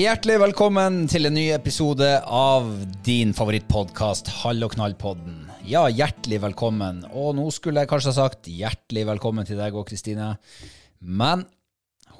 [0.00, 2.68] Hjertelig velkommen til en ny episode av
[3.04, 5.42] din favorittpodkast, Hall og knall-podden.
[5.68, 7.02] Ja, hjertelig velkommen.
[7.10, 10.30] Og nå skulle jeg kanskje ha sagt hjertelig velkommen til deg òg, Kristine.
[11.04, 11.44] Men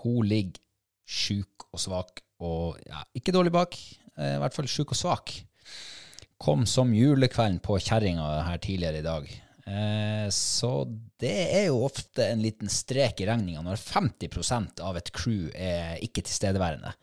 [0.02, 0.60] hun ligger
[1.08, 3.78] sjuk og svak og ja, ikke dårlig bak,
[4.18, 5.38] eh, i hvert fall sjuk og svak.
[6.36, 9.36] Kom som julekvelden på kjerringa her tidligere i dag.
[9.64, 10.74] Eh, så
[11.22, 15.96] det er jo ofte en liten strek i regninga når 50% av et crew er
[16.04, 16.98] ikke tilstedeværende.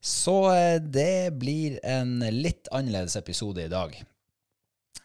[0.00, 3.96] Så eh, det blir en litt annerledes episode i dag.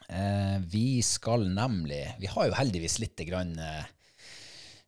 [0.10, 3.56] Eh, vi skal nemlig Vi har jo heldigvis litt grann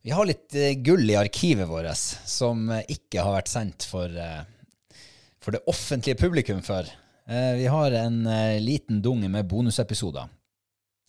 [0.04, 0.54] Vi har litt
[0.86, 4.12] gull i arkivet vårt som ikke har vært sendt for,
[5.42, 6.92] for det offentlige publikum før.
[7.26, 8.20] Vi har en
[8.62, 10.30] liten dunge med bonusepisoder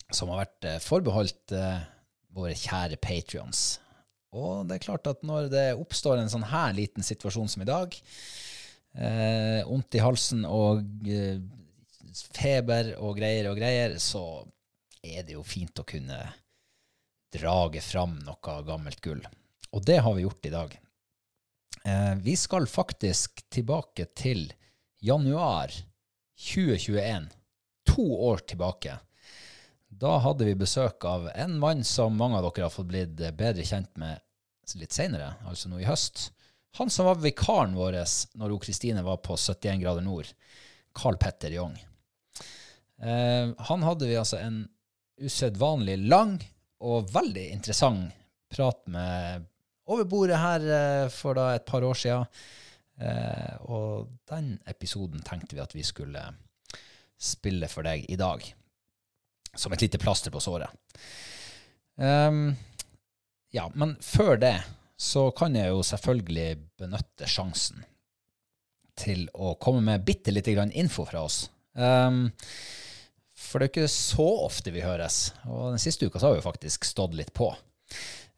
[0.09, 1.53] som har vært forbeholdt
[2.33, 3.77] våre kjære patrions.
[4.33, 7.69] Og det er klart at når det oppstår en sånn her liten situasjon som i
[7.69, 7.93] dag,
[8.97, 11.37] vondt eh, i halsen og eh,
[12.33, 14.41] feber og greier og greier, så
[15.05, 16.17] er det jo fint å kunne
[17.33, 19.21] drage fram noe gammelt gull.
[19.75, 20.77] Og det har vi gjort i dag.
[21.83, 24.47] Eh, vi skal faktisk tilbake til
[25.03, 25.73] januar
[26.37, 27.29] 2021.
[27.87, 28.97] To år tilbake.
[29.87, 33.63] Da hadde vi besøk av en mann som mange av dere har fått blitt bedre
[33.65, 34.19] kjent med
[34.75, 36.27] litt seinere, altså nå i høst.
[36.77, 37.95] Han som var vikaren vår
[38.37, 40.27] når Kristine var på 71 grader nord,
[40.93, 41.73] Carl Petter Young.
[43.01, 44.59] Eh, han hadde vi altså en
[45.17, 46.35] usedvanlig lang
[46.85, 48.13] og veldig interessant
[48.53, 49.47] prat med
[49.89, 52.19] over bordet her eh, for da et par år sia.
[53.01, 56.27] Eh, og den episoden tenkte vi at vi skulle
[57.17, 58.45] spille for deg i dag.
[59.57, 60.69] Som et lite plaster på såret.
[61.97, 64.59] Ja, men før det
[64.97, 66.49] så kan jeg jo selvfølgelig
[66.81, 67.83] benytte sjansen
[68.97, 71.43] til å komme med bitte lite grann info fra oss.
[71.77, 72.31] Um,
[73.37, 76.41] for det er ikke så ofte vi høres, og den siste uka så har vi
[76.41, 77.51] jo faktisk stått litt på.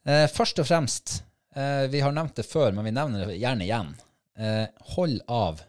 [0.03, 1.21] Uh, først og fremst,
[1.55, 3.95] uh, vi har nevnt det før, men vi nevner det gjerne igjen.
[4.39, 4.67] Uh,
[4.97, 5.63] hold av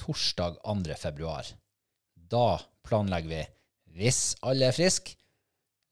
[0.00, 0.96] torsdag 2.
[0.96, 1.52] februar.
[2.16, 2.56] Da
[2.88, 3.44] planlegger vi,
[4.00, 5.18] hvis alle er friske,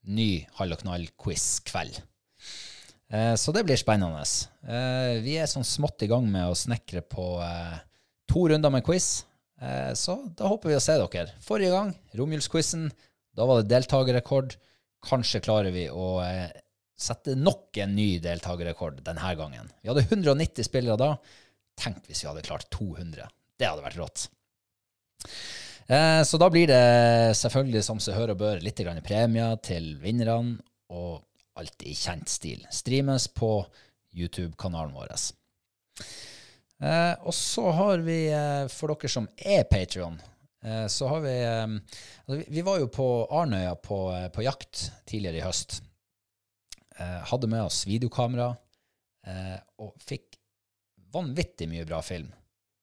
[0.09, 1.99] ny Hall og knall-quiz-kveld.
[3.13, 4.21] Eh, så det blir spennende.
[4.69, 7.79] Eh, vi er sånn smått i gang med å snekre på eh,
[8.29, 9.25] to runder med quiz.
[9.99, 11.33] Så da håper vi å se dere.
[11.43, 12.85] Forrige gang, romjulsquizen,
[13.35, 14.53] da var det deltakerrekord.
[15.03, 16.21] Kanskje klarer vi å
[16.95, 19.67] sette nok en ny deltakerrekord denne gangen.
[19.83, 21.09] Vi hadde 190 spillere da.
[21.75, 23.27] Tenk hvis vi hadde klart 200.
[23.59, 24.29] Det hadde vært rått.
[26.31, 30.55] Så da blir det selvfølgelig som seg hør og bør litt premier til vinnerne.
[30.95, 31.19] Og
[31.59, 32.65] alt i kjent stil.
[32.71, 33.51] Streames på
[34.15, 35.13] YouTube-kanalen vår.
[36.79, 40.15] Eh, og så har vi, eh, for dere som er Patrion,
[40.63, 44.89] eh, så har vi eh, altså vi, var jo på Arnøya på, eh, på jakt
[45.05, 45.81] tidligere i høst.
[46.95, 48.53] Eh, hadde med oss videokamera
[49.83, 50.39] og fikk
[51.13, 52.31] vanvittig mye bra film.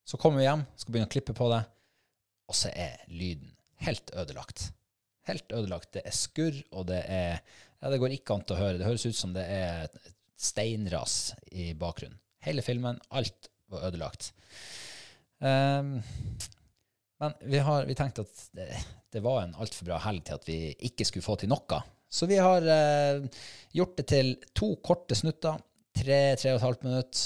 [0.07, 1.57] Så kommer vi hjem, skal begynne å klippe på det,
[2.47, 3.49] og så er lyden
[3.83, 4.69] helt ødelagt.
[5.27, 5.89] Helt ødelagt.
[5.97, 7.41] Det er skurr, og det er
[7.81, 8.77] Ja, det går ikke an til å høre.
[8.79, 9.99] Det høres ut som det er et
[10.37, 12.17] steinras i bakgrunnen.
[12.45, 14.31] Hele filmen, alt var ødelagt.
[15.41, 15.97] Um,
[17.21, 18.67] men vi, har, vi tenkte at det,
[19.13, 20.59] det var en altfor bra helg til at vi
[20.89, 21.81] ikke skulle få til noe.
[22.09, 23.25] Så vi har uh,
[23.75, 25.59] gjort det til to korte snutter.
[25.97, 27.23] Tre, tre og et halvt minutt.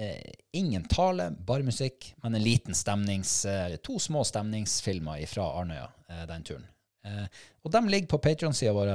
[0.00, 3.42] Uh, ingen tale, bare musikk, men en liten stemnings...
[3.46, 5.90] uh, to små stemningsfilmer fra Arnøya
[6.28, 6.68] den turen.
[7.64, 8.90] Og de ligger på Patrion-sida vår.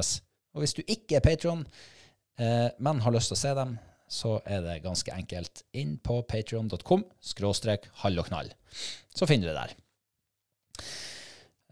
[0.57, 1.59] Og hvis du ikke er Patron,
[2.41, 3.75] eh, men har lyst til å se dem,
[4.09, 8.49] så er det ganske enkelt inn på patreon.com skråstrek hall og knall.
[9.13, 9.75] Så finner du det der.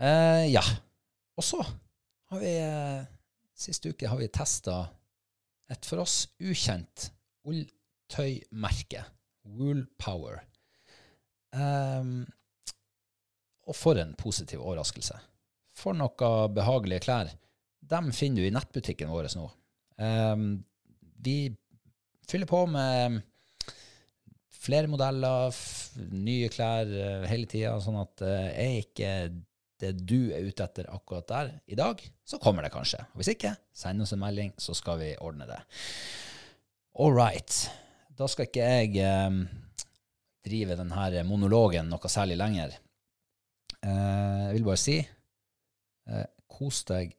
[0.06, 0.62] Eh, ja.
[1.36, 3.12] Og så har vi eh,
[3.56, 4.82] Sist uke har vi testa
[5.72, 7.08] et for oss ukjent
[7.48, 9.06] ulltøymerke.
[9.46, 10.42] Woolpower.
[11.56, 12.26] Um,
[13.64, 15.16] og for en positiv overraskelse.
[15.78, 17.32] For noe behagelige klær.
[17.90, 19.46] Dem finner du i nettbutikken vår nå.
[20.02, 20.46] Um,
[21.22, 21.54] vi
[22.28, 23.20] fyller på med
[24.66, 25.54] flere modeller,
[26.12, 29.12] nye klær uh, hele tida, sånn at uh, er ikke
[29.82, 33.04] det du er ute etter akkurat der i dag, så kommer det kanskje.
[33.12, 35.60] Og hvis ikke, send oss en melding, så skal vi ordne det.
[37.04, 37.60] All right.
[38.16, 39.44] Da skal ikke jeg um,
[40.48, 42.78] drive denne monologen noe særlig lenger.
[43.84, 44.98] Uh, jeg vil bare si
[46.56, 47.16] kos deg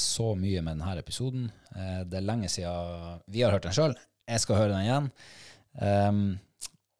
[0.00, 1.48] så mye med denne episoden.
[2.08, 3.96] det er lenge siden vi har hørt den sjøl.
[4.28, 5.08] Jeg skal høre den igjen.
[5.74, 6.38] Um,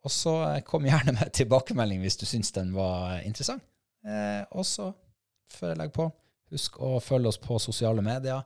[0.05, 0.35] og så
[0.67, 3.65] kom gjerne med tilbakemelding hvis du syns den var interessant.
[4.05, 4.91] Uh, og så,
[5.53, 6.09] før jeg legger på,
[6.53, 8.45] husk å følge oss på sosiale medier.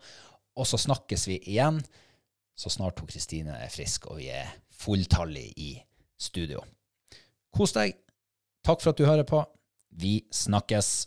[0.58, 1.80] Og så snakkes vi igjen
[2.58, 5.70] så snart Kristine er frisk og vi er fulltallige i
[6.18, 6.64] studio.
[7.54, 7.94] Kos deg.
[8.66, 9.44] Takk for at du hører på.
[9.94, 11.06] Vi snakkes.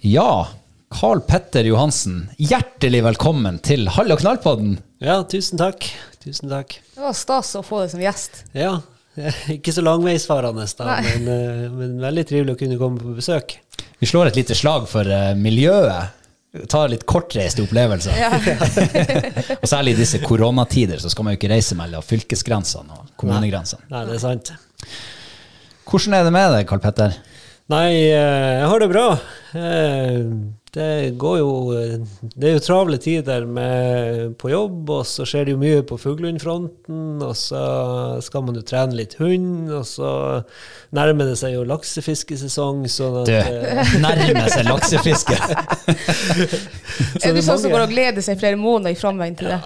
[0.00, 0.48] Ja,
[0.94, 4.76] Carl Petter Johansen, hjertelig velkommen til Hall og knall-podden.
[5.02, 5.88] Ja, tusen takk.
[6.22, 6.76] Tusen takk.
[6.94, 8.44] Det var stas å få deg som gjest.
[8.54, 8.76] Ja,
[9.56, 13.56] ikke så langveisfarende, da, men, eh, men veldig trivelig å kunne komme på besøk.
[13.98, 16.14] Vi slår et lite slag for eh, miljøet.
[16.70, 18.22] Tar litt kortreiste opplevelser.
[19.58, 23.90] og særlig i disse koronatider så skal man jo ikke reise mellom fylkesgrensene og kommunegrensene.
[23.90, 24.54] Nei, det er sant.
[25.90, 27.18] Hvordan er det med deg, Carl Petter?
[27.68, 29.10] Nei, eh, jeg har det bra.
[29.56, 30.24] Eh,
[30.70, 31.52] Det går jo
[32.36, 35.96] Det er jo travle tider med, på jobb, og så skjer det jo mye på
[35.98, 37.62] fuglehundfronten, og så
[38.22, 40.10] skal man jo trene litt hund, og så
[40.94, 45.40] nærmer det seg jo laksefiskesesong, sånn at Du, eh, nærmer seg laksefiske.
[47.18, 49.60] så Er du sånn som går og gleder seg flere måneder i framveien til det?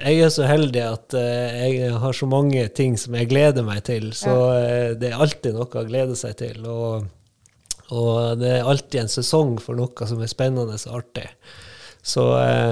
[0.00, 3.84] Jeg er så heldig at eh, jeg har så mange ting som jeg gleder meg
[3.86, 4.40] til, så
[4.96, 6.64] det er alltid noe å glede seg til.
[6.64, 7.04] Og,
[7.90, 11.26] og det er alltid en sesong for noe som er spennende og artig.
[12.02, 12.22] Så,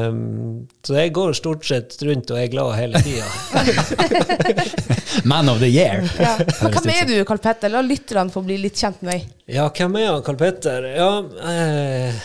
[0.08, 3.26] um, så jeg går stort sett rundt og er glad hele tida.
[5.28, 6.00] Man of the year.
[6.16, 6.38] Ja.
[6.62, 7.72] Hvem er du, Karl Petter?
[7.72, 9.26] La lytterne få bli litt kjent med deg.
[9.58, 10.88] Ja, hvem er han, Karl Petter?
[10.94, 11.10] Ja,
[11.52, 12.22] eh,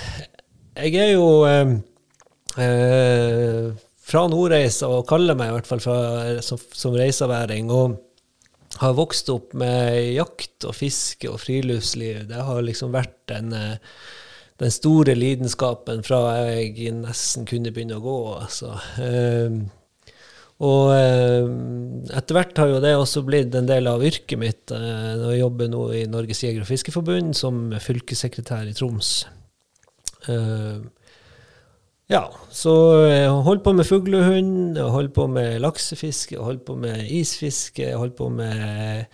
[0.79, 1.75] jeg er jo eh,
[2.63, 3.67] eh,
[4.07, 5.97] fra Nordreisa, og kaller meg i hvert fall fra,
[6.45, 7.71] som, som reisaværing.
[7.73, 7.99] Og
[8.81, 12.23] har vokst opp med jakt og fiske og friluftsliv.
[12.29, 13.77] Det har liksom vært den, eh,
[14.61, 18.19] den store lidenskapen fra jeg nesten kunne begynne å gå.
[18.41, 18.73] Altså.
[18.97, 19.63] Um,
[20.63, 21.47] og eh,
[22.15, 24.71] etter hvert har jo det også blitt en del av yrket mitt.
[24.71, 29.15] Eh, jeg jobber nå i Norges jeger- og fiskeforbund som fylkessekretær i Troms.
[32.11, 32.71] Ja, så
[33.45, 39.05] holdt på med fuglehund, holdt på med laksefiske, holdt på med isfiske, holdt på med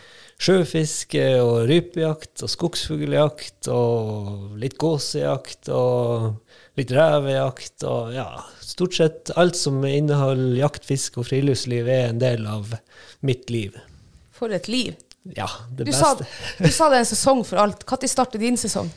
[0.42, 8.26] sjøfiske og rypejakt og skogsfugljakt og litt gåsejakt og litt revejakt og ja,
[8.64, 12.74] stort sett alt som inneholder jakt, fiske og friluftsliv, er en del av
[13.28, 13.76] mitt liv.
[14.34, 14.96] For et liv.
[15.36, 16.24] Ja, det Du beste.
[16.24, 17.84] sa, du sa det er en sesong for alt.
[17.86, 18.90] Når starter din sesong?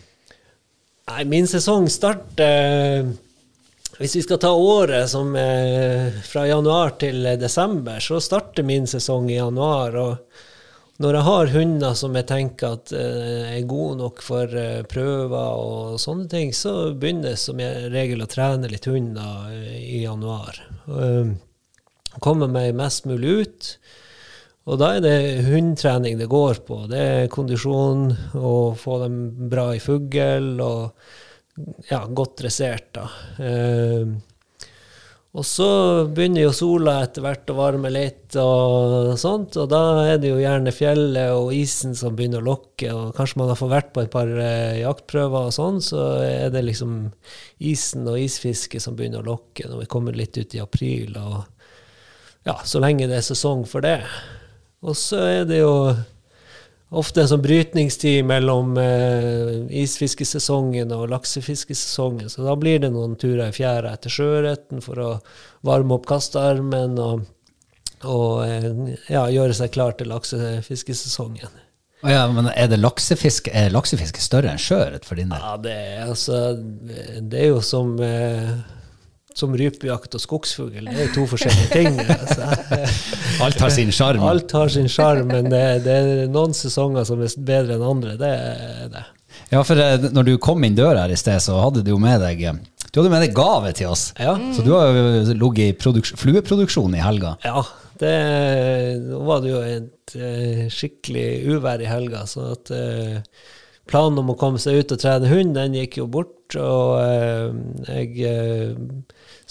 [1.10, 3.10] Nei, min sesong starter
[4.02, 9.28] Hvis vi skal ta året som eh, fra januar til desember, så starter min sesong
[9.30, 9.94] i januar.
[9.94, 14.82] Og når jeg har hunder som jeg tenker at eh, er gode nok for eh,
[14.90, 17.62] prøver og sånne ting, så begynner jeg som
[17.94, 20.58] regel å trene litt hunder i januar.
[20.90, 21.36] Um,
[22.18, 23.72] komme meg mest mulig ut.
[24.66, 25.16] Og da er det
[25.46, 26.88] hundtrening det går på.
[26.90, 30.90] Det er kondisjon, og få dem bra i fugl, og
[31.88, 33.08] ja, godt dressert, da.
[33.42, 34.12] Eh,
[35.32, 35.66] og så
[36.12, 39.80] begynner jo sola etter hvert å varme litt, og sånt, og da
[40.10, 43.56] er det jo gjerne fjellet og isen som begynner å lokke, og kanskje man har
[43.56, 46.98] fått vært på et par eh, jaktprøver og sånn, så er det liksom
[47.64, 51.40] isen og isfiske som begynner å lokke når vi kommer litt ut i april, og
[52.44, 54.02] ja, så lenge det er sesong for det.
[54.82, 55.74] Og så er det jo
[56.92, 62.30] ofte en sånn brytningstid mellom eh, isfiskesesongen og laksefiskesesongen.
[62.32, 65.10] Så da blir det noen turer i fjæra etter sjøørreten for å
[65.66, 67.24] varme opp kastearmen og,
[68.04, 68.70] og eh,
[69.08, 71.60] ja, gjøre seg klar til laksefiskesesongen.
[72.02, 75.38] Ja, men er det laksefiske Er laksefiske større enn sjøørret for din del?
[75.38, 78.56] Ja, det, er altså, det er jo som eh,
[79.38, 80.86] som rypejakt og skogsfugl.
[80.88, 81.98] Det er to forskjellige ting.
[82.22, 82.46] Altså.
[83.42, 84.22] Alt har sin sjarm.
[84.28, 88.14] Alt har sin sjarm, men det, det er noen sesonger som er bedre enn andre.
[88.20, 89.04] Det er det.
[89.52, 91.98] Ja, for eh, når du kom inn døra her i sted, så hadde du jo
[92.00, 92.58] med deg eh,
[92.92, 94.10] Du hadde med deg gave til oss.
[94.20, 94.34] Ja.
[94.56, 97.34] Så du har jo ligget i produks- flueproduksjon i helga.
[97.44, 97.64] Ja,
[98.00, 98.12] det,
[99.08, 103.18] nå var det jo et eh, skikkelig uvær i helga, så at eh,
[103.90, 106.38] planen om å komme seg ut og trene hund, den gikk jo bort.
[106.60, 107.48] Og eh,
[107.88, 108.28] jeg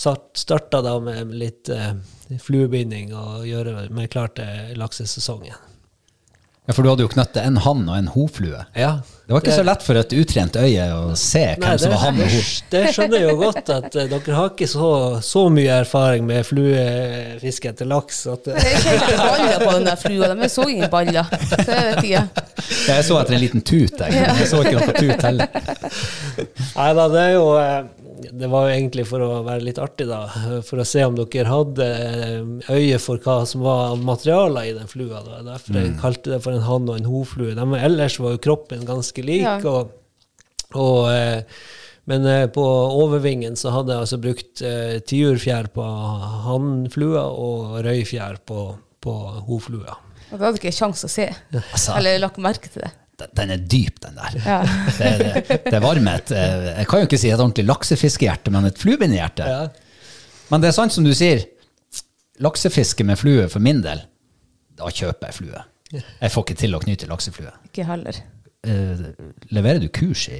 [0.01, 1.93] starta da med litt eh,
[2.41, 5.59] fluebinding og gjøre meg klar til laksesesongen.
[6.67, 8.59] Ja, For du hadde jo knøttet en hann og en hoflue.
[8.77, 11.89] Ja, Det var ikke så lett for et utrent øye å se hvem som det,
[11.95, 12.41] var hann og det, ho.
[12.75, 14.89] det skjønner jeg jo godt, at uh, dere har ikke så,
[15.25, 18.21] så mye erfaring med fluefiske etter laks.
[18.29, 18.59] At, uh.
[18.61, 20.31] Jeg kjenner ikke baller på den der flua.
[20.37, 21.33] De så ingen baller.
[21.49, 22.45] Så jeg vet ikke.
[22.91, 24.21] Jeg så etter en liten tut, jeg.
[24.21, 25.59] Jeg så ikke noe tut heller.
[26.77, 27.81] Nei da, det er jo eh,
[28.21, 30.25] Det var jo egentlig for å være litt artig, da.
[30.67, 34.89] For å se om dere hadde eh, øye for hva som var materialer i den
[34.91, 35.23] flua.
[35.25, 35.41] Da.
[35.53, 37.55] Derfor jeg kalte det for en hann og en hoflue.
[37.57, 39.47] De, ellers var jo kroppen ganske lik.
[39.47, 39.57] Ja.
[39.71, 39.95] og,
[40.75, 41.61] og eh,
[42.09, 42.63] men eh, på
[43.01, 45.85] overvingen så hadde jeg altså brukt eh, tiurfjær på
[46.47, 48.71] hannflua og røyfjær på,
[49.03, 49.99] på hoflua.
[50.31, 51.27] Og da hadde ikke jeg sjans å se.
[51.97, 52.91] Eller lagt merke til det.
[53.37, 54.37] Den- er dyp, den der.
[54.45, 54.59] Ja.
[54.97, 55.11] Det,
[55.47, 58.77] det, det varmer et eh, Jeg kan jo ikke si et ordentlig laksefiskehjerte, men et
[58.81, 59.47] fluebindehjerte.
[59.47, 59.67] Ja.
[60.51, 61.43] Men det er sant som du sier.
[62.41, 64.01] Laksefiske med flue for min del,
[64.79, 65.63] da kjøper jeg flue.
[66.23, 67.51] Jeg får ikke til å knyte lakseflue.
[67.67, 68.17] Ikke heller.
[68.63, 69.01] Eh,
[69.51, 70.39] leverer du kurs i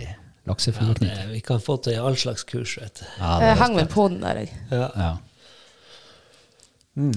[0.50, 1.10] lakseflueknyting?
[1.12, 3.06] Ja, vi kan få til all slags kurs, vet du.
[3.20, 4.54] Ja, Jeg er henger vel på den der, jeg.
[4.72, 4.88] Ja.
[4.96, 5.12] Ja.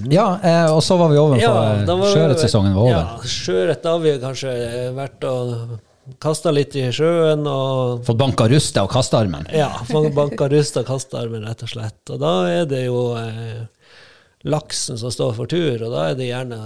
[0.09, 2.93] Ja, eh, og så var vi over for ja, var sjøørretsesongen var over.
[2.95, 4.53] Ja, sjøørret har vi kanskje
[4.95, 5.75] vært og
[6.21, 9.47] kasta litt i sjøen og Fått banka rusta og kastearmen.
[9.51, 9.71] ja,
[10.15, 12.01] banka rusta kastearmen, rett og slett.
[12.13, 13.65] Og da er det jo eh,
[14.45, 16.61] laksen som står for tur, og da er det gjerne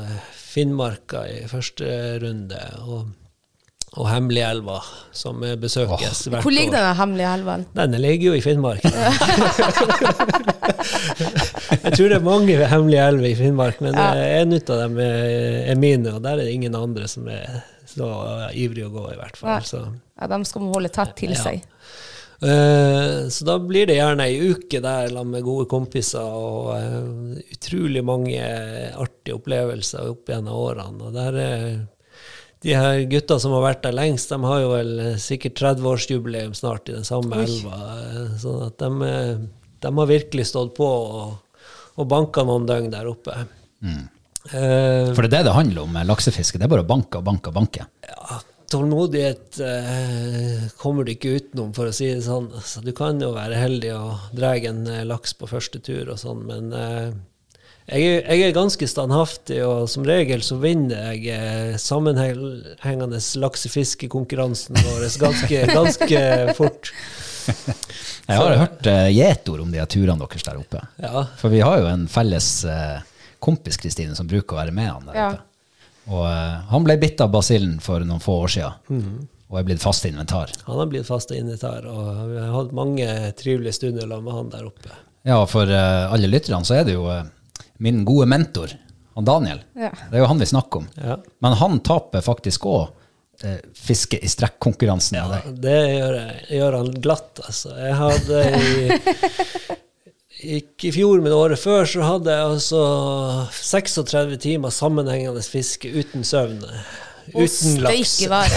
[0.50, 2.62] Finnmarka i første runde.
[2.86, 3.10] og
[3.98, 4.76] og Hemmeligelva,
[5.16, 7.64] som besøkes hvert Hvor ligger denne den hemmelige elven?
[7.74, 8.84] Den ligger jo i Finnmark.
[11.84, 14.14] jeg tror det er mange hemmelige elver i Finnmark, men Ja.
[14.42, 18.06] en av dem er, er mine, og der er det ingen andre som er så
[18.54, 19.50] ivrige å gå, i hvert fall.
[19.58, 19.86] Ja, Så,
[20.20, 21.44] Ja, de skal man holde tett til Ja.
[21.44, 21.62] seg.
[22.42, 27.36] Uh, så da blir det gjerne ei uke der sammen med gode kompiser, og uh,
[27.52, 28.40] utrolig mange
[28.96, 31.04] artige opplevelser opp gjennom årene.
[31.04, 31.80] Og der er
[32.64, 36.56] de her gutta som har vært der lengst, de har jo vel eh, sikkert 30-årsjubileum
[36.58, 37.46] snart i den samme Oi.
[37.48, 37.80] elva.
[38.04, 41.64] eh, Sånn at de, eh, de har virkelig stått på og,
[41.96, 43.38] og banka noen døgn der oppe.
[43.84, 46.60] Eh, For det er det det handler om med laksefiske.
[46.60, 47.88] Det er bare å banke og banke og banke.
[48.70, 52.52] tålmodighet eh, kommer du ikke utenom, for å si det sånn.
[52.54, 56.20] Altså, du kan jo være heldig og dra en eh, laks på første tur og
[56.22, 57.10] sånn, men eh,
[57.90, 64.78] jeg, er, jeg er ganske standhaftig, og som regel så vinner jeg eh, sammenhengende laksefiskekonkurransen
[64.78, 66.22] vår ganske, ganske
[66.60, 66.92] fort.
[68.30, 70.84] Jeg har hørt uh, gjetord om de turene deres der oppe.
[71.02, 71.24] Ja.
[71.40, 73.00] For vi har jo en felles uh,
[73.42, 75.32] kompis, Kristine, som bruker å være med han der Ja.
[75.34, 75.46] ute.
[76.10, 79.10] Og uh, han ble bitt av basillen for noen få år siden,
[79.50, 80.54] og er blitt fast inventar.
[80.68, 84.70] Han har blitt fast inventar, og vi har hatt mange trivelige stunder med han der
[84.70, 84.94] oppe.
[85.26, 87.10] Ja, for alle lytterne så er det jo
[87.80, 88.76] min gode mentor,
[89.16, 89.62] han Daniel.
[89.76, 89.92] Ja.
[90.10, 90.88] Det er jo han vi snakker om.
[91.00, 91.18] Ja.
[91.44, 92.88] Men han taper faktisk òg
[93.44, 95.20] eh, fiske i strekk-konkurransen.
[95.64, 97.76] Det gjør, jeg, gjør han glatt, altså.
[97.80, 102.84] Jeg hadde i, ikke i fjor, men året før, så hadde jeg altså
[103.60, 106.62] 36 timer sammenhengende fiske uten søvn.
[107.34, 108.10] Uten laks.
[108.16, 108.54] steike været.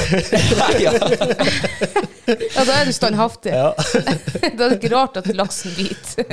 [2.56, 3.52] ja, da er du standhaftig.
[3.54, 3.72] Ja.
[4.56, 6.24] da er det ikke rart at laksen biter.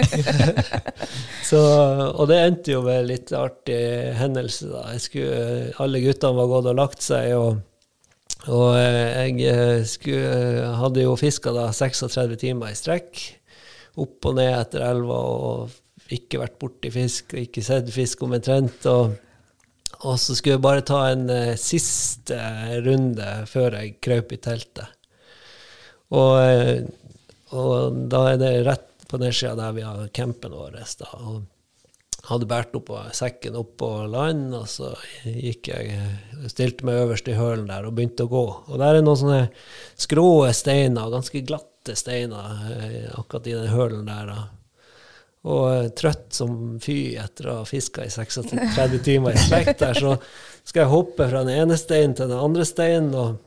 [1.45, 1.59] Så,
[2.13, 3.79] og det endte jo med litt artig
[4.19, 4.85] hendelse, da.
[5.01, 7.59] Skulle, alle guttene var gått og lagt seg, og,
[8.47, 13.23] og eh, jeg eh, skulle, hadde jo fiska da 36 timer i strekk.
[13.99, 18.85] Opp og ned etter elva og ikke vært borti fisk og ikke sett fisk omtrent.
[18.89, 19.17] Og,
[20.07, 22.37] og så skulle jeg bare ta en uh, siste
[22.85, 24.95] runde før jeg krøp i teltet.
[26.09, 26.85] Og, eh,
[27.53, 30.79] og da er det rett på nedsida der vi har campen vår.
[30.97, 31.43] Da, og
[32.29, 34.91] hadde båret opp sekken opp på land, og så
[35.23, 35.99] gikk jeg,
[36.51, 38.45] stilte meg øverst i hølen der og begynte å gå.
[38.69, 39.41] Og der er noen sånne
[39.99, 44.33] skrå steiner, ganske glatte steiner eh, akkurat i den hølen der.
[44.33, 44.58] da.
[45.49, 49.97] Og eh, trøtt som fy etter å ha fiska i 36 timer i strekk der,
[49.97, 50.15] så
[50.63, 53.13] skal jeg hoppe fra den ene steinen til den andre steinen.
[53.15, 53.37] og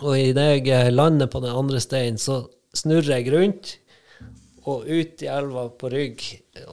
[0.00, 2.42] og idet jeg lander på den andre steinen, så
[2.76, 3.74] snurrer jeg rundt
[4.70, 6.24] og ut i elva på rygg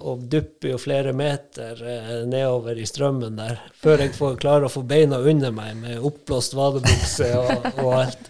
[0.03, 4.71] og dupper jo flere meter eh, nedover i strømmen der, før jeg får klare å
[4.71, 8.27] få beina under meg med oppblåst vadebukse og, og alt.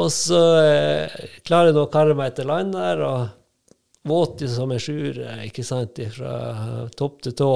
[0.00, 3.39] Og så eh, klarer jeg å karre meg til land der, og
[4.08, 6.34] våt som en sjure, ikke sant, fra
[6.96, 7.52] topp til tå.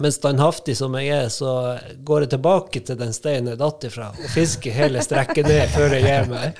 [0.00, 4.08] Men standhaftig som jeg er, så går jeg tilbake til den steinen jeg datt ifra,
[4.16, 6.56] og fisker hele strekket ned før jeg gir meg.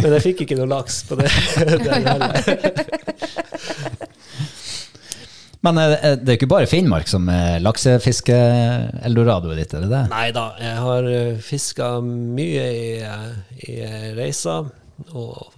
[0.00, 1.30] Men jeg fikk ikke noe laks på det.
[1.86, 2.26] den.
[5.66, 10.02] Men eh, eh, det er ikke bare Finnmark som er laksefiske-eldoradoet ditt, er det det?
[10.12, 11.08] Nei da, jeg har
[11.46, 13.30] fiska mye i, eh,
[13.70, 13.78] i
[14.18, 14.68] reiser,
[15.12, 15.48] og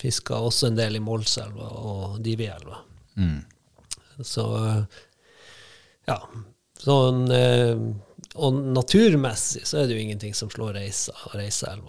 [0.00, 2.82] fiska også en del i Målselva og Divielva.
[4.24, 4.46] Så
[6.06, 6.18] ja.
[6.76, 7.78] Sånn, eh,
[8.36, 11.36] og naturmessig så er det jo ingenting som slår Reisa og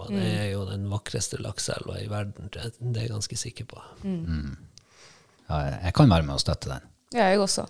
[0.08, 0.16] Mm.
[0.16, 3.82] Det er jo den vakreste lakseelva i verden, det det er jeg ganske sikker på.
[5.48, 6.80] Ja, jeg kan være med og støtte den.
[7.12, 7.66] Ja, jeg også.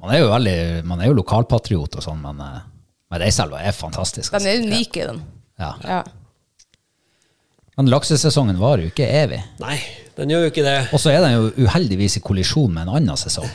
[0.00, 2.64] Man er jo, veldig, man er jo lokalpatriot og sånn, men, eh,
[3.10, 4.32] men Reiselva er fantastisk.
[4.32, 4.48] Den altså.
[4.48, 5.22] er unik, i den.
[5.58, 5.74] Ja.
[5.84, 6.02] Ja.
[7.78, 9.38] Men laksesesongen varer jo ikke evig.
[9.62, 9.78] Nei,
[10.18, 10.74] den gjør jo ikke det.
[10.92, 13.48] Og så er den jo uheldigvis i kollisjon med en annen sesong.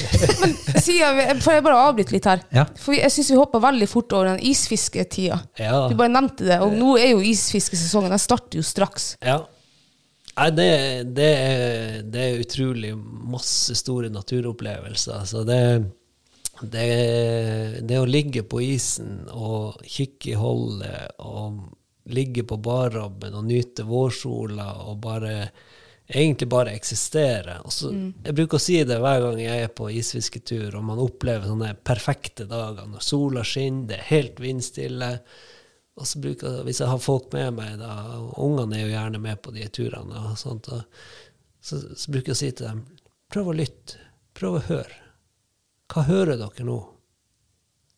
[0.42, 2.42] Men Siden vi, får jeg bare avbryte litt her?
[2.54, 2.64] Ja.
[2.82, 5.38] For jeg syns vi hoppa veldig fort over den isfisketida.
[5.60, 5.84] Ja.
[5.86, 8.10] Du bare nevnte det, og nå er jo isfiskesesongen.
[8.10, 9.12] Den starter jo straks.
[9.22, 9.38] Ja.
[10.34, 10.68] Nei, det,
[11.14, 15.26] det, er, det er utrolig masse store naturopplevelser.
[15.30, 15.62] Så det,
[16.74, 16.86] det,
[17.86, 21.68] det å ligge på isen og kikke i holdet og
[22.14, 25.34] ligge på barrabben og nyte vårsola og bare
[26.10, 27.60] egentlig bare eksistere.
[27.64, 27.92] Og så,
[28.24, 31.74] Jeg bruker å si det hver gang jeg er på isfisketur og man opplever sånne
[31.86, 35.10] perfekte dager når sola skinner, det er helt vindstille.
[36.00, 39.20] Og så bruker, Hvis jeg har folk med meg, da, og ungene er jo gjerne
[39.20, 40.82] med på de turene, og sånt, og,
[41.60, 42.86] så, så bruker jeg å si til dem
[43.30, 44.00] prøv å lytte,
[44.34, 44.96] prøv å høre.
[45.90, 46.78] Hva hører dere nå?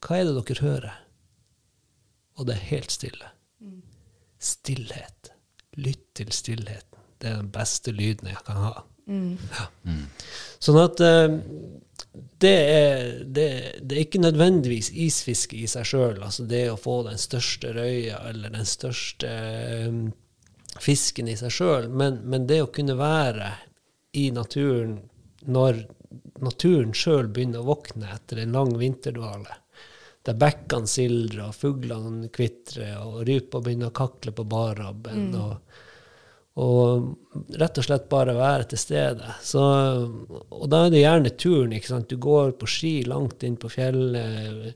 [0.03, 0.98] Hva er det dere hører?
[2.40, 3.32] Og det er helt stille.
[4.43, 5.33] Stillhet.
[5.79, 7.05] Lytt til stillheten.
[7.23, 8.73] Det er den beste lyden jeg kan ha.
[9.07, 9.67] Ja.
[10.63, 11.37] Sånn at uh,
[12.43, 13.47] det, er, det,
[13.83, 18.21] det er ikke nødvendigvis isfiske i seg sjøl, altså det å få den største røya
[18.31, 19.31] eller den største
[19.89, 20.05] um,
[20.83, 23.55] fisken i seg sjøl, men, men det å kunne være
[24.19, 24.99] i naturen
[25.43, 25.83] når
[26.45, 29.59] naturen sjøl begynner å våkne etter en lang vinterdvale,
[30.23, 35.33] der bekkene sildrer, og fuglene kvitrer, og rypa begynner å kakle på barrabben.
[35.39, 35.57] og
[36.61, 39.35] og rett og slett bare være til stede.
[39.41, 39.63] Så,
[40.53, 41.73] og da er det gjerne turen.
[41.73, 42.11] ikke sant?
[42.11, 44.75] Du går på ski langt inn på fjellet,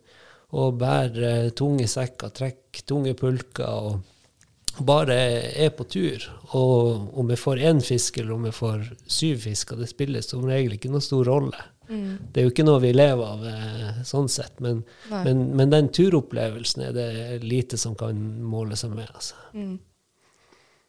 [0.56, 5.16] og bærer tunge sekker, trekker tunge pulker og bare
[5.56, 6.24] er på tur.
[6.56, 8.84] Og om jeg får én fisk eller om jeg får
[9.18, 11.64] syv fisker, det spiller som regel ikke noen stor rolle.
[11.88, 15.90] Det er jo ikke noe vi lever av eh, sånn sett, men, men, men den
[15.94, 17.10] turopplevelsen er det
[17.46, 19.10] lite som kan måle seg med.
[19.14, 19.38] Altså.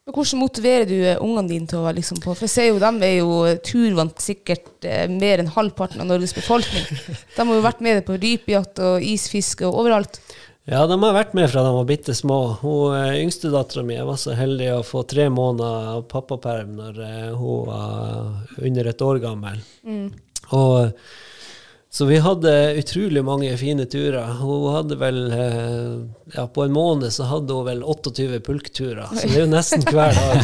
[0.08, 2.68] Men Hvordan motiverer du eh, ungene dine til å være liksom på For jeg ser
[2.70, 6.86] jo, de er jo turvant sikkert eh, mer enn halvparten av Norges befolkning.
[7.36, 10.16] De har jo vært med på rypejakt og isfiske og overalt.
[10.68, 12.38] Ja, de har vært med fra de var bitte små.
[12.60, 13.48] Hun eh, yngste
[13.88, 19.04] mi var så heldig å få tre måneder pappaperm når eh, hun var under et
[19.04, 19.62] år gammel.
[20.54, 20.92] Og
[21.90, 24.34] så vi hadde utrolig mange fine turer.
[24.42, 25.94] Hun hadde vel eh,
[26.34, 29.86] Ja, på en måned så hadde hun vel 28 pulkturer, så det er jo nesten
[29.88, 30.42] hver dag.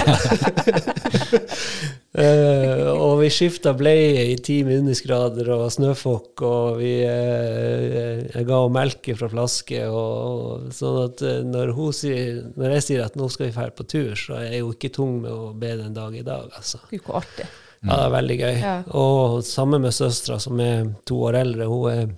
[2.16, 8.72] uh, og vi skifta bleie i ti minusgrader og snøfokk, og vi uh, ga henne
[8.72, 9.83] melke fra flaske.
[9.92, 13.85] Og, sånn at eh, når, sier, når jeg sier at nå skal vi dra på
[13.85, 16.80] tur, så er hun ikke tung med å be den dag i dag, altså.
[16.88, 17.50] Gud, hvor artig.
[17.85, 18.59] Ja, det er veldig gøy.
[18.62, 18.75] Ja.
[18.97, 22.12] Og sammen med søstera, som er to år eldre, hun er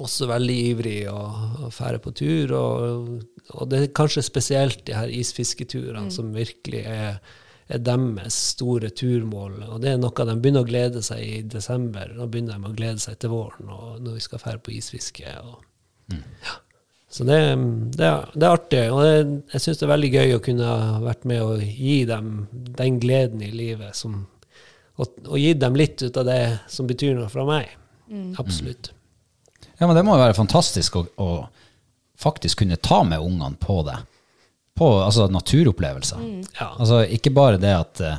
[0.00, 2.54] også veldig ivrig og drar på tur.
[2.56, 3.12] Og,
[3.56, 7.20] og det er kanskje spesielt de her isfisketurene som virkelig er,
[7.70, 9.60] er deres store turmål.
[9.70, 12.12] Og det er noe de begynner å glede seg i desember.
[12.16, 15.36] Da begynner de å glede seg til våren og når vi skal dra på isfiske.
[15.44, 15.62] Og,
[16.12, 16.58] ja.
[17.10, 17.40] Så det,
[17.96, 19.14] det, er, det er artig, og det,
[19.56, 23.00] jeg syns det er veldig gøy å kunne ha vært med og gi dem den
[23.02, 24.28] gleden i livet som
[25.00, 27.70] og, og gi dem litt ut av det som betyr noe fra meg.
[28.42, 28.92] Absolutt.
[29.78, 31.30] Ja, men det må jo være fantastisk å, å
[32.20, 33.96] faktisk kunne ta med ungene på det.
[34.76, 36.22] På altså, naturopplevelser.
[36.58, 36.70] Ja.
[36.76, 38.18] Altså, ikke bare det at eh,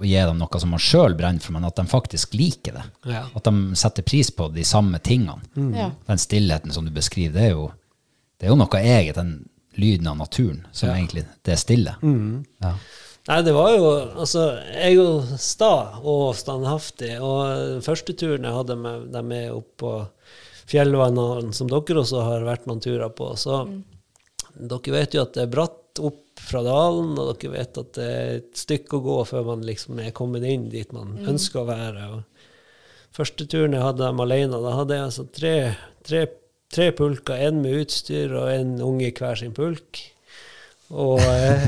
[0.00, 2.86] å gi dem noe som man sjøl brenner for, men at de faktisk liker det.
[3.12, 3.26] Ja.
[3.36, 5.44] At de setter pris på de samme tingene.
[5.76, 5.90] Ja.
[6.08, 7.68] Den stillheten som du beskriver, det er jo,
[8.40, 9.36] det er jo noe eget, den
[9.80, 11.94] lyden av naturen, som egentlig det er stille.
[12.64, 12.72] Ja.
[13.28, 13.88] Nei, det var jo
[14.22, 19.52] Altså, jeg er jo sta og standhaftig, og første turen jeg hadde med dem med
[19.52, 19.92] opp på
[20.70, 23.64] fjellvannene, som dere også har vært noen turer på, så
[24.54, 28.08] dere vet jo at det er bratt opp fra dalen, og dere vet at det
[28.08, 31.68] er et stykke å gå før man liksom er kommet inn dit man ønsker å
[31.68, 32.06] være.
[32.14, 35.54] Og første turen jeg hadde dem alene, da hadde jeg altså tre,
[36.06, 36.24] tre,
[36.72, 40.04] tre pulker, en med utstyr og en unge i hver sin pulk.
[40.90, 41.66] Og, eh,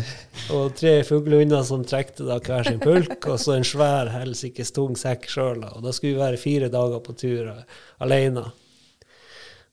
[0.51, 4.97] og tre fuglehunder som trekte da hver sin pulk, og så en svær, helsikes tung
[4.99, 5.63] sekk sjøl.
[5.69, 7.63] Og da skulle vi være fire dager på tur eh,
[8.03, 8.49] alene.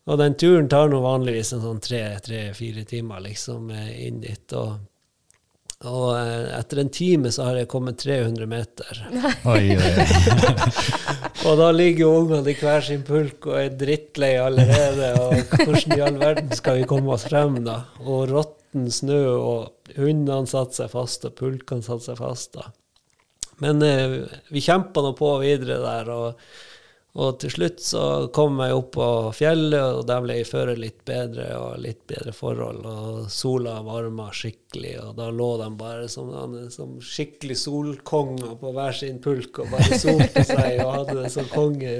[0.09, 4.53] Og den turen tar nå vanligvis en sånn tre-fire timer liksom eh, inn dit.
[4.57, 4.77] Og,
[5.89, 6.07] og
[6.59, 9.01] etter en time så har jeg kommet 300 meter.
[9.49, 10.07] Oi, oi, oi.
[11.47, 15.13] Og da ligger jo ungene i hver sin pulk og er drittlei allerede.
[15.23, 17.77] Og hvordan i all verden skal vi komme oss frem, da?
[18.03, 18.27] Og
[18.69, 22.53] råtten snø, og hundene satte seg fast, og pulkene satte seg fast.
[22.53, 22.71] da.
[23.59, 26.39] Men eh, vi kjempa nå på videre der, og,
[27.17, 28.01] og til slutt så
[28.33, 32.85] kom jeg opp på fjellet, og der ble føret litt bedre og litt bedre forhold,
[32.85, 36.29] og sola varma skikkelig, og da lå de bare som,
[36.69, 41.49] som skikkelig solkonger på hver sin pulk og bare solte seg og hadde det som
[41.49, 41.95] konge.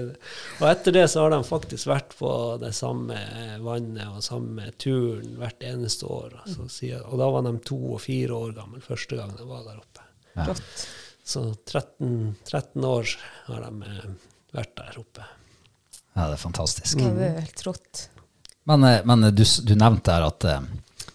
[0.60, 3.18] Og etter det så har de faktisk vært på det samme
[3.66, 6.38] vannet og samme turen hvert eneste år.
[6.46, 6.70] Altså,
[7.02, 10.06] og da var de to og fire år gamle første gang de var der oppe.
[10.38, 10.54] Ja.
[11.30, 13.18] Så 13, 13 år
[13.50, 15.26] har de eh, vært der oppe.
[16.16, 17.00] Ja, det er fantastisk.
[17.00, 18.06] Ja, det er helt rått.
[18.70, 20.62] Men, eh, men du, du nevnte her at eh,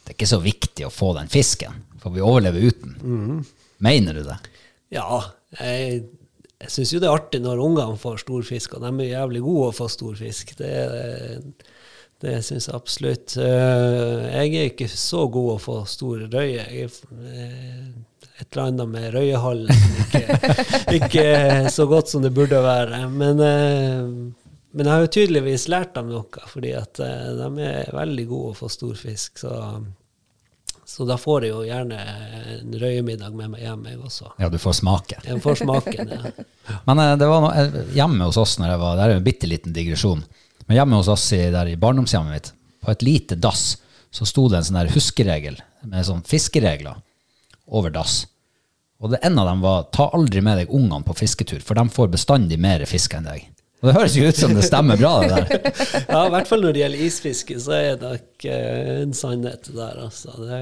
[0.05, 3.45] det er ikke så viktig å få den fisken, for vi overlever uten.
[3.85, 4.37] Mener du det?
[4.95, 5.23] Ja,
[5.59, 6.03] jeg,
[6.61, 9.71] jeg syns jo det er artig når ungene får storfisk, og de er jævlig gode
[9.71, 10.53] å få storfisk.
[10.61, 10.73] Det,
[12.25, 13.37] det syns jeg absolutt.
[13.41, 16.65] Eh, Jeg er ikke så god å få store røye.
[16.71, 17.89] Jeg eh,
[18.39, 20.23] et eller annet med røyehallen som ikke,
[20.99, 23.05] ikke er så godt som det burde være.
[23.11, 24.09] Men, eh,
[24.75, 28.55] men jeg har jo tydeligvis lært dem noe, fordi at eh, de er veldig gode
[28.55, 29.39] å få storfisk.
[29.45, 29.55] Så,
[30.83, 32.01] så da får jeg jo gjerne
[32.57, 34.35] en røyemiddag med meg hjem, jeg også.
[34.43, 35.21] Ja, du får smake.
[35.23, 36.35] Jeg får smaken, ja.
[36.91, 39.51] Men eh, det var noe, hjemme hos oss når jeg var, det er en bitte
[39.51, 40.27] liten digresjon,
[40.67, 43.77] men hjemme hos oss i, der i barndomshjemmet mitt, på et lite dass,
[44.15, 46.99] så sto det en sånn der huskeregel med sånn fiskeregler
[47.67, 48.25] over dass.
[49.03, 51.89] Og det en av dem var, ta aldri med deg ungene på fisketur, for de
[51.93, 53.51] får bestandig mer fisk enn deg.
[53.83, 55.73] Og det høres jo ut som det stemmer bra, det der.
[56.15, 58.61] ja, i hvert fall når det gjelder isfiske, så er det ikke
[59.03, 60.37] en sannhet der, altså.
[60.41, 60.61] Det,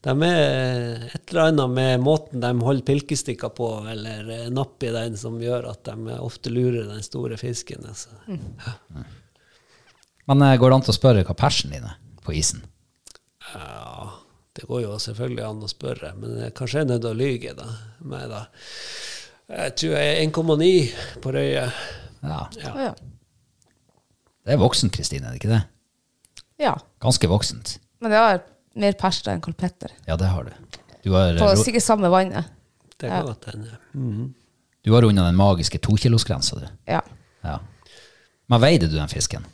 [0.00, 4.90] de er et eller annet med måten de holder pilkestikker på, eller eh, napp i
[4.94, 7.84] den, som gjør at de ofte lurer den store fisken.
[7.86, 8.10] Altså.
[10.26, 12.64] Men eh, går det an til å spørre hva persen din er på isen?
[13.52, 14.08] Ja,
[14.58, 17.18] det går jo selvfølgelig an å spørre, men jeg kanskje jeg er nødt til å
[17.20, 17.66] lyge da,
[18.12, 18.40] meg da.
[19.50, 21.82] Jeg tror jeg er 1,9 på røyet.
[22.22, 22.40] Ja.
[22.60, 22.90] Ja.
[24.46, 25.62] Det er voksen, Kristine, er det ikke det?
[26.60, 26.74] ja.
[27.00, 27.78] Ganske voksent.
[28.00, 28.40] Men det har
[28.80, 29.92] mer perser enn kolpetter.
[30.06, 30.76] Ja, det har du.
[31.04, 32.50] Du har, På sikkert samme vannet.
[33.00, 33.78] Det kan godt hende.
[33.96, 34.34] Mhm.
[34.84, 36.66] du har unna den magiske tokilosgrensa, du.
[36.88, 37.00] Ja.
[37.44, 37.58] Ja.
[38.50, 39.46] Men veide du den fisken?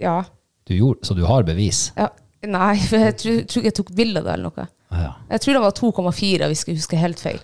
[0.00, 0.22] Ja.
[0.68, 1.92] Du gjorde, så du har bevis?
[1.96, 2.08] ja.
[2.46, 4.66] Nei, for jeg tror, tror ikke jeg tok bilde av det eller noe.
[4.94, 5.12] Ja.
[5.34, 7.40] Jeg tror det var 2,4, hvis jeg husker helt feil.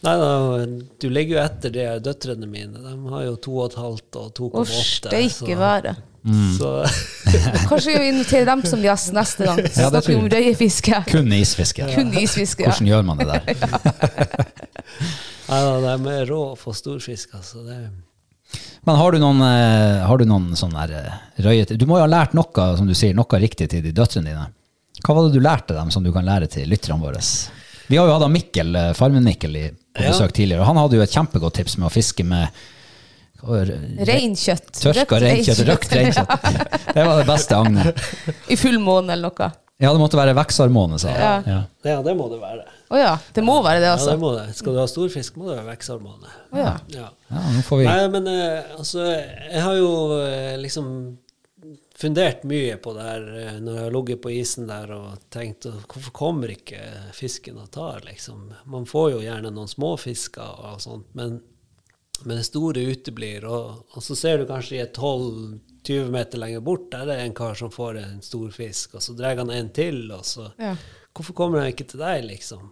[0.00, 0.28] Nei da,
[1.02, 2.80] du ligger jo etter de døtrene mine.
[2.80, 3.80] De har jo 2,5
[4.16, 4.62] og 2,8.
[4.62, 5.96] Å, steike være.
[6.56, 6.70] Så
[7.70, 9.60] Kanskje vi inviterer dem som gjest neste gang.
[9.64, 11.02] Så Ja, det snakker vi om røyefiske.
[11.10, 11.88] Kun isfiske.
[11.94, 12.64] Kun isfiske.
[12.64, 12.72] Ja.
[12.72, 13.44] Hvordan gjør man det der?
[15.50, 17.64] Nei da, de er rå for storfisk, altså.
[17.66, 17.78] Det,
[18.88, 22.06] Men har du noen, eh, har du noen sånn der eh, røyete Du må jo
[22.06, 24.46] ha lært noe, som du sier, noe riktig til de døtrene dine.
[25.04, 27.20] Hva var det du lærte dem som du kan lære til lytterne våre?
[27.90, 30.10] Vi har jo hatt Mikkel, eh, Farmen-Mikkel i- på Ja.
[30.12, 32.48] besøk tidligere, og han hadde jo et kjempegodt tips med å fiske med
[33.42, 34.68] Reinkjøtt.
[34.82, 36.32] Tørka reinkjøtt, røkt reinkjøtt.
[36.94, 38.02] Det var det beste agnet.
[38.52, 39.48] I full måne eller noe.
[39.80, 41.44] Ja, det måtte være veksarmåne, sa han.
[41.48, 41.60] Ja.
[41.88, 42.66] ja, det må det være.
[42.90, 43.10] Å ja.
[43.34, 44.10] Det må være det, altså.
[44.10, 44.48] Ja, det må det.
[44.58, 46.30] Skal du ha stor fisk, må du ha vekselmåne.
[46.50, 46.72] Oh ja.
[46.90, 47.10] Ja.
[47.30, 49.90] ja, nå får vi Nei, men eh, altså, jeg har jo
[50.24, 50.88] eh, liksom
[52.00, 55.68] fundert mye på det her eh, når jeg har ligget på isen der og tenkt
[55.68, 56.80] hvorfor kommer ikke
[57.14, 58.48] fisken og tar, liksom.
[58.72, 61.38] Man får jo gjerne noen småfisker og sånt, men,
[62.24, 63.46] men det store uteblir.
[63.46, 67.20] Og, og så ser du kanskje i et 12-20 meter lenger bort, der er det
[67.28, 70.50] en kar som får en stor fisk, og så drar han en til, og så
[70.58, 70.74] Ja.
[71.10, 72.68] Hvorfor kommer han ikke til deg, liksom?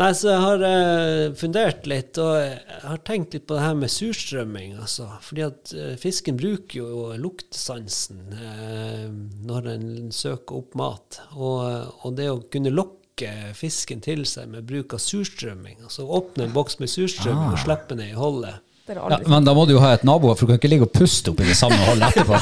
[0.00, 3.74] Nei, så jeg har eh, fundert litt, og jeg har tenkt litt på det her
[3.76, 5.10] med surstrømming, altså.
[5.20, 9.10] Fordi at eh, fisken bruker jo luktsansen eh,
[9.44, 9.84] når den
[10.16, 11.20] søker opp mat.
[11.36, 11.60] Og,
[12.06, 16.56] og det å kunne lokke fisken til seg med bruk av surstrømming, altså åpne en
[16.56, 18.64] boks med surstrømming og slippe ned i holdet.
[18.88, 19.20] Ja.
[19.28, 21.30] Men da må du jo ha et naboer, for du kan ikke ligge og puste
[21.30, 22.34] oppi det samme holdet etterpå.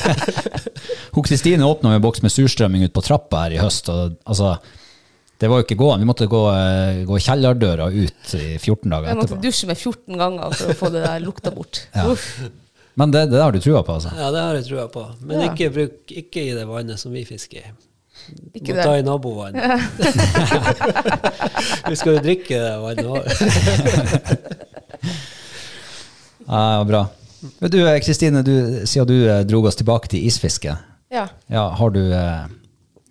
[1.16, 3.88] Hun Kristine åpna en boks med surstrømming ut på trappa her i høst.
[3.90, 4.58] og altså,
[5.42, 6.04] Det var jo ikke gående.
[6.04, 9.10] Vi måtte gå, eh, gå kjellerdøra ut i 14 dager etterpå.
[9.10, 11.80] Jeg måtte dusje med 14 ganger for å få det der lukta bort.
[11.98, 12.04] Ja.
[12.94, 14.10] Men det, det har du trua på, altså?
[14.14, 15.02] Ja, det har jeg trua på.
[15.24, 15.46] Men Ja.
[15.50, 17.72] ikke, bruk, ikke i det vannet som vi fisker i.
[18.54, 18.84] Ikke Må det.
[18.84, 19.64] ta i nabovannet.
[21.88, 23.24] vi skal jo drikke det vannet òg.
[26.46, 27.06] Ja, bra.
[27.58, 30.76] Men Du eh, Kristine, du, siden du dro oss tilbake til isfiske,
[31.12, 31.26] Ja.
[31.48, 32.44] ja, har du, eh,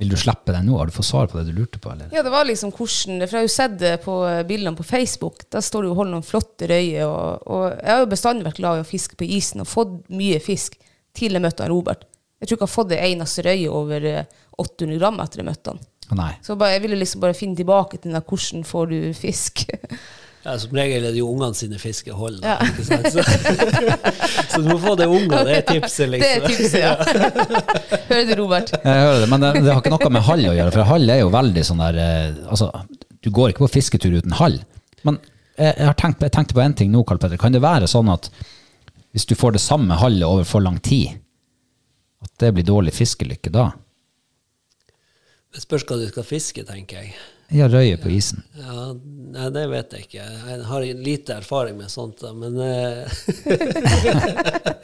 [0.02, 0.80] vil du slippe den nå?
[0.80, 1.92] Har du fått svar på det du lurte på?
[1.92, 2.08] Eller?
[2.10, 4.86] ja, det var liksom hvordan For jeg har jo sett det på eh, bildene på
[4.88, 5.44] Facebook.
[5.54, 7.06] Der står det jo 'hold noen flotte røyer'.
[7.06, 9.94] Og, og jeg har jo bestandig vært glad i å fiske på isen og fått
[10.10, 10.80] mye fisk
[11.14, 12.08] til jeg møtte han Robert.
[12.42, 14.26] Jeg tror ikke jeg har fått ei eneste røye over eh,
[14.58, 15.86] 800 gram etter jeg møtte han.
[16.18, 16.32] Nei.
[16.42, 19.68] Så bare, jeg ville liksom bare finne tilbake til den der 'hvordan får du fisk'?
[20.42, 22.40] Ja, som regel er det jo ungene sine fiskehold.
[22.42, 22.56] Ja.
[22.66, 23.12] Ikke sant?
[23.14, 23.22] Så,
[24.56, 26.48] så du må få det unger, det er tipset, Det er liksom.
[26.48, 26.96] tipset, ja.
[28.10, 28.72] Hører du, Robert?
[28.74, 31.14] Jeg hører det, men det, det har ikke noe med hall å gjøre, for hall
[31.14, 32.72] er jo veldig sånn der eh, Altså,
[33.22, 34.58] du går ikke på fisketur uten hall.
[35.06, 37.38] Men jeg, jeg har tenkt, jeg tenkte på en ting nå, Karl Petter.
[37.42, 38.32] Kan det være sånn at
[39.14, 41.20] hvis du får det samme hallet over for lang tid,
[42.26, 43.70] at det blir dårlig fiskelykke da?
[45.52, 47.14] Det spørs hva du skal fiske, tenker jeg.
[47.52, 48.44] Ja, røye på isen.
[48.56, 48.94] Ja,
[49.36, 50.24] nei, det vet jeg ikke.
[50.24, 53.04] Jeg har lite erfaring med sånt, da, men eh,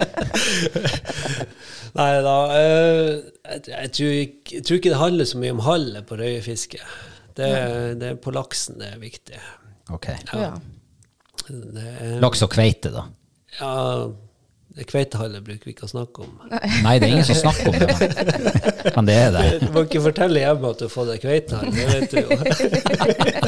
[1.98, 2.34] Nei da.
[2.58, 3.12] eh,
[3.48, 6.82] jeg, jeg, tror ikke, jeg tror ikke det handler så mye om hallet på røyefiske.
[7.38, 7.50] Det,
[8.02, 9.40] det er på laksen det er viktig.
[9.94, 10.10] Ok.
[10.34, 10.52] Ja.
[11.48, 13.06] Det Laks og kveite, da?
[13.62, 13.74] ja,
[14.78, 16.32] det kveitehallet bruker vi ikke å snakke om.
[16.86, 17.88] Nei, det er ingen som snakker om det,
[18.96, 19.46] men- det er det.
[19.64, 22.30] Du må ikke fortelle hjemme at du har fått deg kveitehall, det vet du jo.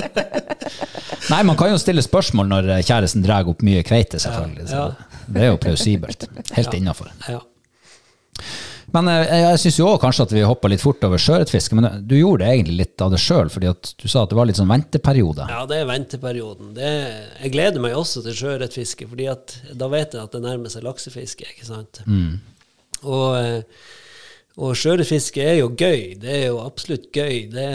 [1.29, 4.65] Nei, man kan jo stille spørsmål når kjæresten drar opp mye kveite, selvfølgelig.
[4.71, 4.87] Så Ja.
[4.89, 6.25] det, det er jo plausibelt.
[6.57, 7.11] Helt innafor.
[7.29, 7.39] Ja.
[8.95, 11.87] Men eh, jeg, syns jo òg kanskje at vi hoppa litt fort over sjøørretfiske, men
[11.89, 14.49] eh, du gjorde egentlig litt av det sjøl, fordi at du sa at det var
[14.49, 15.47] litt sånn venteperiode.
[15.51, 16.73] Ja, det er venteperioden.
[16.77, 16.91] Det,
[17.43, 20.85] jeg gleder meg også til sjøørretfiske, fordi at da vet jeg at det nærmer seg
[20.87, 21.49] laksefiske.
[21.55, 22.03] ikke sant?
[23.03, 23.61] Og, eh,
[24.59, 26.17] og sjøørretfiske er jo gøy.
[26.19, 27.45] Det er jo absolutt gøy.
[27.53, 27.67] Det,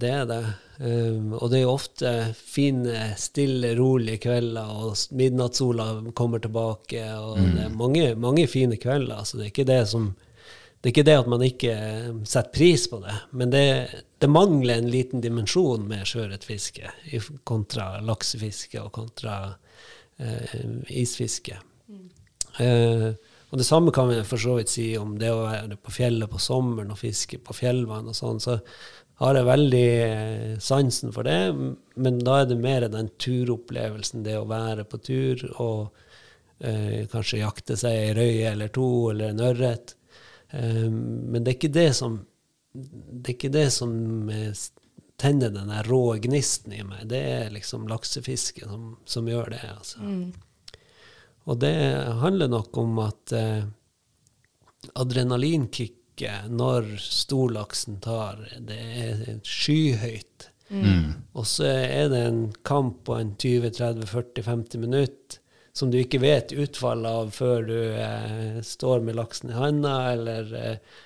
[0.00, 0.42] det er det.
[0.82, 5.86] Um, og det er jo ofte fine, stille, rolige kvelder, og midnattssola
[6.18, 7.04] kommer tilbake.
[7.16, 9.24] og Det er mange, mange fine kvelder.
[9.24, 10.12] Så det er ikke det som
[10.82, 13.66] det er ikke det at man ikke eh, setter pris på det, men det,
[14.18, 16.90] det mangler en liten dimensjon med sjøørretfiske
[17.46, 19.36] kontra laksefiske og kontra
[20.18, 20.56] uh,
[20.90, 21.54] isfiske.
[22.58, 23.12] Eh,
[23.52, 26.30] Og det samme kan vi for så vidt si om det å være på fjellet
[26.32, 28.40] på sommeren og fiske på fjellvann og sånn.
[28.40, 28.56] Så
[29.20, 31.52] har jeg veldig eh, sansen for det,
[32.00, 35.92] men da er det mer den turopplevelsen, det å være på tur og
[36.64, 39.94] eh, kanskje jakte seg ei røye eller to eller en ørret.
[40.50, 42.22] Eh, men det er ikke det som
[42.72, 43.92] det er ikke det som
[44.32, 44.52] eh,
[45.20, 47.04] tenner den rå gnisten i meg.
[47.10, 49.62] Det er liksom laksefiske som, som gjør det.
[49.76, 50.00] altså.
[51.50, 51.74] Og det
[52.22, 53.64] handler nok om at eh,
[54.94, 60.48] adrenalinkicket når storlaksen tar, det er skyhøyt.
[61.36, 65.40] Og så er det en kamp på en 20-30-40-50 minutter
[65.72, 70.50] som du ikke vet utfallet av før du eh, står med laksen i handa, eller
[70.58, 70.98] eh,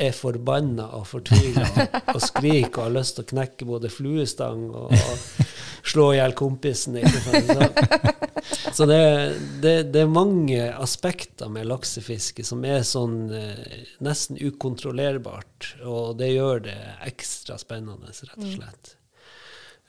[0.00, 1.66] er forbanna og fortvila
[2.14, 5.50] og, skriker og har lyst til å knekke både fluestang og, og
[5.92, 6.98] slå i hjel kompisen.
[7.00, 7.68] Så,
[8.76, 9.00] så det,
[9.62, 16.32] det, det er mange aspekter med laksefiske som er sånn eh, nesten ukontrollerbart, og det
[16.34, 16.78] gjør det
[17.10, 18.94] ekstra spennende, rett og slett.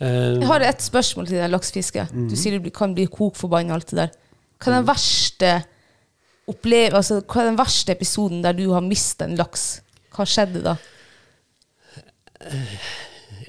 [0.01, 2.07] Um, Jeg har et spørsmål til deg, laksefiske.
[2.31, 4.17] Du sier du kan bli kokforbanna og alt det der.
[4.61, 5.51] Hva er den verste
[6.51, 9.80] opplev altså, hva er den verste episoden der du har mistet en laks?
[10.11, 10.75] Hva skjedde da?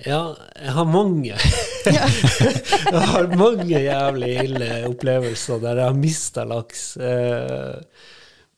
[0.02, 0.20] Ja,
[0.58, 1.36] jeg har mange.
[1.86, 6.84] jeg har mange jævlig ille opplevelser der jeg har mista laks.
[6.98, 7.78] Eh,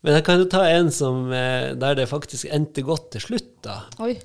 [0.04, 3.50] Men jeg kan jo ta en som, eh, der det faktisk endte godt til slutt.
[3.64, 3.78] da.
[4.04, 4.16] Oi.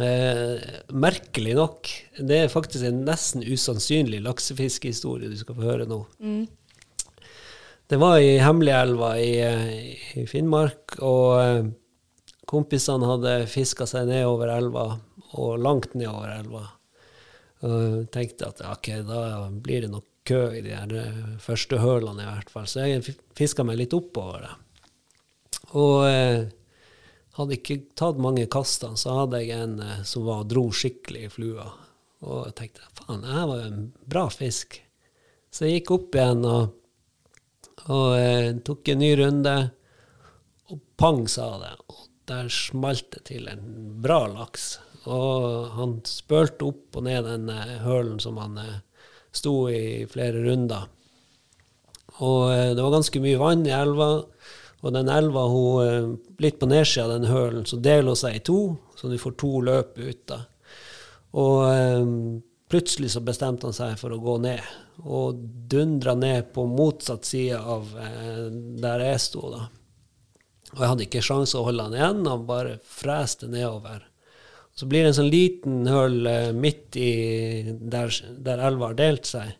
[0.00, 0.58] Eh,
[0.92, 1.88] merkelig nok.
[2.18, 6.02] Det er faktisk en nesten usannsynlig laksefiskehistorie du skal få høre nå.
[7.88, 11.72] Det var i Hemmeligelva i, eh, i Finnmark, og
[12.48, 14.88] kompisene hadde fiska seg nedover elva,
[15.36, 16.66] og langt nedover elva.
[17.66, 22.24] Og tenkte at ok, da blir det nok kø i de her eh, første hølene
[22.24, 22.66] i hvert fall.
[22.68, 24.54] Så jeg fiska meg litt oppover det.
[25.78, 26.46] Og eh,
[27.36, 31.32] hadde ikke tatt mange kastene, så hadde jeg en eh, som var, dro skikkelig i
[31.32, 31.68] flua.
[32.26, 34.80] Og jeg tenkte faen, det her var jo en bra fisk.
[35.52, 36.74] Så jeg gikk opp igjen og,
[37.86, 39.56] og eh, tok en ny runde,
[40.72, 41.74] og pang, sa det.
[41.92, 43.64] Og der smalt det til en
[44.02, 44.76] bra laks.
[45.06, 48.80] Og han spølte opp og ned den eh, hølen som han eh,
[49.30, 50.88] sto i flere runder.
[52.18, 54.10] Og eh, det var ganske mye vann i elva,
[54.86, 58.44] og den elva, hun, litt på nedsida av den hølen, så deler hun seg i
[58.44, 58.60] to,
[58.98, 60.42] så du får to løp ut da.
[61.36, 64.62] Og um, plutselig så bestemte han seg for å gå ned,
[65.04, 68.46] og dundra ned på motsatt side av eh,
[68.82, 69.66] der jeg sto da.
[70.76, 74.04] Og jeg hadde ikke sjanse å holde han igjen, han bare freste nedover.
[74.76, 77.12] Så blir det en sånn liten høl eh, midt i
[77.80, 78.12] der,
[78.44, 79.54] der elva har delt seg.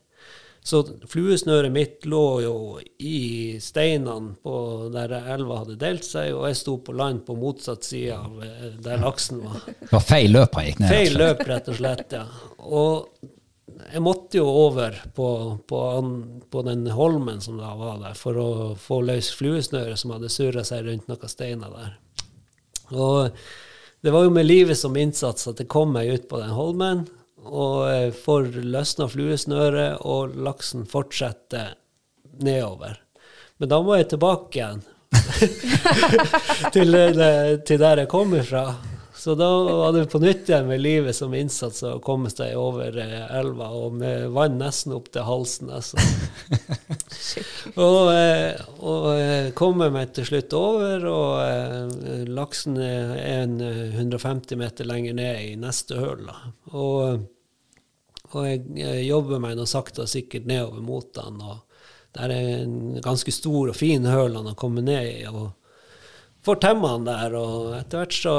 [0.66, 2.54] Så fluesnøret mitt lå jo
[2.98, 4.56] i steinene på
[4.92, 8.66] der elva hadde delt seg, og jeg sto på land på motsatt side av eh,
[8.84, 9.62] der laksen var.
[9.64, 10.92] Det var feil løp han gikk ned.
[10.92, 12.26] Feil løp, rett og slett, ja.
[12.66, 13.32] Og
[13.76, 15.28] jeg måtte jo over på,
[15.68, 15.80] på,
[16.50, 20.64] på den holmen som da var der, for å få løs fluesnøret som hadde surra
[20.64, 21.94] seg rundt noen steiner der.
[22.96, 23.36] Og
[24.04, 27.06] det var jo med livet som innsats at jeg kom meg ut på den holmen,
[27.46, 31.76] og får løsna fluesnøret, og laksen fortsetter
[32.42, 32.98] nedover.
[33.60, 34.82] Men da må jeg tilbake igjen
[36.74, 36.98] til,
[37.66, 38.66] til der jeg kom ifra.
[39.26, 42.94] Så da var det på nytt igjen med livet som innsats å komme seg over
[43.02, 45.72] eh, elva, og med vann nesten opp til halsen.
[45.74, 45.98] Altså.
[47.88, 54.60] og, eh, og eh, komme meg til slutt over, og laksen er en eh, 150
[54.60, 56.22] meter lenger ned i neste høl.
[56.70, 57.24] Og,
[58.30, 61.40] og jeg, jeg jobber meg nå sakte og sikkert nedover mot den.
[61.42, 61.64] og
[62.14, 65.50] der er en ganske stor og fin høl han har kommet ned i, og
[66.46, 67.34] får temma han der.
[67.42, 68.36] Og etter hvert så,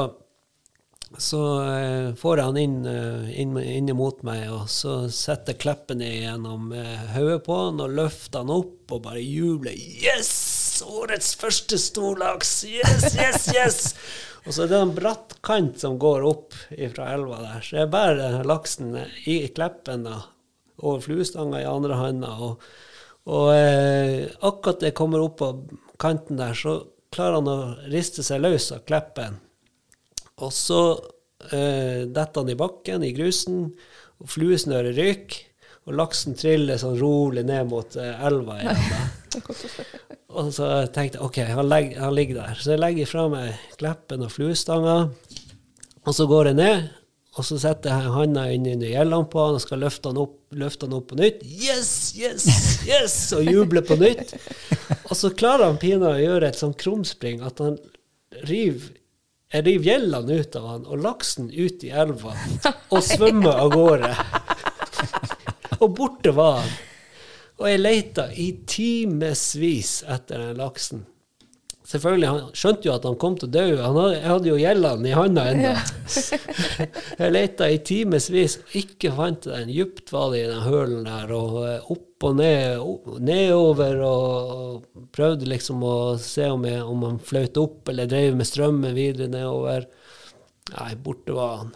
[1.16, 6.72] så eh, får han inn, eh, inn, inn imot meg, og så setter kleppen gjennom
[6.76, 9.72] eh, hodet på han og løfter han opp og bare jubler.
[9.74, 10.32] Yes!
[10.84, 12.52] Årets første storlaks!
[12.68, 13.78] Yes, yes, yes!
[14.44, 16.58] og så er det en bratt kant som går opp
[16.92, 18.92] fra elva der, så jeg bærer laksen
[19.24, 20.20] i kleppen da,
[20.82, 22.36] over fluestanga i andre handa.
[22.36, 22.68] og
[23.28, 25.50] og eh, akkurat jeg kommer opp på
[26.00, 26.78] kanten der, så
[27.12, 27.58] klarer han å
[27.92, 29.36] riste seg løs av kleppen.
[30.44, 30.80] Og så
[31.50, 33.68] eh, detter han i bakken, i grusen,
[34.18, 35.44] og fluesnøret ryker.
[35.88, 38.82] Og laksen triller sånn rolig ned mot eh, elva igjen.
[40.38, 42.58] Og så tenkte jeg OK, han, legger, han ligger der.
[42.60, 44.96] Så jeg legger fra meg kleppen og fluestanga,
[46.04, 46.90] og så går jeg ned.
[47.38, 50.88] Og så setter jeg handa under gjellene på han og skal løfte han opp, løfte
[50.88, 51.40] han opp på nytt.
[51.46, 52.46] Yes, yes,
[52.84, 53.16] yes!
[53.36, 54.34] Og juble på nytt.
[55.08, 57.78] Og så klarer han pinadø å gjøre et sånn krumspring at han
[58.50, 58.97] river
[59.48, 62.34] jeg river gjellene ut av han og laksen ut i elva
[62.92, 64.10] og svømmer av gårde.
[65.82, 66.74] og borte var han.
[67.58, 71.06] Og jeg leita i timevis etter den laksen.
[71.88, 73.64] Selvfølgelig, Han skjønte jo at han kom til å dø.
[73.80, 75.70] Hadde, jeg hadde jo gjeldene i handa ennå.
[77.22, 79.72] jeg leita i timevis ikke fant den.
[79.72, 85.08] Djupt var det i den hølen der, og eh, opp og ned, opp, nedover, og
[85.14, 89.30] prøvde liksom å se om, jeg, om han fløt opp eller drev med strømmen videre
[89.32, 89.86] nedover.
[90.74, 91.72] Nei, borte var han.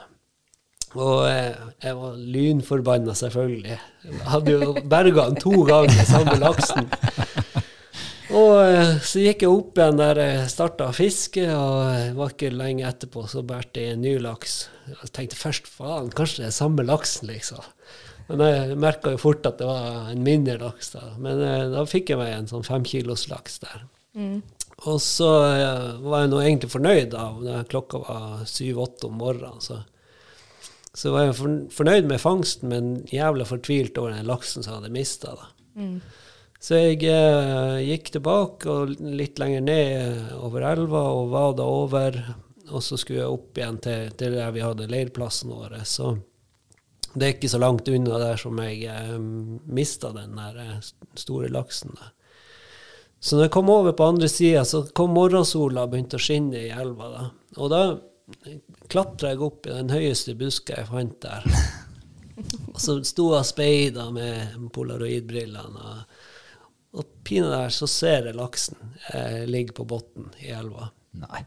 [0.93, 1.57] Og eh,
[1.87, 3.81] jeg var lynforbanna, selvfølgelig.
[4.11, 6.93] Jeg hadde jo berga han to ganger, samme laksen.
[8.33, 12.53] Og eh, så gikk jeg opp igjen der jeg starta å fiske, og var ikke
[12.55, 14.57] lenge etterpå så bærte jeg en ny laks.
[14.89, 17.67] Jeg tenkte først faen, kanskje det er samme laksen, liksom.
[18.31, 20.95] Men jeg merka jo fort at det var en mindre laks.
[20.95, 23.87] Da Men eh, da fikk jeg meg en sånn femkilos laks der.
[24.89, 29.61] Og så eh, var jeg nå egentlig fornøyd da da klokka var syv-åtte om morgenen.
[29.61, 29.83] Så,
[30.97, 31.37] så var jeg
[31.77, 35.37] fornøyd med fangsten, men jævla fortvilt over den laksen som jeg hadde mista.
[36.63, 42.19] Så jeg eh, gikk tilbake og litt lenger ned eh, over elva og vada over.
[42.71, 45.81] Og så skulle jeg opp igjen til, til der vi hadde leirplassen vår.
[45.89, 46.13] Så
[47.13, 49.19] det er ikke så langt unna der som jeg eh,
[49.75, 50.79] mista den der eh,
[51.19, 51.99] store laksen.
[51.99, 52.15] der.
[53.19, 56.63] Så når jeg kom over på andre sida, så kom morgensola og begynte å skinne
[56.63, 57.11] i elva.
[57.11, 57.29] da.
[57.59, 57.83] Og da
[58.91, 61.47] klatra jeg opp i den høyeste buska jeg fant der.
[62.73, 65.91] Og så sto jeg og speida med polaroidbrillene.
[65.91, 66.12] Og,
[66.93, 68.77] og pinadø så ser jeg laksen
[69.15, 70.91] eh, ligge på bunnen i elva.
[71.23, 71.45] Nei.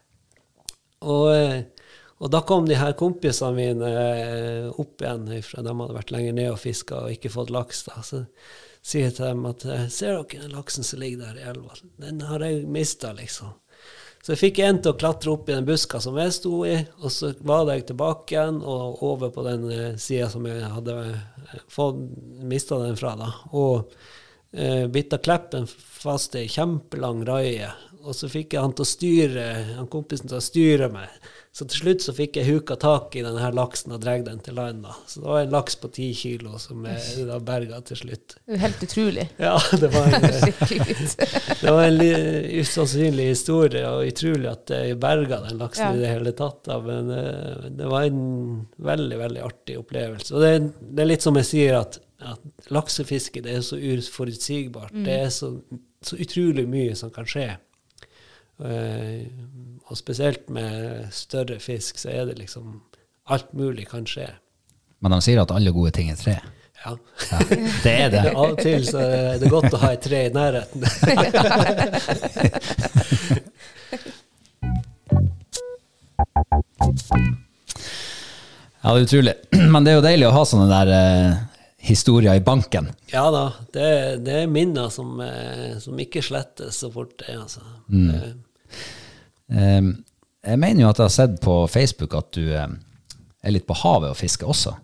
[1.05, 1.89] Og, eh,
[2.23, 6.37] og da kom de her kompisene mine eh, opp igjen, fra de hadde vært lenger
[6.37, 7.83] ned og fiska og ikke fått laks.
[7.89, 8.23] da, Så
[8.81, 11.77] sier jeg til dem at eh, ser dere den laksen som ligger der i elva?
[12.01, 13.53] Den har jeg mista, liksom.
[14.25, 16.79] Så jeg fikk en til å klatre opp i den buska som jeg sto i,
[16.97, 19.67] og så var jeg tilbake igjen og over på den
[20.01, 20.95] sida som jeg hadde
[21.69, 21.99] fått
[22.41, 23.13] mista den fra.
[23.19, 23.93] da, Og
[24.57, 27.71] uh, bitta kleppen fast i ei kjempelang raie.
[28.05, 29.45] Og så fikk jeg han til å styre,
[29.79, 31.09] han kompisen til å styre meg.
[31.55, 34.41] Så til slutt så fikk jeg huka tak i denne her laksen og dratt den
[34.43, 34.83] til land.
[35.07, 38.35] Så det var en laks på ti kilo som jeg da berga til slutt.
[38.59, 39.29] Helt utrolig.
[39.45, 41.05] Ja, det var en, eh,
[41.63, 42.03] det var en
[42.59, 45.93] usannsynlig historie, og utrolig at jeg berga den laksen Ja.
[45.95, 46.59] i det hele tatt.
[46.67, 46.81] Da.
[46.83, 48.21] Men eh, det var en
[48.91, 50.35] veldig, veldig artig opplevelse.
[50.35, 50.51] Og det,
[50.91, 52.39] det er litt som jeg sier, at, at
[52.71, 54.93] laksefiske det er så uforutsigbart.
[55.05, 55.51] Det er så,
[56.05, 57.49] så utrolig mye som kan skje.
[58.55, 59.25] Uh,
[59.91, 62.81] og spesielt med større fisk, så er det liksom
[63.25, 64.27] Alt mulig kan skje.
[65.01, 66.35] Men de sier at alle gode ting er tre.
[66.85, 66.91] Ja.
[67.31, 67.39] Ja,
[67.81, 68.21] det er det.
[68.37, 70.85] Av og til så er det godt å ha et tre i nærheten.
[78.85, 79.33] Ja, det er utrolig.
[79.73, 81.37] Men det er jo deilig å ha sånne der eh,
[81.85, 82.89] historier i banken.
[83.11, 83.89] Ja da, det,
[84.25, 87.13] det er minner som, eh, som ikke slettes så fort.
[87.21, 87.61] det, Altså.
[87.89, 88.09] Mm.
[89.51, 89.91] Eh,
[90.45, 92.67] jeg mener jo at jeg har sett på Facebook at du eh,
[93.45, 94.75] er litt på havet og fisker også.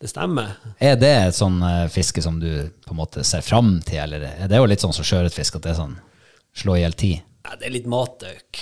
[0.00, 0.56] Det stemmer.
[0.84, 1.62] Er det et sånn
[1.92, 2.48] fiske som du
[2.84, 5.64] på en måte ser fram til, eller er det jo litt sånn som sjøørretfisk, at
[5.64, 5.94] det er sånn
[6.60, 7.22] slå i hjel tid?
[7.44, 7.86] Ja, det er litt.
[7.88, 8.60] Matøk,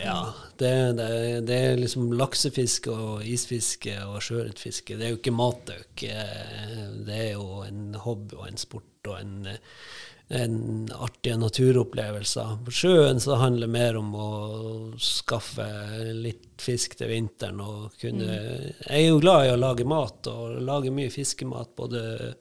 [0.00, 0.18] Eh, ja.
[0.58, 1.08] Det, det,
[1.46, 4.96] det er liksom laksefiske og isfiske og sjøørretfiske.
[4.98, 6.02] Det er jo ikke matøk.
[6.02, 9.48] Eh, Det er jo en hobby og en sport og en,
[10.34, 10.56] en
[10.98, 12.56] artige naturopplevelser.
[12.66, 14.30] På sjøen så handler det mer om å
[15.00, 15.68] skaffe
[16.18, 20.58] litt fisk til vinteren og kunne Jeg er jo glad i å lage mat, og
[20.66, 22.34] lage mye fiskemat, både,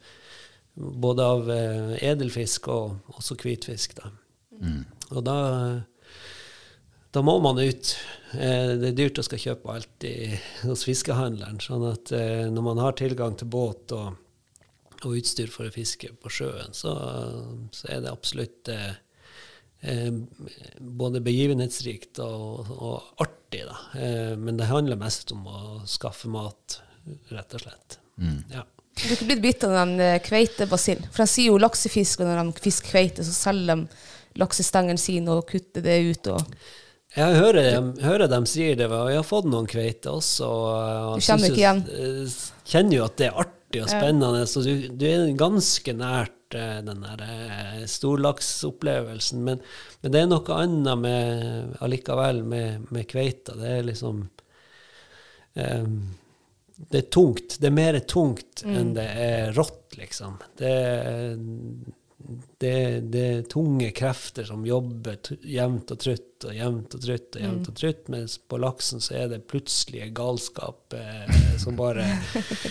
[0.76, 3.95] både av eh, edelfisk og også hvitfisk.
[4.01, 4.09] da.
[5.13, 5.38] Og da,
[7.12, 7.95] da må man ut.
[8.34, 10.30] Eh, det er dyrt å skal kjøpe alt i,
[10.66, 11.60] hos fiskehandleren.
[11.64, 14.18] sånn at eh, når man har tilgang til båt og,
[15.03, 16.95] og utstyr for å fiske på sjøen, så,
[17.76, 18.97] så er det absolutt eh,
[19.88, 20.10] eh,
[20.80, 23.64] både begivenhetsrikt og, og artig.
[23.70, 23.78] Da.
[23.99, 26.82] Eh, men det handler mest om å skaffe mat,
[27.32, 28.01] rett og slett.
[28.51, 28.66] Ja.
[28.97, 31.05] Du er ikke blitt bitt av den kveitebasillen?
[31.14, 35.38] For de sier jo laksefisk, og når de fisker kveite, så selger de laksestengene sine
[35.38, 36.30] og kutter det ut.
[36.34, 36.60] og...
[37.18, 40.47] Jeg hører dem, hører dem sier det, og jeg har fått noen kveiter også.
[40.47, 41.80] og Du kjenner ikke igjen?
[41.88, 42.36] jo- eh,
[42.68, 46.78] Kjenner jo at det er artig og spennende, så du, du er ganske nært eh,
[46.86, 49.41] den der eh, storlaksopplevelsen.
[49.47, 49.63] Men,
[50.03, 53.57] men det er noe annet med, allikevel med, med kveita.
[53.57, 54.22] Det er liksom
[55.57, 55.97] um,
[56.91, 57.57] Det er tungt.
[57.59, 60.38] Det er mer tungt enn det er rått, liksom.
[60.61, 60.76] Det,
[62.57, 67.41] det, det er tunge krefter som jobber jevnt og trutt og jevnt og trutt og
[67.41, 72.05] jevnt og trutt, mens på laksen så er det plutselige galskap eh, som bare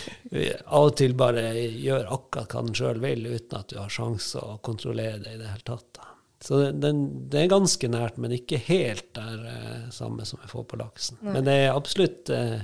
[0.66, 4.42] av og til bare gjør akkurat hva den sjøl vil, uten at du har sjanse
[4.42, 5.88] å kontrollere det i det hele tatt.
[5.98, 6.12] Da.
[6.46, 7.02] Så det, den,
[7.32, 11.20] det er ganske nært, men ikke helt der eh, samme som vi får på laksen.
[11.24, 12.60] Men det er absolutt, eh,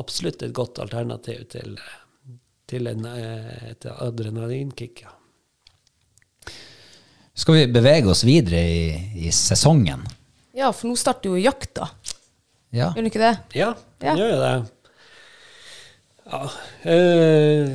[0.00, 1.76] absolutt et godt alternativ til,
[2.70, 5.04] til en, eh, et adrenalinkick.
[5.04, 5.14] Ja.
[7.40, 8.80] Skal vi bevege oss videre i,
[9.26, 10.02] i sesongen?
[10.56, 11.86] Ja, for nå starter jo jakta.
[12.74, 12.90] Ja.
[12.90, 13.32] Gjør den ikke det?
[13.56, 13.70] Ja,
[14.02, 14.12] Ja.
[14.12, 14.50] den gjør jo det.
[16.30, 16.40] Ja.
[16.92, 17.70] Øh,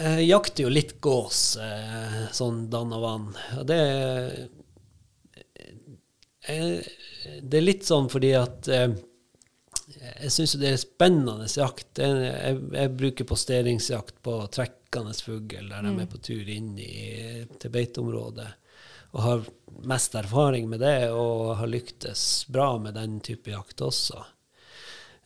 [0.00, 3.28] jeg jakter jo litt gås, øh, sånn dann og vann.
[3.60, 3.78] Og det
[6.50, 6.80] øh,
[7.44, 11.98] Det er litt sånn fordi at jeg syns det er spennende jakt.
[12.00, 17.44] Jeg, jeg, jeg bruker posteringsjakt på trekkende fugl der de er på tur inn i,
[17.60, 18.48] til beiteområdet.
[19.10, 19.46] Og har
[19.90, 24.22] mest erfaring med det, og har lyktes bra med den type jakt også.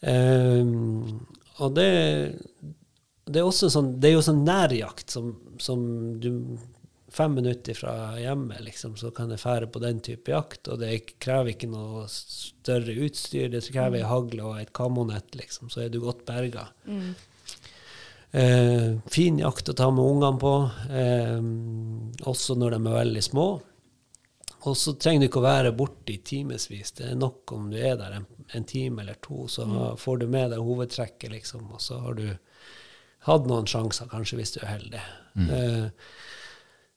[0.05, 1.25] Um,
[1.63, 1.91] og det,
[3.25, 5.85] det er også sånn, det er jo sånn nærjakt som, som
[6.21, 6.31] du
[7.15, 10.67] Fem minutter fra hjemmet, liksom, så kan jeg fære på den type jakt.
[10.67, 13.53] Og det krever ikke noe større utstyr.
[13.53, 16.65] Det krever ei hagle og et kamonett, liksom, så er du godt berga.
[18.35, 20.55] Eh, fin jakt å ta med ungene på,
[20.91, 21.39] eh,
[22.27, 23.47] også når de er veldig små.
[24.65, 26.95] Og så trenger du ikke å være borte i timevis.
[26.97, 29.67] Det er nok om du er der en, en time eller to, så
[30.01, 32.27] får du med deg hovedtrekket, liksom, og så har du
[33.29, 35.03] hatt noen sjanser, kanskje, hvis du er heldig.
[35.35, 35.87] Eh,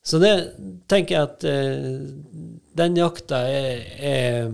[0.08, 0.34] så det
[0.88, 2.44] tenker jeg at uh,
[2.80, 4.54] den jakta er, er,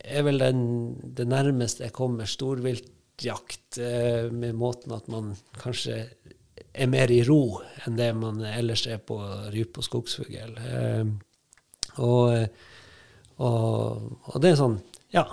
[0.00, 0.62] er vel den,
[1.16, 6.06] det nærmeste jeg kommer storviltjakt, eh, med måten at man kanskje
[6.72, 9.18] er mer i ro enn det man ellers er på
[9.52, 10.56] rype og skogsfugl.
[10.56, 11.04] Eh,
[12.02, 12.36] og,
[13.38, 14.78] og, og det er sånn,
[15.12, 15.26] ja,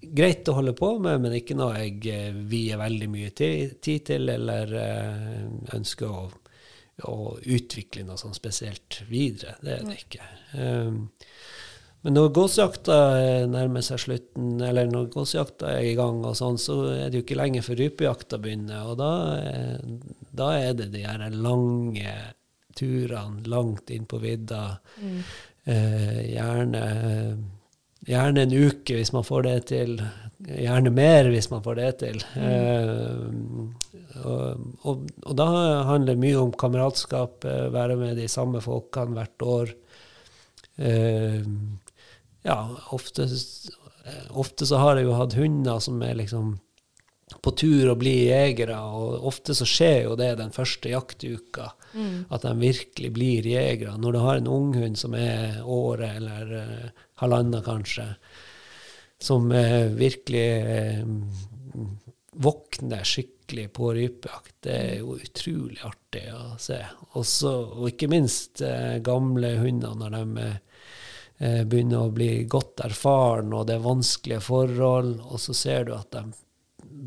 [0.00, 4.28] greit å holde på med, men ikke noe jeg eh, vier veldig mye tid til,
[4.34, 6.26] eller eh, ønsker å,
[7.08, 9.56] å utvikle noe sånn spesielt videre.
[9.62, 10.28] Det er det ikke.
[10.58, 11.00] Um,
[12.06, 16.58] men når gåsejakta eh, nærmer seg slutten, eller når gåsejakta er i gang, og sånn,
[16.62, 18.92] så er det jo ikke lenge før rypejakta begynner.
[18.92, 19.12] Og da,
[19.42, 22.14] eh, da er det de her lange
[22.78, 24.62] turene langt inn på vidda.
[25.02, 25.34] Eh,
[25.68, 26.82] gjerne,
[28.08, 29.98] gjerne en uke hvis man får det til.
[30.38, 32.22] Gjerne mer hvis man får det til.
[32.38, 33.24] Eh,
[34.22, 35.48] og, og, og da
[35.88, 39.74] handler det mye om kameratskap, eh, være med de samme folkene hvert år.
[40.78, 41.42] Eh,
[42.46, 42.58] ja,
[42.94, 43.26] ofte,
[44.30, 46.56] ofte så har jeg jo hatt hunder som er liksom
[47.42, 51.70] på tur og blir jegere, og ofte så skjer jo det den første jaktuka,
[52.30, 53.96] at de virkelig blir jegere.
[53.98, 58.10] Når du har en unghund som er året eller uh, halvannet kanskje,
[59.18, 61.82] som uh, virkelig uh,
[62.38, 66.78] våkner skikkelig på rypejakt, det er jo utrolig artig å se.
[67.18, 68.62] Også, og ikke minst
[69.02, 75.16] gamle hunder når de eh, begynner å bli godt erfaren, og det er vanskelige forhold,
[75.24, 76.26] og så ser du at de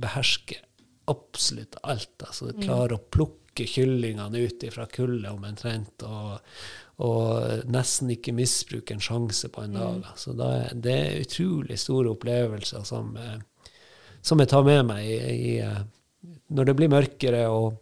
[0.01, 0.61] behersker
[1.11, 2.13] absolutt alt.
[2.27, 6.39] Altså, de klarer å plukke kyllingene ut fra kullet omtrent, og,
[7.03, 10.05] og nesten ikke misbruke en sjanse på en dag.
[10.21, 13.39] Så da, er- det er utrolig store opplevelser som, eh,
[14.21, 15.81] som jeg tar med meg i, i, eh,
[16.53, 17.75] når det blir mørkere og,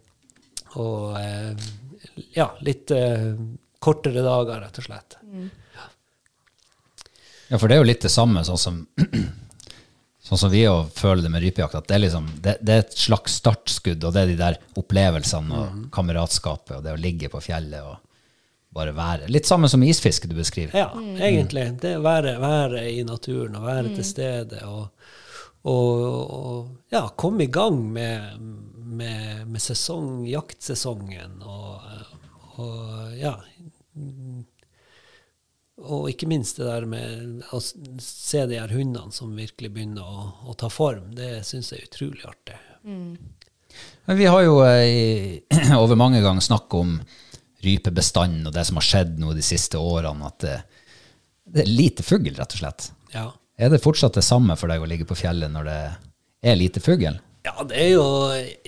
[0.80, 1.68] og eh,
[2.34, 2.90] ja, litt
[3.80, 5.16] kortere dager, rett og slett.
[7.50, 8.80] Ja, for det er jo litt det samme, sånn som,
[10.30, 11.74] sånn som vi jo føler det med rypejakt.
[11.74, 14.58] At det er, liksom, det, det er et slags startskudd, og det er de der
[14.78, 17.98] opplevelsene og kameratskapet og det å ligge på fjellet og
[18.70, 19.30] bare være.
[19.34, 20.76] Litt samme som isfiske du beskriver.
[20.78, 21.66] Ja, egentlig.
[21.82, 25.10] Det å være, være i naturen og være til stede og,
[25.66, 26.04] og,
[26.38, 28.38] og ja, komme i gang med,
[28.78, 31.90] med, med sesong, jaktsesongen og,
[32.62, 33.34] og ja
[35.80, 40.26] Og ikke minst det der med å se de her hundene som virkelig begynner å,
[40.50, 42.58] å ta form, det syns jeg er utrolig artig.
[44.04, 45.40] Men vi har jo eh, i,
[45.82, 46.96] over mange ganger snakket om
[47.64, 50.58] rypebestanden og det som har skjedd nå de siste årene, at det,
[51.48, 52.90] det er lite fugl, rett og slett.
[53.14, 53.26] Ja.
[53.60, 55.80] Er det fortsatt det samme for deg å ligge på fjellet når det
[56.48, 57.18] er lite fugl?
[57.40, 58.04] Ja, det er jo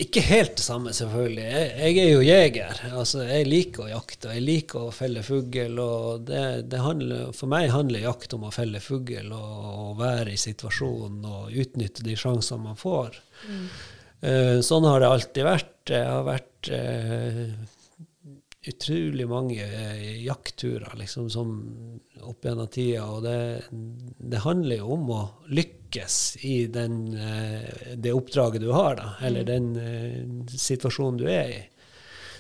[0.00, 1.44] ikke helt det samme, selvfølgelig.
[1.44, 2.78] Jeg, jeg er jo jeger.
[2.96, 5.80] Altså, jeg liker å jakte, og jeg liker å felle fugl.
[5.82, 10.32] Og det, det handler, for meg handler jakt om å felle fugl og, og være
[10.32, 13.20] i situasjonen og utnytte de sjansene man får.
[14.22, 15.92] Eh, sånn har det alltid vært.
[15.92, 17.44] Jeg har vært eh,
[18.66, 21.50] utrolig mange eh, jaktturer liksom, som
[22.22, 23.64] opp gjennom tida, og det,
[24.18, 29.48] det handler jo om å lykkes i den, eh, det oppdraget du har, da, eller
[29.48, 30.22] den eh,
[30.54, 31.60] situasjonen du er i.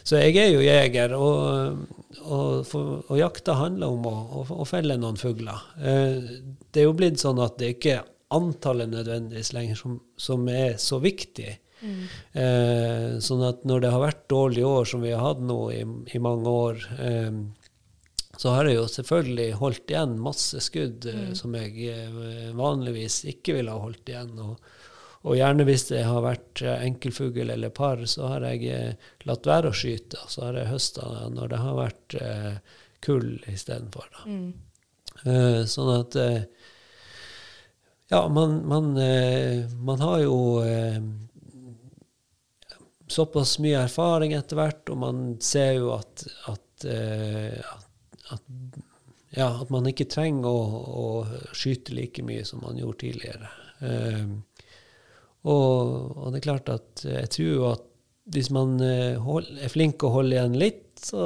[0.02, 1.82] Så jeg er jo jeger, og,
[2.22, 5.62] og, for, og jakta handler om å, å, å felle noen fugler.
[5.78, 10.46] Eh, det er jo blitt sånn at det ikke er antallet nødvendigvis lenger som, som
[10.50, 11.50] er så viktig.
[11.82, 15.82] Eh, sånn at når det har vært dårlige år, som vi har hatt nå i,
[16.14, 17.32] i mange år, eh,
[18.40, 23.58] så har jeg jo selvfølgelig holdt igjen masse skudd eh, som jeg eh, vanligvis ikke
[23.58, 24.32] ville ha holdt igjen.
[24.42, 24.72] Og,
[25.22, 29.46] og gjerne hvis det har vært eh, enkelfugl eller par, så har jeg eh, latt
[29.46, 30.18] være å skyte.
[30.24, 32.52] Og så har jeg høsta når det har vært eh,
[33.04, 34.08] kull istedenfor.
[35.26, 36.44] Eh, sånn at eh,
[38.12, 40.36] Ja, man, man, eh, man har jo
[43.12, 47.86] såpass mye erfaring etter hvert, og man ser jo at, at, eh, at,
[48.36, 48.80] at,
[49.36, 53.52] ja, at man ikke trenger å, å skyte like mye som man gjorde tidligere.
[53.84, 54.26] Eh,
[55.42, 57.88] og, og det er klart at jeg tror jo at
[58.32, 61.24] hvis man eh, hold, er flink til å holde igjen litt, så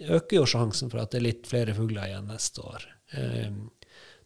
[0.00, 2.86] øker jo sjansen for at det er litt flere fugler igjen neste år.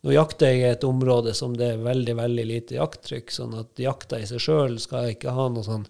[0.04, 4.18] Nå jakter jeg et område som det er veldig veldig lite jakttrykk, sånn at jakta
[4.20, 5.86] i seg sjøl skal ikke ha noe sånn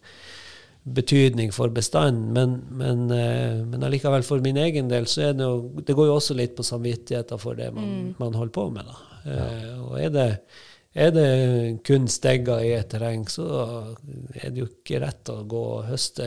[0.85, 5.47] betydning for bestanden, men, men, eh, men allikevel for min egen del så er det
[5.47, 8.91] jo Det går jo også litt på samvittigheten for det man, man holder på med,
[8.91, 9.11] da.
[9.25, 9.45] Ja.
[9.81, 10.27] og er det,
[10.93, 11.29] er det
[11.89, 13.47] kun stegger i et terreng, så
[14.37, 16.27] er det jo ikke rett å gå og høste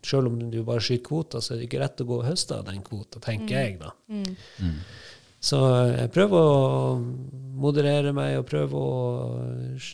[0.00, 2.56] Selv om du bare skyter kvoter, så er det ikke rett å gå og høste
[2.56, 3.92] av den kvota, tenker jeg, da.
[5.44, 5.58] Så
[5.90, 6.96] jeg prøver å
[7.58, 9.84] moderere meg og prøver å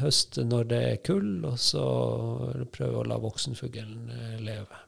[0.00, 1.86] høste når det er kull, og så
[2.74, 4.44] prøve å la voksenfuglen leve.
[4.50, 4.84] leve.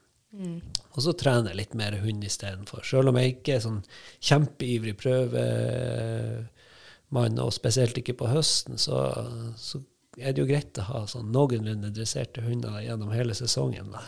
[0.94, 2.84] Og så trene litt mer hund istedenfor.
[2.86, 3.82] Selv om jeg ikke er sånn
[4.22, 6.46] kjempeivrig prøvemann,
[7.42, 8.96] og spesielt ikke på høsten, så,
[9.58, 9.78] så
[10.18, 13.86] er det jo greit å ha sånn noenlunde dresserte hunder gjennom hele sesongen.
[13.94, 14.00] Da.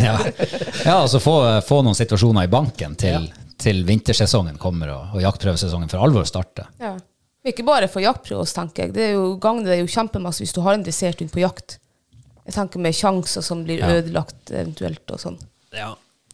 [0.00, 0.16] Ja,
[0.88, 5.88] ja altså få, få noen situasjoner i banken til, til vintersesongen kommer og, og jaktprøvesesongen
[5.92, 6.66] for alvor starter.
[6.82, 6.94] Ja.
[7.44, 8.94] Ikke bare for jaktpros, tenker jeg.
[8.96, 11.78] Det er jo gagner det jo kjempemasse hvis du har en dressert hund på jakt.
[12.44, 13.90] Jeg tenker med sjanser som blir Ja.
[13.98, 15.36] ødelagt eventuelt og sånn.
[15.76, 15.90] Ja,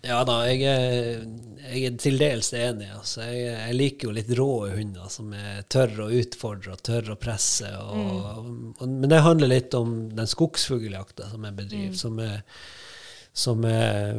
[0.07, 1.25] ja da, jeg er,
[1.71, 2.89] jeg er til dels enig.
[2.95, 3.23] Altså.
[3.27, 7.21] Jeg, jeg liker jo litt rå hunder som er tørre å utfordre og tørre å
[7.21, 7.71] presse.
[7.79, 12.45] Og, og, men det handler litt om den skogsfugljakta som jeg bedriver, som er
[13.41, 14.17] som er,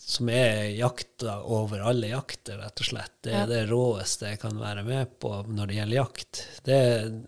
[0.00, 3.14] som er jakta over alle jakter, rett og slett.
[3.24, 6.42] Det er det råeste jeg kan være med på når det gjelder jakt.
[6.66, 6.80] Det,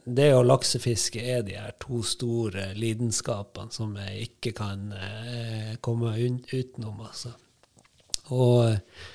[0.04, 6.14] det og laksefiske er de her to store lidenskapene som jeg ikke kan eh, komme
[6.52, 7.34] utenom, altså.
[8.32, 9.08] Og eh,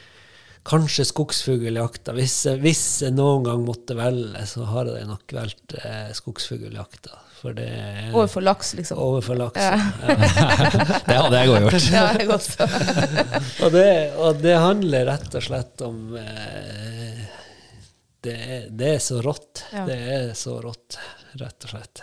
[0.67, 2.15] kanskje skogsfugljakta.
[2.17, 7.26] Hvis, hvis jeg noen gang måtte velge, så har jeg nok valgt eh, skogsfugljakta.
[7.37, 8.97] For det er Overfor laks, liksom.
[8.97, 9.61] overfor laks.
[9.61, 9.77] Ja.
[11.07, 11.87] Det hadde jeg òg gjort.
[11.93, 12.65] Ja, jeg også.
[13.67, 17.21] Og, det, og det handler rett og slett om eh,
[18.25, 19.61] det, er, det er så rått.
[19.73, 19.83] Ja.
[19.87, 20.97] Det er så rått,
[21.39, 22.01] rett og slett.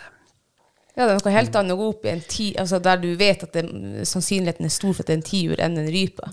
[0.95, 3.09] Ja, det er noe helt annet å gå opp i en ti, altså der du
[3.19, 3.65] vet at det,
[4.07, 6.31] sannsynligheten er stor for at det er en tiur enn en rype.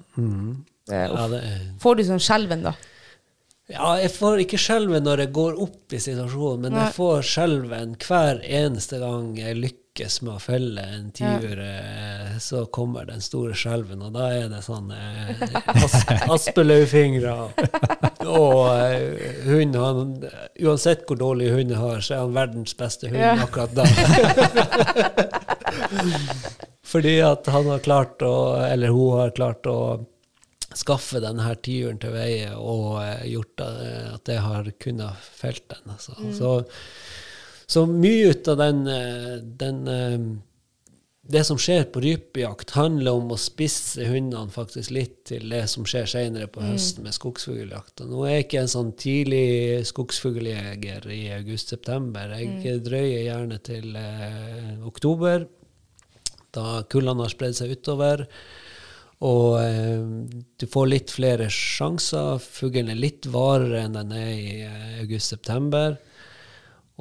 [0.90, 2.72] Er- Ja, er, Får du sånn skjelven, da?
[3.72, 6.82] Ja, jeg får ikke skjelven når jeg går opp i situasjonen, men Nei.
[6.86, 11.58] jeg får skjelven hver eneste gang jeg lykkes med å felle en tiur.
[11.60, 12.36] Ja.
[12.42, 15.42] Så kommer den store skjelven, og da er det sånn eh,
[15.84, 15.98] as,
[16.32, 17.34] aspelaugfingre.
[18.24, 20.14] Og eh, hunden, han,
[20.64, 23.34] uansett hvor dårlig hund har, så er han verdens beste hund Ja.
[23.44, 23.84] akkurat da.
[26.92, 28.32] Fordi at han har klart å,
[28.66, 29.76] eller hun har klart å
[30.80, 35.92] skaffe denne tiuren til veie og eh, gjort eh, at jeg har kunnet felt den.
[35.96, 36.16] Altså.
[36.36, 36.54] Så,
[37.66, 40.32] så mye ut av den, eh, den eh,
[41.32, 45.86] Det som skjer på rypejakt, handler om å spisse hundene faktisk litt til det som
[45.86, 48.02] skjer senere på høsten med skogsfugljakt.
[48.10, 52.34] Nå er jeg ikke en sånn tidlig skogsfugljeger i august-september.
[52.34, 55.46] Jeg drøyer gjerne til eh, oktober
[56.52, 58.26] da kullene har spredd seg utover.
[59.22, 60.02] Og eh,
[60.58, 62.40] du får litt flere sjanser.
[62.42, 66.00] Fuglen er litt varere enn den er i eh, august-september.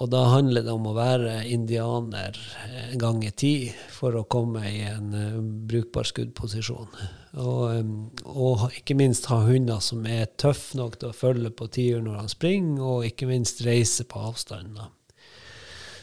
[0.01, 3.53] Og da handler det om å være indianer eh, ganger ti
[3.91, 6.87] for å komme i en uh, brukbar skuddposisjon.
[7.43, 7.91] Og, eh,
[8.31, 12.23] og ikke minst ha hunder som er tøffe nok til å følge på tiur når
[12.23, 14.79] han springer, og ikke minst reise på avstand.
[14.79, 14.89] da.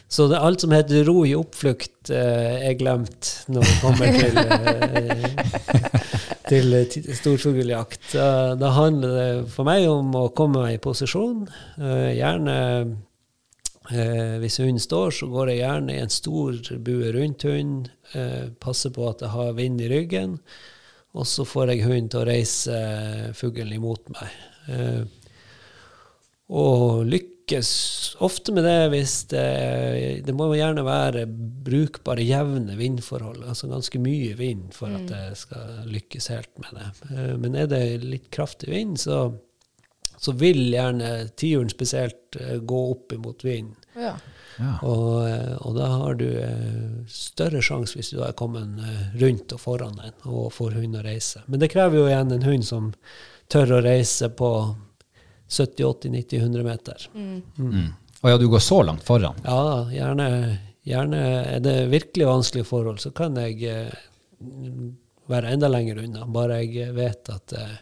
[0.09, 4.39] Så det, alt som heter ro i oppflukt, eh, er glemt når vi kommer til,
[4.41, 5.35] eh,
[6.49, 8.07] til eh, storfugljakt.
[8.15, 11.43] Da, da handler det for meg om å komme meg i posisjon.
[11.77, 12.55] Eh, gjerne
[13.93, 17.85] eh, Hvis hunden står, så går jeg gjerne i en stor bue rundt hunden.
[18.17, 20.39] Eh, passer på at jeg har vind i ryggen.
[21.13, 24.33] Og så får jeg hunden til å reise eh, fuglen imot meg.
[24.73, 25.15] og
[26.49, 27.05] og
[27.49, 33.43] lykkes ofte med det hvis det Det må gjerne være brukbare, jevne vindforhold.
[33.47, 36.89] Altså ganske mye vind for at det skal lykkes helt med det.
[37.11, 39.33] Eh, Men er det litt kraftig vind, så,
[40.17, 43.75] så vil gjerne tiuren spesielt eh, gå opp imot vinden.
[43.95, 44.17] Ja.
[44.59, 44.75] Ja.
[44.83, 46.27] Og, eh, og da har du
[47.07, 48.67] større sjanse hvis du er kommet
[49.15, 51.43] rundt og foran den og får hund å reise.
[51.47, 52.93] Men det krever jo igjen en hund som
[53.49, 54.51] tør å reise på
[55.49, 57.09] 70-80-90-100 meter.
[57.15, 57.93] Mm.
[58.21, 59.37] Og ja, du går så langt foran.
[59.45, 60.29] Ja, gjerne,
[60.87, 61.19] gjerne
[61.55, 63.93] er det virkelig vanskelige forhold, så kan jeg eh,
[65.29, 66.27] være enda lenger unna.
[66.29, 67.77] Bare jeg vet at eh,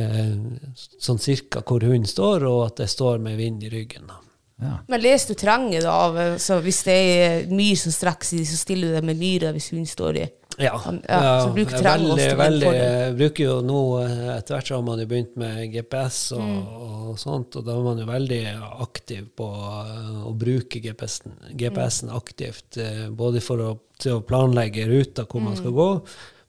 [0.00, 0.36] eh,
[0.78, 4.06] sånn cirka hvor hunden står, og at jeg står med vind i ryggen.
[4.08, 4.20] da.
[4.62, 4.76] Ja.
[4.88, 5.92] Men leser du terrenget da?
[6.06, 9.50] av, Så hvis det er myr som strekker seg, så stiller du deg med myra
[9.54, 10.28] hvis hunden står i?
[10.58, 10.74] Ja,
[11.08, 14.98] Ja, så bruk veldig, veldig, jeg bruker jo nå, eh, etter hvert så har man
[15.00, 16.66] jo begynt med GPS og, Mm.
[17.08, 18.40] og sånt, og da er man jo veldig
[18.84, 19.48] aktiv på
[19.86, 22.12] eh, å bruke GPS-en GPS Mm.
[22.16, 25.58] aktivt, eh, både for å, til å planlegge ruta hvor man Mm.
[25.62, 26.02] skal gå,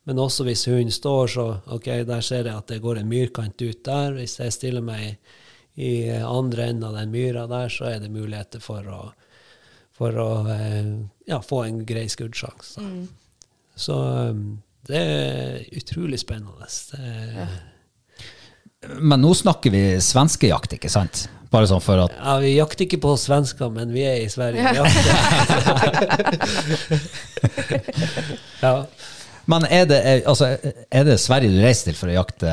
[0.05, 3.61] men også hvis hunden står, så ok, der ser jeg at det går en myrkant
[3.61, 4.11] ut der.
[4.11, 5.17] Hvis jeg stiller meg
[5.77, 9.11] i andre enden av den myra der, så er det muligheter for å,
[9.93, 10.93] for å eh,
[11.27, 12.77] ja, få en grei skuddsjanse.
[12.81, 13.07] Mm.
[13.75, 13.95] Så
[14.29, 16.67] um, det er utrolig spennende.
[16.91, 17.47] Det,
[18.99, 21.27] Men nå snakker vi svenskejakt, ikke sant?
[21.53, 24.73] Bare sånn for at ja, vi jakter ikke på svensker, men vi er i Sverige.
[24.73, 25.13] Jakter.
[28.65, 28.73] ja.
[29.45, 30.55] Men er det, er, altså,
[30.89, 32.49] er det Sverige du reiser til for å jakte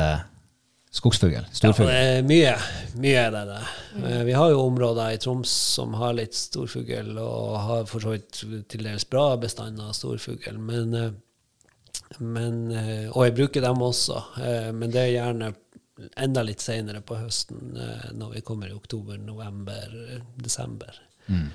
[0.91, 1.33] skogsfugl?
[1.37, 1.87] ja, Storfugl?
[1.87, 2.53] det er mye,
[2.99, 3.59] mye er det det.
[4.03, 8.15] Eh, Vi har jo områder i Troms som har litt storfugl, og har for så
[8.15, 10.57] vidt til dels bra bestander av storfugl.
[10.59, 11.11] Men, eh,
[12.19, 15.53] men, eh, og jeg bruker dem også, eh, men det er gjerne
[16.17, 17.75] enda litt senere på høsten,
[18.17, 19.91] når vi kommer i oktober, november,
[20.35, 20.95] desember.
[21.27, 21.51] desember.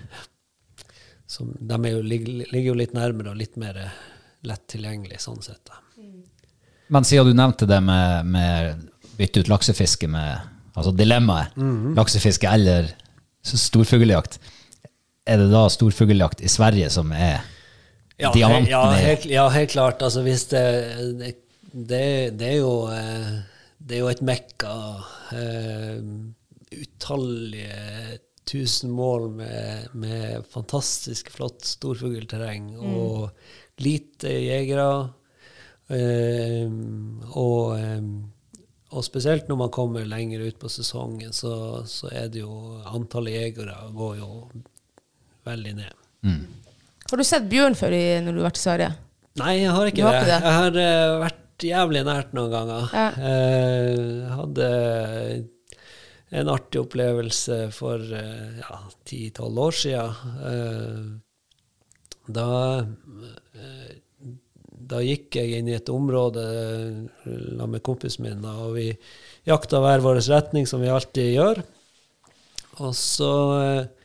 [1.27, 3.81] Som, de er jo, ligger, ligger jo litt nærmere og litt mer
[4.47, 5.65] lett tilgjengelig sånn sett.
[5.67, 5.81] da.
[6.95, 8.86] Men siden du nevnte det med, med
[9.17, 11.57] bytte ut laksefiske med Altså dilemmaet.
[11.57, 11.95] Mhm.
[11.97, 12.91] Laksefiske eller
[13.47, 14.39] storfugljakt.
[15.27, 17.41] Er det da storfugljakt i Sverige som er
[18.19, 20.03] Ja, diamanten ja, helt, ja, helt klart.
[20.03, 20.63] Altså, hvis det,
[21.73, 23.43] det, det, er jo eh,
[23.77, 24.77] Det er jo et mekka.
[25.33, 25.99] Eh,
[26.77, 33.31] utallige tusen mål med, med fantastisk flott storfuglterreng og
[33.83, 34.89] lite jegere.
[35.89, 36.69] Eh,
[37.33, 38.03] og, eh,
[38.95, 42.53] og spesielt når man kommer lenger ut på sesongen, så, så er det jo
[42.87, 44.29] Antallet jegere går jo
[45.47, 46.05] veldig ned.
[47.11, 48.93] Har du sett bjørn før i, når du har vært i Sverige?
[49.37, 50.23] Nei, jeg har ikke, Du har det.
[50.23, 50.39] ikke det?
[50.47, 52.89] Jeg har uh, vært jævlig nært noen ganger.
[52.97, 53.11] Ja.
[53.21, 54.71] Uh, hadde
[56.37, 60.41] en artig opplevelse for eh, ja, 10-12 år siden.
[60.51, 61.05] Eh,
[62.27, 62.47] Da,
[64.87, 68.91] da gikk jeg inn i et område eh, sammen med kompisen min, og vi
[69.49, 71.63] jakta hver vår retning, som vi alltid gjør.
[72.87, 73.96] Og så eh,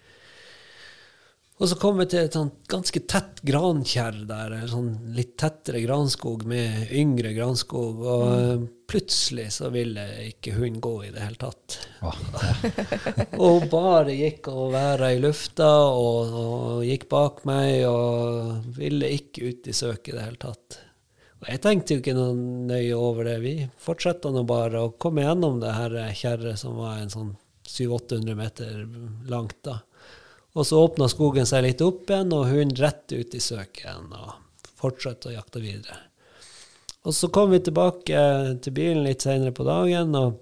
[1.62, 5.84] og så kom vi til et sånt ganske tett grankjerr der, en sånn litt tettere
[5.84, 8.64] granskog med yngre granskog, og mm.
[8.90, 11.78] plutselig så ville ikke hun gå i det hele tatt.
[13.46, 19.52] og bare gikk og væra i lufta og, og gikk bak meg og ville ikke
[19.52, 20.80] ut i søket i det hele tatt.
[21.44, 22.34] Og jeg tenkte jo ikke noe
[22.74, 23.38] nøye over det.
[23.46, 23.54] Vi
[23.86, 27.32] fortsatte nå bare å komme gjennom det her kjerret som var en sånn
[27.70, 28.84] 700-800 meter
[29.30, 29.78] langt da.
[30.52, 34.34] Og så åpna skogen seg litt opp igjen, og hun rett ut i søken og
[34.82, 35.98] fortsatte å jakte videre.
[37.08, 38.24] Og så kom vi tilbake
[38.62, 40.42] til bilen litt senere på dagen, og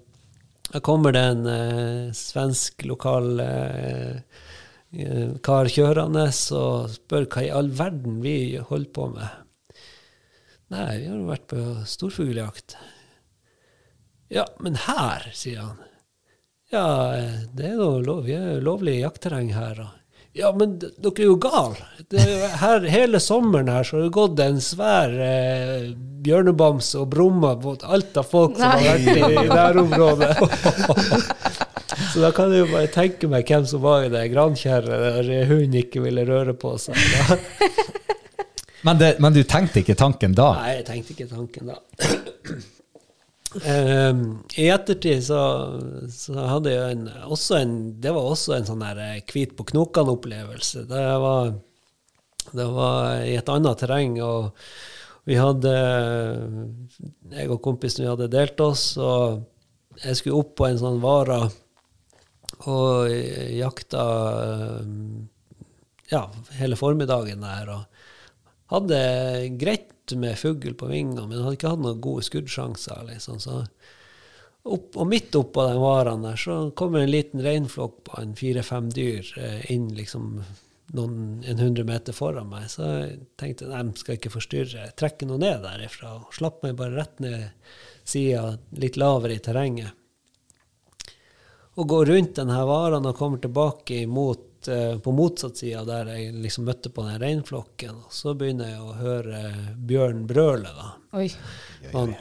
[0.73, 4.17] da kommer det en eh, svensk lokal eh,
[4.91, 9.45] eh, kar kjørende og spør hva i all verden vi holder på med.
[10.69, 12.75] Nei, vi har jo vært på storfugljakt.
[14.29, 15.79] Ja, men her, sier han.
[16.69, 19.81] Ja, eh, det er jo lov, vi er jo lovlig jaktterreng her.
[19.87, 19.98] Og.
[20.37, 21.87] Ja, men dere er jo gale.
[22.89, 25.89] Hele sommeren her så har det gått en svær eh,
[26.25, 30.33] bjørnebamse og brumma mot alt av folk som har vært i, i nærområdet.
[32.13, 35.49] Så da kan jeg jo bare tenke meg hvem som var i det grankjerret der
[35.49, 36.95] hunden ikke ville røre på seg.
[38.85, 40.53] Men, det, men du tenkte ikke tanken da?
[40.61, 41.79] Nei, jeg tenkte ikke tanken da.
[43.65, 45.39] Ehm, I ettertid så,
[46.13, 47.71] så hadde jeg en, også en
[48.01, 50.85] Det var også en sånn der eh, hvit på knokene-opplevelse.
[50.89, 51.05] Det
[52.49, 54.55] det var i et annet terreng, og
[55.29, 55.73] vi hadde
[57.29, 59.43] Jeg og kompisen vi hadde delt oss, og
[60.01, 61.43] jeg skulle opp på en sånn vara
[62.69, 63.11] og
[63.53, 64.03] jakta
[66.09, 66.23] ja,
[66.57, 67.69] hele formiddagen der.
[67.75, 67.85] og
[68.73, 68.99] hadde
[69.61, 73.03] greit med fugl på vingene, men hadde ikke hatt noen gode skuddsjanser.
[73.11, 73.37] Liksom.
[73.43, 73.59] Så
[74.63, 78.89] opp, og midt oppå den varene der så kommer en liten reinflokk på en fire-fem
[78.95, 80.41] dyr eh, inn liksom
[80.97, 82.67] noen, en hundre meter foran meg.
[82.71, 84.87] Så jeg tenkte nei, skal ikke forstyrre.
[84.87, 87.49] Jeg trekker noe ned derifra og slapp meg bare rett ned
[88.07, 89.95] sida, litt lavere i terrenget.
[91.79, 96.33] Og går rundt denne varen og kommer tilbake imot eh, på motsatt side der jeg
[96.43, 98.01] liksom møtte på den reinflokken.
[98.05, 99.43] Og så begynner jeg å høre
[99.77, 100.73] bjørn brøle.
[100.75, 100.89] da.
[101.19, 101.29] Oi.
[101.93, 102.15] Han,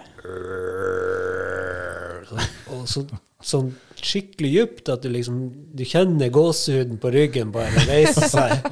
[2.74, 3.02] og så,
[3.44, 5.40] sånn skikkelig dypt at du liksom
[5.74, 8.62] du kjenner gåsehuden på ryggen bare reise seg.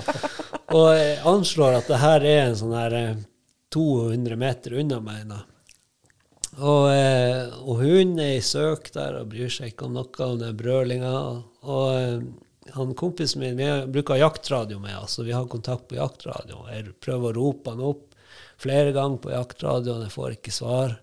[0.74, 3.20] Og jeg anslår at det her er en sånn her eh,
[3.74, 5.28] 200 meter unna meg.
[5.30, 5.42] da.
[6.56, 10.38] Og, eh, og hun er i søk der og bryr seg ikke om noe om
[10.40, 11.14] den brølinga.
[11.68, 12.18] Og eh,
[12.76, 16.64] han kompisen min vi bruker jaktradio med og vi har kontakt på jaktradio.
[16.72, 18.06] Jeg prøver å rope han opp
[18.60, 20.96] flere ganger på jaktradioen, jeg får ikke svar.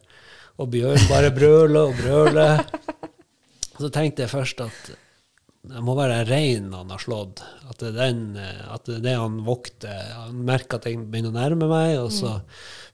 [0.61, 2.61] Og Bjørn bare brøler og brøler.
[3.73, 4.93] Så tenkte jeg først at
[5.63, 7.41] det må være reinen han har slått.
[7.71, 10.09] At det er, den, eh, at det, er det han vokter.
[10.17, 12.35] Han merker at jeg begynner å nærme meg, og så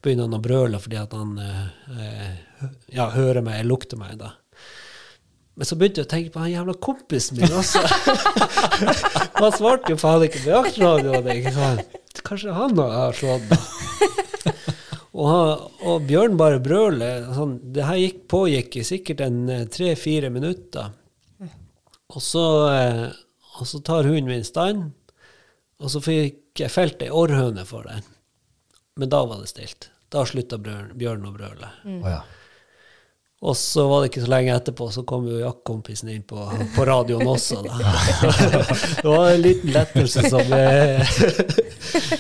[0.04, 4.20] begynner han å brøle fordi at han eh, ja, hører meg, lukter meg.
[4.22, 4.36] da.
[5.60, 7.82] Men så begynte jeg å tenke på han jævla kompisen min også.
[9.42, 11.82] han svarte jo faen ikke på jaktradioen.
[12.24, 13.60] Kanskje han har slått, da.
[15.20, 17.28] Og, han, og Bjørn bare brøler.
[17.36, 20.94] Sånn, det her gikk, pågikk i sikkert en eh, tre-fire minutter.
[22.10, 23.06] Og så, eh,
[23.60, 24.94] og så tar hunden min stand,
[25.84, 28.06] og så fikk jeg felt ei orrhøne for den.
[29.00, 29.90] Men da var det stilt.
[30.08, 31.76] Da slutta Bjørn, å brøle.
[32.00, 32.22] Å ja.
[33.40, 36.44] Og så var det ikke så lenge etterpå, så kom jo jaktkompisen inn på,
[36.76, 37.62] på radioen også.
[37.64, 37.94] Da.
[39.02, 41.14] det var en liten lettelse som, eh,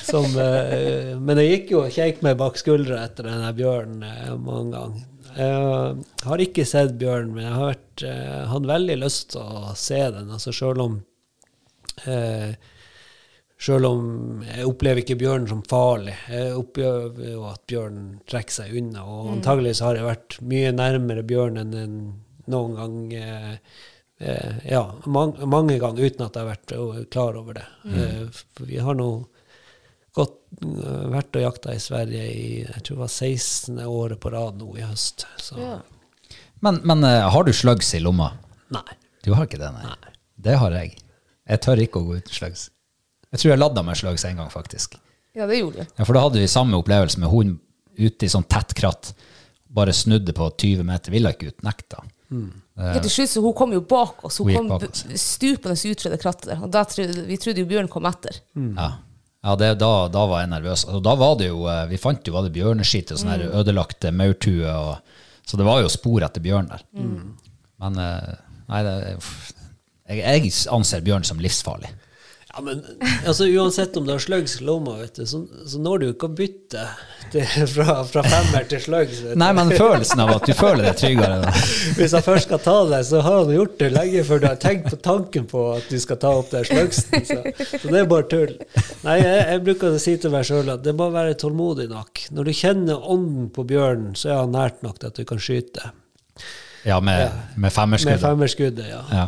[0.08, 4.32] som eh, Men jeg gikk jo og kjekk meg bak skuldra etter denne bjørnen eh,
[4.40, 5.06] mange ganger.
[5.40, 8.04] Jeg har ikke sett bjørn, men jeg har vært,
[8.50, 10.32] hatt veldig lyst til å se den.
[10.36, 10.98] Altså selv om
[12.08, 12.56] eh,
[13.60, 14.04] selv om
[14.48, 16.14] jeg opplever ikke bjørnen som farlig.
[16.32, 19.04] Jeg opplever jo at bjørnen trekker seg unna.
[19.04, 21.98] Og antageligvis har jeg vært mye nærmere bjørnen enn
[22.50, 22.96] noen gang.
[23.20, 23.58] Eh,
[24.24, 27.68] eh, ja, mange, mange ganger uten at jeg har vært eh, klar over det.
[27.92, 29.10] Eh, for vi har nå
[30.16, 33.84] gått, eh, vært og jakta i Sverige i jeg tror det var 16.
[33.86, 35.28] året på rad nå i høst.
[35.38, 35.78] Så Ja.
[36.64, 38.32] Men, men eh, har du slugs i lomma?
[38.72, 38.88] nei.
[39.24, 40.14] Du har ikke det, nei?
[40.40, 40.96] Det har jeg.
[41.50, 42.70] Jeg tør ikke å gå uten slugs.
[43.30, 44.98] Jeg tror jeg ladda meg slags en gang, faktisk.
[45.38, 45.92] Ja, det gjorde du.
[45.98, 47.60] Ja, For da hadde vi samme opplevelse med hund
[48.00, 49.12] ute i sånn tett kratt.
[49.70, 51.14] Bare snudde på 20 meter.
[51.14, 52.02] Ville ikke ut, nekta.
[52.30, 54.40] Ja, til slutt så hun kom jo bak oss.
[54.42, 56.64] Hun, Hun kom stupende ut fra det krattet der.
[56.66, 58.42] Og da trodde, vi trodde jo bjørnen kom etter.
[58.56, 58.90] Ja,
[59.46, 60.86] ja det, da, da var jeg nervøs.
[60.90, 63.56] Og da var det jo, eh, Vi fant jo var det bjørneskitt og sånne mm.
[63.62, 65.00] ødelagte maurtuer.
[65.46, 66.86] Så det var jo spor etter bjørn der.
[67.80, 68.36] Men eh,
[68.70, 68.96] nei, det,
[70.10, 71.92] jeg, jeg anser bjørn som livsfarlig.
[72.50, 72.80] Ja, men
[73.28, 76.30] altså, uansett om du har slugs i lomma, vet du, så, så når du ikke
[76.32, 76.86] å bytte
[77.30, 79.20] til, fra, fra femmer til slugs.
[79.38, 81.38] Nei, men følelsen av at du føler deg tryggere.
[81.44, 81.54] da.
[82.00, 84.58] Hvis han først skal ta det, så har han gjort det lenge før du har
[84.66, 87.26] tenkt på tanken på at du skal ta opp den slugsen.
[87.30, 87.40] Så,
[87.70, 88.56] så det er bare tull.
[89.06, 92.26] Nei, jeg, jeg bruker å si til meg sjøl at det må være tålmodig nok.
[92.34, 95.42] Når du kjenner ånden på bjørnen, så er han nært nok til at du kan
[95.44, 95.92] skyte.
[96.88, 97.30] Ja, med, ja.
[97.60, 98.24] Med femmerskuddet.
[98.24, 99.04] femmerskuddet, ja.
[99.14, 99.28] Ja.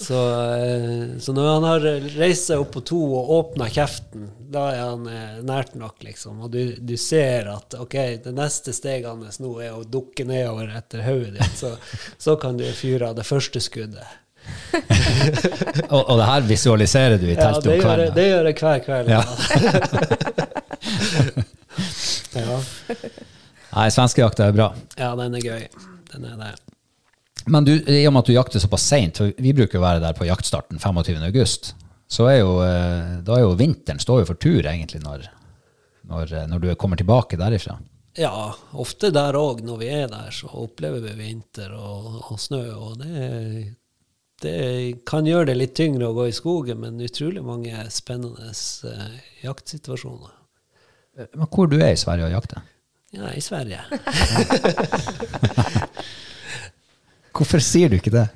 [0.00, 0.18] Så,
[0.54, 1.86] eh, så når han har
[2.18, 6.42] reist seg opp på to og åpna kjeften, da er han eh, nært nok, liksom.
[6.44, 10.68] Og du, du ser at ok, det neste steget hans nå er å dukke nedover
[10.76, 11.72] etter hodet ditt, så,
[12.28, 14.06] så kan du fyre av det første skuddet.
[15.90, 18.12] Og, og det her visualiserer du i teltet det om kvelden.
[18.14, 19.10] det gjør jeg hver kveld.
[19.10, 19.22] Ja.
[22.36, 22.58] Ja.
[23.72, 24.66] Nei, svenskejakta er bra.
[25.00, 25.62] ja, den er gøy.
[26.12, 26.50] Den er det.
[27.46, 30.16] Men du, i og med at du jakter såpass seint, vi bruker å være der
[30.18, 31.20] på jaktstarten 25.
[31.28, 31.74] august,
[32.10, 35.28] så er jo, eh, da er jo vinteren står jo for tur, egentlig, når,
[36.10, 37.78] når, eh, når du kommer tilbake derifra.
[38.18, 42.64] Ja, ofte der òg, når vi er der, så opplever vi vinter og, og snø,
[42.74, 43.74] og det
[44.42, 49.14] det kan gjøre det litt tyngre å gå i skogen, men utrolig mange spennende eh,
[49.46, 50.34] jaktsituasjoner.
[51.32, 52.60] Men hvor du er i Sverige og jakter?
[53.16, 53.80] Ja, i Sverige.
[57.36, 58.26] Hvorfor sier du ikke det?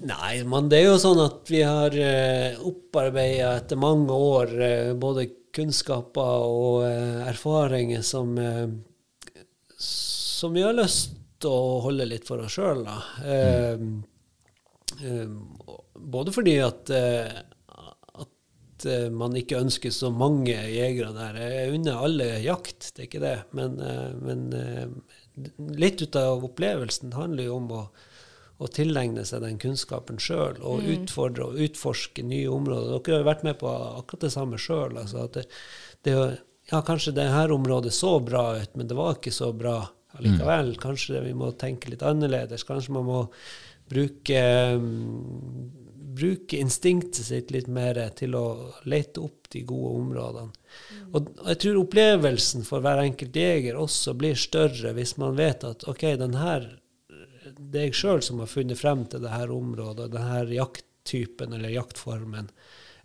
[0.00, 4.92] Nei, men det er jo sånn at vi har uh, opparbeida etter mange år eh,
[4.96, 8.68] både kunnskaper og eh, erfaringer som, eh,
[9.76, 12.84] som vi har lyst til å holde litt for oss sjøl.
[13.24, 14.02] Mm.
[16.12, 21.38] både fordi at, at man ikke ønsker så mange jegere der.
[21.40, 23.38] Jeg unner alle jakt, det er ikke det.
[23.56, 23.80] Men,
[24.20, 27.82] men litt ut av opplevelsen handler jo om å
[28.60, 30.90] å tilegne seg den kunnskapen sjøl og mm.
[30.94, 32.98] utfordre og utforske nye områder.
[32.98, 34.98] Dere har jo vært med på akkurat det samme sjøl.
[35.00, 35.46] Altså det,
[36.04, 36.16] det,
[36.68, 39.78] ja, kanskje det her området så bra ut, men det var ikke så bra
[40.18, 40.74] allikevel.
[40.74, 40.80] Mm.
[40.82, 42.66] Kanskje vi må tenke litt annerledes.
[42.68, 43.22] Kanskje man må
[43.90, 44.42] bruke,
[44.76, 45.70] um,
[46.20, 48.44] bruke instinktet sitt litt mer til å
[48.84, 50.52] lete opp de gode områdene.
[50.52, 51.08] Mm.
[51.14, 55.88] Og jeg tror opplevelsen for hver enkelt jeger også blir større hvis man vet at
[55.90, 56.68] OK, den her
[57.56, 61.74] det er jeg sjøl som har funnet frem til det her området, denne jakttypen eller
[61.74, 62.50] jaktformen,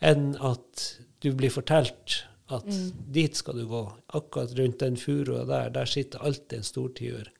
[0.05, 0.85] enn at
[1.23, 2.21] du blir fortalt
[2.53, 2.89] at mm.
[3.15, 3.83] dit skal du gå.
[4.17, 7.31] Akkurat rundt den furua der, der sitter alltid en stortiur.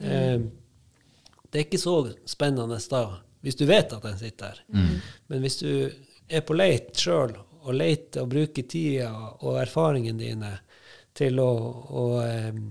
[0.00, 0.06] Mm.
[0.08, 0.40] Eh,
[1.50, 1.96] det er ikke så
[2.30, 3.02] spennende da,
[3.44, 4.64] hvis du vet at den sitter der.
[4.72, 4.96] Mm.
[5.32, 5.70] Men hvis du
[6.30, 9.10] er på leit sjøl, og leter og bruker tida
[9.44, 10.52] og erfaringene dine
[11.16, 11.50] til å,
[12.00, 12.62] å, um,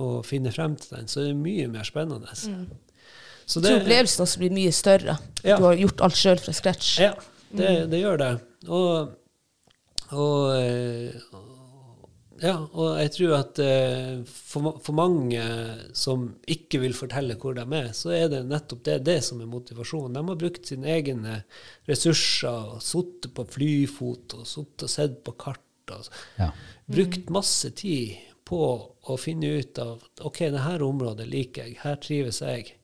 [0.00, 2.32] å, finne frem til den, så er det mye mer spennende.
[2.48, 2.62] Mm.
[3.50, 5.16] Så det, opplevelsen også blir mye større.
[5.42, 5.56] Ja.
[5.58, 6.92] Du har gjort alt sjøl fra scratch.
[7.02, 7.14] Ja,
[7.50, 7.88] det, mm.
[7.90, 8.28] det gjør det.
[8.70, 9.16] Og,
[10.14, 11.16] og, eh,
[12.44, 15.42] ja, og jeg tror at eh, for, for, mange
[15.98, 19.50] som ikke vil fortelle hvor de er, så er det nettopp det, det som er
[19.50, 20.14] motivasjonen.
[20.14, 21.42] De har brukt sine egne
[21.90, 25.66] ressurser, og sittet på flyfot og sittet og sett på kart.
[25.90, 26.06] Og,
[26.38, 26.52] Ja.
[26.90, 28.62] Brukt masse tid på
[29.10, 32.76] å finne ut av OK, dette området liker jeg, her trives jeg.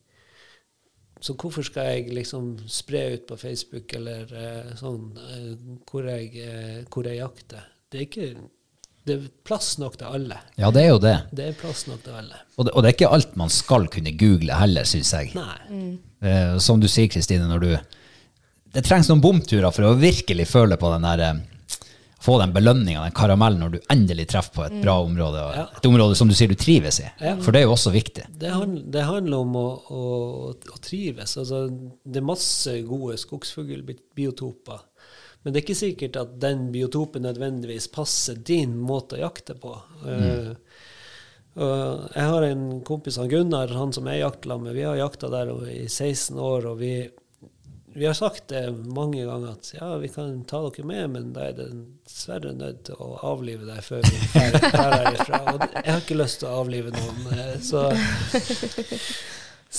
[1.27, 5.49] Så hvorfor skal jeg liksom spre ut på Facebook eller eh, sånn eh,
[5.89, 7.65] hvor, jeg, eh, hvor, jeg, jakter?
[7.91, 8.29] Det er ikke
[9.07, 10.37] det er plass nok til alle.
[10.59, 11.17] Ja, det er jo det.
[11.39, 12.41] Det er plass nok til alle.
[12.59, 15.31] Og det, og det er ikke alt man skal kunne google heller, syns jeg.
[15.39, 15.59] Nei.
[15.71, 16.57] Mm.
[16.63, 17.69] Som du sier, Kristine, når du
[18.75, 21.45] Det trengs noen bomturer for å virkelig føle på den der eh,
[22.21, 24.83] få den belønninga, den karamellen, når du endelig treffer på et mm.
[24.83, 25.45] bra område.
[25.57, 25.67] Ja.
[25.77, 27.09] Et område som du sier du trives i.
[27.21, 27.37] Ja.
[27.43, 28.25] For det er jo også viktig.
[28.33, 30.03] Det, handler, det handler om å, å,
[30.57, 31.37] å, trives.
[31.43, 31.67] Altså,
[32.05, 34.85] det er masse gode skogsfuglbiotoper.
[35.45, 39.77] Men det er ikke sikkert at den biotopen nødvendigvis passer din måte å jakte på.
[40.03, 40.57] Mm.
[41.57, 44.75] Uh, jeg har en kompis, han Gunnar, han som jeg jakter med.
[44.77, 46.73] Vi har jakta der i 16 år.
[46.73, 46.97] og vi
[47.97, 51.47] vi har sagt det mange ganger at ja, vi kan ta dere med, men da
[51.49, 51.69] er det
[52.05, 54.43] dessverre nødt til å avlive deg før vi
[54.75, 55.41] drar herfra.
[55.55, 57.25] Og jeg har ikke lyst til å avlive noen.
[57.33, 57.87] Eh, så,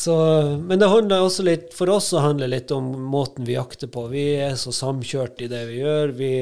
[0.03, 0.17] så,
[0.57, 3.93] men det handler også litt, for oss så handler det litt om måten vi jakter
[3.93, 4.07] på.
[4.09, 6.17] Vi er så samkjørt i det vi gjør.
[6.17, 6.33] Vi,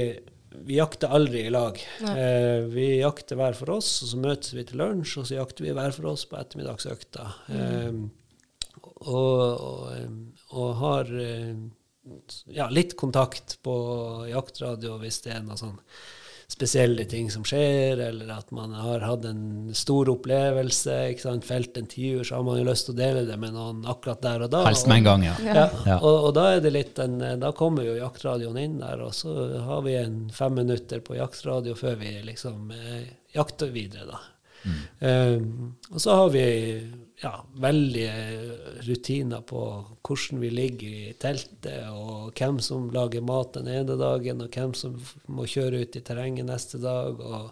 [0.56, 1.82] vi jakter aldri i lag.
[2.08, 5.68] Eh, vi jakter hver for oss, og så møtes vi til lunsj, og så jakter
[5.68, 7.34] vi hver for oss på ettermiddagsøkta.
[7.52, 7.60] Mm.
[7.60, 8.06] Eh,
[9.04, 9.96] og,
[10.56, 11.56] og har eh,
[12.56, 13.76] ja, litt kontakt på
[14.30, 15.80] jaktradio hvis det er noe sånn
[16.48, 21.78] spesielle ting som skjer, eller at man har hatt en stor opplevelse, ikke sant, felt
[21.80, 24.46] en tiur, så har man jo lyst til å dele det med noen akkurat der
[24.46, 24.62] og da.
[24.68, 25.34] Helst med en gang, ja.
[25.42, 25.66] ja.
[25.90, 25.98] ja.
[25.98, 29.34] Og, og, da er det litt en, da kommer jo jaktradioen inn der, og så
[29.66, 34.22] har vi en fem minutter på jaktradio før vi liksom eh, jakter videre, da.
[34.66, 34.78] Mm.
[35.00, 36.46] Um, og så har vi
[37.22, 38.08] ja, veldig
[38.88, 39.62] rutiner på
[40.04, 44.76] hvordan vi ligger i teltet, og hvem som lager mat den ene dagen, og hvem
[44.78, 44.98] som
[45.32, 47.20] må kjøre ut i terrenget neste dag.
[47.20, 47.52] og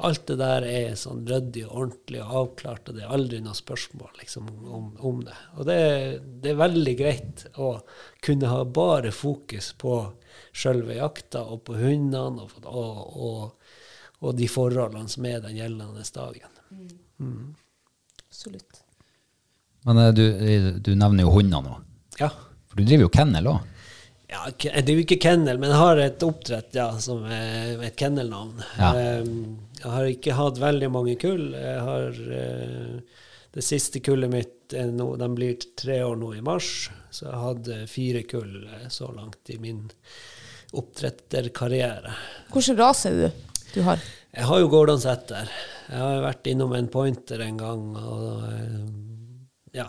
[0.00, 3.58] Alt det der er sånn ryddig og ordentlig og avklart, og det er aldri noe
[3.58, 5.38] spørsmål liksom, om, om, det.
[5.58, 5.78] Og det,
[6.42, 7.72] det, er veldig greit å
[8.24, 9.96] kunne ha bare fokus på
[10.50, 13.74] sjølve jakta og på hundene og, og, og,
[14.20, 16.62] og, de forholdene som er den gjeldende dagen.
[16.70, 16.94] Mm.
[17.18, 17.50] mm.
[18.30, 18.79] Absolutt.
[19.88, 21.76] Men eh, du, eh, du nevner jo hunder nå.
[22.20, 22.30] Ja.
[22.70, 23.66] For du driver jo kennel òg?
[24.30, 28.60] Ja, jeg driver ikke kennel, men jeg har et oppdrett ja, som er et kennelnavn.
[28.78, 28.90] Ja.
[28.94, 29.40] Ehm,
[29.80, 31.48] jeg har ikke hatt veldig mange kull.
[31.56, 36.44] Jeg har eh, Det siste kullet mitt er nå, de blir tre år nå i
[36.46, 38.52] mars, så jeg har hatt fire kull
[38.86, 39.88] så langt i min
[40.78, 42.14] oppdretterkarriere.
[42.54, 43.98] Hvilken rase er du du har?
[44.30, 45.50] Jeg har jo Gordon Setter.
[45.88, 47.84] Jeg har vært innom en pointer en gang.
[47.98, 49.09] og
[49.76, 49.88] ja,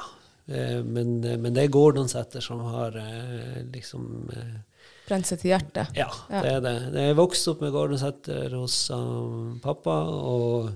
[0.52, 4.68] Eh, men, men det er Gordonsetter som har eh, liksom Prenset
[5.08, 5.92] Brent seg til hjertet.
[5.98, 6.42] Ja, Ja.
[6.42, 7.04] det er det.
[7.10, 10.70] Jeg vokste opp med Gordonsetter hos um, pappa, og,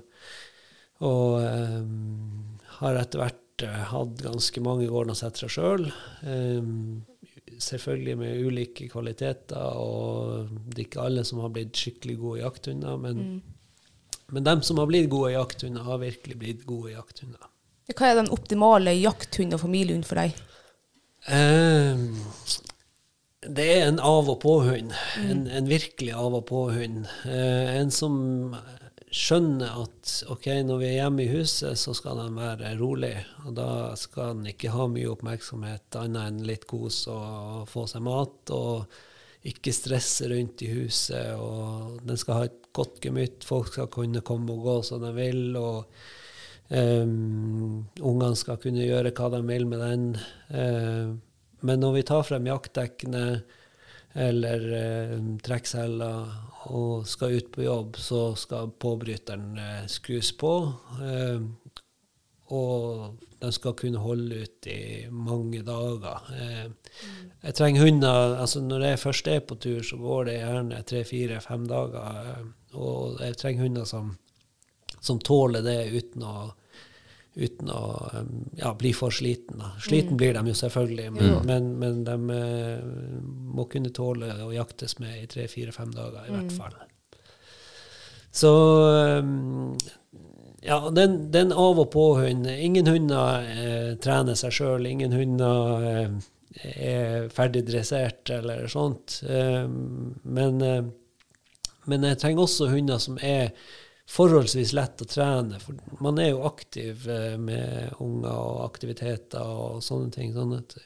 [1.05, 5.87] og um, har etter hvert eh, hatt ganske mange Gordonsettere sjøl.
[6.27, 7.05] Um,
[7.55, 12.99] selvfølgelig med ulike kvaliteter, og det er ikke alle som har blitt skikkelig gode jakthunder,
[12.99, 13.39] men,
[14.35, 17.47] men dem som har blitt gode jakthunder, har virkelig blitt gode jakthunder.
[17.93, 20.33] Hva er den optimale jakthund- og familiehund for deg?
[21.29, 22.17] Um,
[23.45, 24.93] det er en av og på-hund.
[25.21, 27.05] En, en virkelig av og på-hund.
[27.25, 28.17] Uh, en som
[29.15, 33.13] skjønner at ok, når vi er hjemme i huset, så skal den være rolig.
[33.45, 33.69] Og da
[33.99, 38.53] skal den ikke ha mye oppmerksomhet annet enn litt kos og få seg mat.
[38.55, 41.38] Og ikke stresse rundt i huset.
[41.38, 43.45] Og den skal ha et godt gemytt.
[43.45, 45.47] Folk skal kunne komme og gå som de vil.
[45.53, 45.86] og
[46.70, 50.07] Um, ungene skal kunne gjøre hva de vil med den.
[50.49, 51.13] Uh,
[51.66, 53.26] men når vi tar frem jaktdekkene
[54.26, 56.34] eller uh, trekkseler
[56.74, 60.55] og skal ut på jobb, så skal påbryteren uh, skrus på.
[60.97, 61.45] Uh,
[62.55, 66.28] og de skal kunne holde ut i mange dager.
[66.34, 66.97] Uh,
[67.45, 71.03] Jeg trenger hunder altså Når jeg først er på tur, så går det gjerne tre,
[71.05, 72.45] fire, fem dager.
[72.74, 74.16] og jeg trenger hunder som
[75.05, 76.35] som tåler det uten å,
[77.35, 77.83] uten å
[78.57, 79.61] ja, bli for sliten.
[79.61, 79.73] Da.
[79.83, 82.83] Sliten blir de jo selvfølgelig, men, men, men de eh,
[83.55, 86.75] må kunne tåle å jaktes med i tre, fire, fem dager i hvert fall.
[88.35, 88.51] Så
[90.65, 92.47] ja, den, den av og på-hund.
[92.49, 94.87] Ingen hunder eh, trener seg sjøl.
[94.89, 96.15] Ingen hunder eh,
[96.73, 99.21] er ferdig dressert eller sånt.
[99.29, 100.65] Eh, men,
[101.85, 103.53] men jeg trenger også hunder som er
[104.09, 105.59] forholdsvis lett å trene.
[105.61, 110.33] For man er jo aktiv eh, med unger og aktiviteter og sånne ting.
[110.35, 110.77] sånn at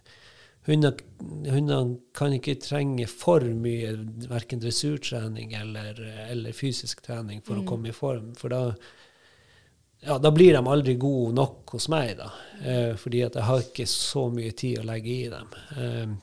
[0.70, 3.94] hundene kan ikke trenge for mye
[4.30, 6.00] verken dressurtrening eller,
[6.30, 8.34] eller fysisk trening for å komme i form.
[8.38, 8.62] For da,
[10.06, 12.30] ja, da blir de aldri gode nok hos meg, da.
[12.62, 15.58] Eh, fordi at jeg har ikke så mye tid å legge i dem.
[15.76, 16.14] Eh,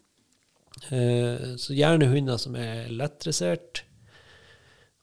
[0.93, 3.85] eh, så gjerne hunder som er lettdressert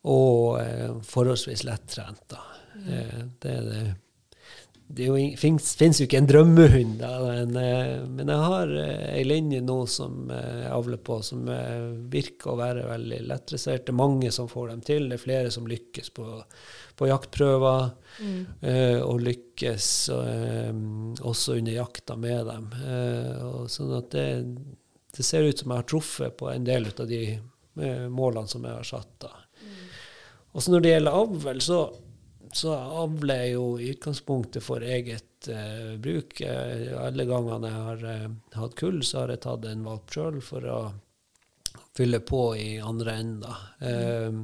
[0.03, 2.23] og eh, forholdsvis lettrent.
[2.33, 2.41] Da.
[2.87, 3.83] Eh, det det.
[4.93, 5.07] Det
[5.39, 9.77] fins jo ikke en drømmehund, da, men, eh, men jeg har eh, ei linje nå
[9.89, 11.47] som eh, jeg avler på, som
[12.13, 13.87] virker å være veldig lettdressert.
[13.87, 15.07] Det er mange som får dem til.
[15.09, 16.27] Det er flere som lykkes på,
[16.99, 17.89] på jaktprøver,
[18.19, 18.43] mm.
[19.07, 22.67] og lykkes også under jakta med dem.
[23.71, 24.27] Sånn at det,
[25.15, 27.23] det ser ut som jeg har truffet på en del av de
[28.13, 29.15] målene som jeg har satt.
[29.25, 29.33] da.
[30.53, 31.79] Og så når det gjelder avl, så,
[32.53, 36.41] så avler jeg jo i utgangspunktet for eget eh, bruk.
[36.45, 38.29] Eh, alle gangene jeg har eh,
[38.59, 40.79] hatt kull, så har jeg tatt en valp sjøl for å
[41.97, 43.65] fylle på i andre ender.
[43.89, 44.39] Eh,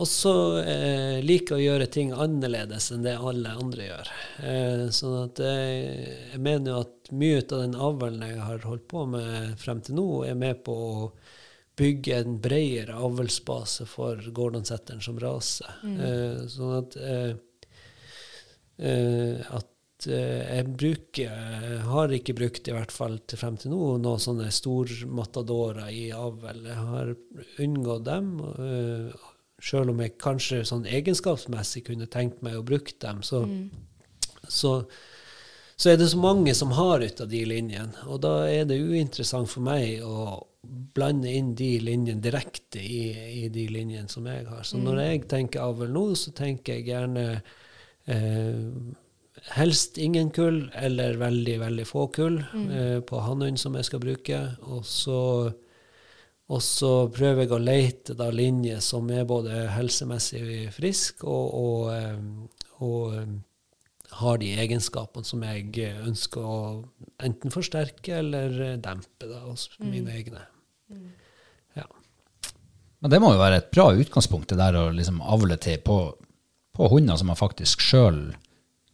[0.00, 0.34] og så
[0.64, 4.12] eh, liker jeg å gjøre ting annerledes enn det alle andre gjør.
[4.48, 8.86] Eh, sånn at jeg, jeg mener jo at mye av den avlen jeg har holdt
[8.88, 10.94] på med frem til nå, er med på å
[11.80, 15.66] bygge en bredere avlsbase for Gordonsetteren som rase.
[15.86, 17.32] Eh, sånn at, eh,
[18.84, 23.80] eh, at eh, jeg bruker har ikke brukt, i hvert fall til frem til nå,
[24.04, 26.64] noen sånne stormatadorer i avl.
[26.68, 27.14] Jeg har
[27.66, 28.34] unngått dem.
[28.66, 29.28] Eh,
[29.60, 33.44] selv om jeg kanskje sånn egenskapsmessig kunne tenkt meg å bruke dem, så,
[34.48, 34.78] så
[35.80, 38.02] så er det så mange som har ut av de linjene.
[38.04, 43.04] Og da er det uinteressant for meg å blande inn de linjene direkte i,
[43.44, 44.64] i de linjene som jeg har.
[44.66, 47.24] Så når jeg tenker avl nå, så tenker jeg gjerne
[48.10, 48.66] eh,
[49.56, 54.40] helst ingen kull, eller veldig, veldig få kull eh, på hannhund som jeg skal bruke.
[54.68, 55.20] Og så,
[56.50, 61.86] og så prøver jeg å lete da linjer som er både helsemessig frisk og, og,
[61.94, 63.30] eh, og eh,
[64.10, 66.58] har de egenskapene som jeg eh, ønsker å
[67.22, 70.42] enten forsterke eller eh, dempe da, hos mine egne.
[71.78, 71.86] Ja.
[73.00, 75.98] Men det må jo være et bra utgangspunkt, det der å liksom avle til på,
[76.76, 78.22] på hunder som man faktisk sjøl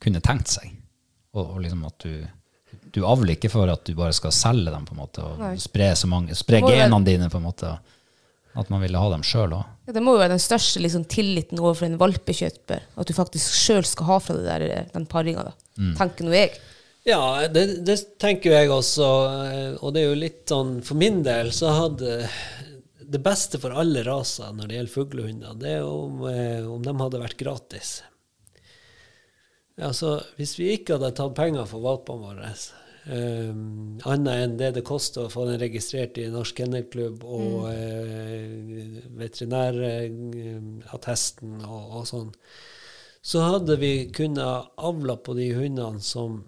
[0.02, 0.74] kunne tenkt seg.
[1.36, 2.26] Og, og liksom at du,
[2.94, 5.54] du avler ikke for at du bare skal selge dem, på en måte, og Nei.
[5.60, 7.72] spre, så mange, spre genene dine, på en måte.
[8.56, 9.72] At man ville ha dem sjøl òg.
[9.86, 12.80] Ja, det må jo være den største liksom, tilliten overfor en valpekjøper.
[12.98, 15.52] At du faktisk sjøl skal ha fra det der, eh, den paringa.
[15.78, 15.92] Mm.
[15.98, 16.56] Tenker nå jeg.
[17.06, 17.20] Ja,
[17.52, 19.10] det, det tenker jo jeg også.
[19.52, 22.16] eh, Og det er jo litt sånn For min del så hadde
[23.06, 26.94] det beste for alle raser når det gjelder fuglehunder, det er om, eh, om de
[26.98, 27.92] hadde vært gratis.
[29.78, 32.50] Altså, hvis vi ikke hadde tatt penger for valpene våre,
[33.06, 38.50] Um, annet enn det det koster å få den registrert i Norsk Kennelklubb og eh,
[39.20, 42.30] veterinærattesten og, og sånn,
[43.26, 46.44] så hadde vi kunnet avla på de hundene som,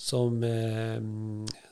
[0.00, 1.02] som, eh,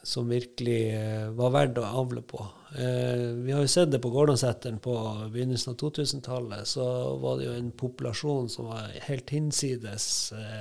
[0.04, 2.42] som virkelig eh, var verdt å avle på.
[2.76, 4.98] Eh, vi har jo sett det på Gårdåseteren på
[5.32, 6.68] begynnelsen av 2000-tallet.
[6.68, 6.84] Så
[7.22, 10.06] var det jo en populasjon som var helt hinsides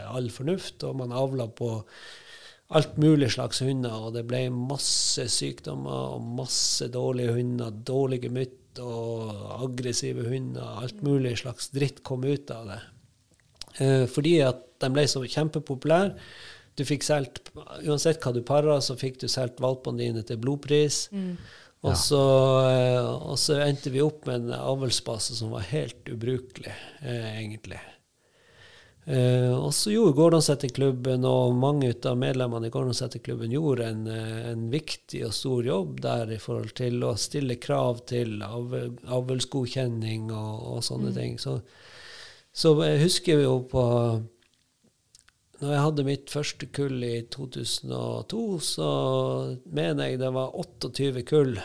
[0.08, 1.74] all fornuft, og man avla på
[2.78, 8.82] alt mulig slags hunder, og det ble masse sykdommer og masse dårlige hunder, dårlige gemytt
[8.82, 10.82] og aggressive hunder.
[10.82, 12.82] Alt mulig slags dritt kom ut av det.
[13.82, 16.14] Eh, fordi at de ble så kjempepopulære.
[16.74, 17.52] Du fikk solgt
[17.86, 21.06] Uansett hva du para, så fikk du solgt valpene dine til blodpris.
[21.84, 22.22] Og, så,
[22.70, 27.82] eh, og så endte vi opp med en avlsbase som var helt ubrukelig, eh, egentlig.
[29.06, 34.70] Eh, og så gjorde Gårdåsetterklubben og mange av medlemmene i Gårdåsetterklubben gjorde en, eh, en
[34.72, 40.64] viktig og stor jobb der i forhold til å stille krav til av- avlsgodkjenning og,
[40.78, 41.36] og sånne ting.
[41.38, 41.58] Så,
[42.54, 43.84] så jeg husker jo på
[45.64, 48.90] når jeg hadde mitt første kull i 2002, så
[49.72, 51.56] mener jeg det var 28 kull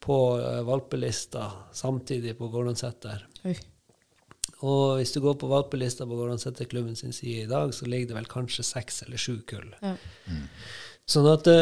[0.00, 3.26] på eh, valpelista samtidig på Gårdåseter.
[3.44, 3.56] Oi.
[4.64, 7.88] Og hvis du går på valpelista på hvordan setter klubben sin side i dag, så
[7.88, 9.68] ligger det vel kanskje seks eller sju kull.
[9.82, 9.96] Ja.
[11.06, 11.58] Sånn at det,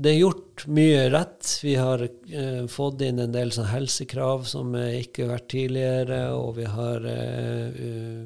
[0.00, 1.50] det er gjort mye rett.
[1.60, 6.20] Vi har eh, fått inn en del sånn helsekrav som eh, ikke har vært tidligere,
[6.32, 8.22] og vi har eh,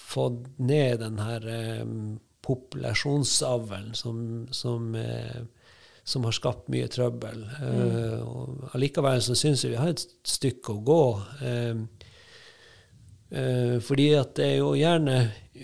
[0.00, 1.82] fått ned den her eh,
[2.44, 5.44] populasjonsavlen som, som, eh,
[6.08, 7.44] som har skapt mye trøbbel.
[7.60, 11.04] Eh, og allikevel så syns jeg vi har et stykke å gå.
[13.34, 15.14] Eh, fordi at det er jo gjerne,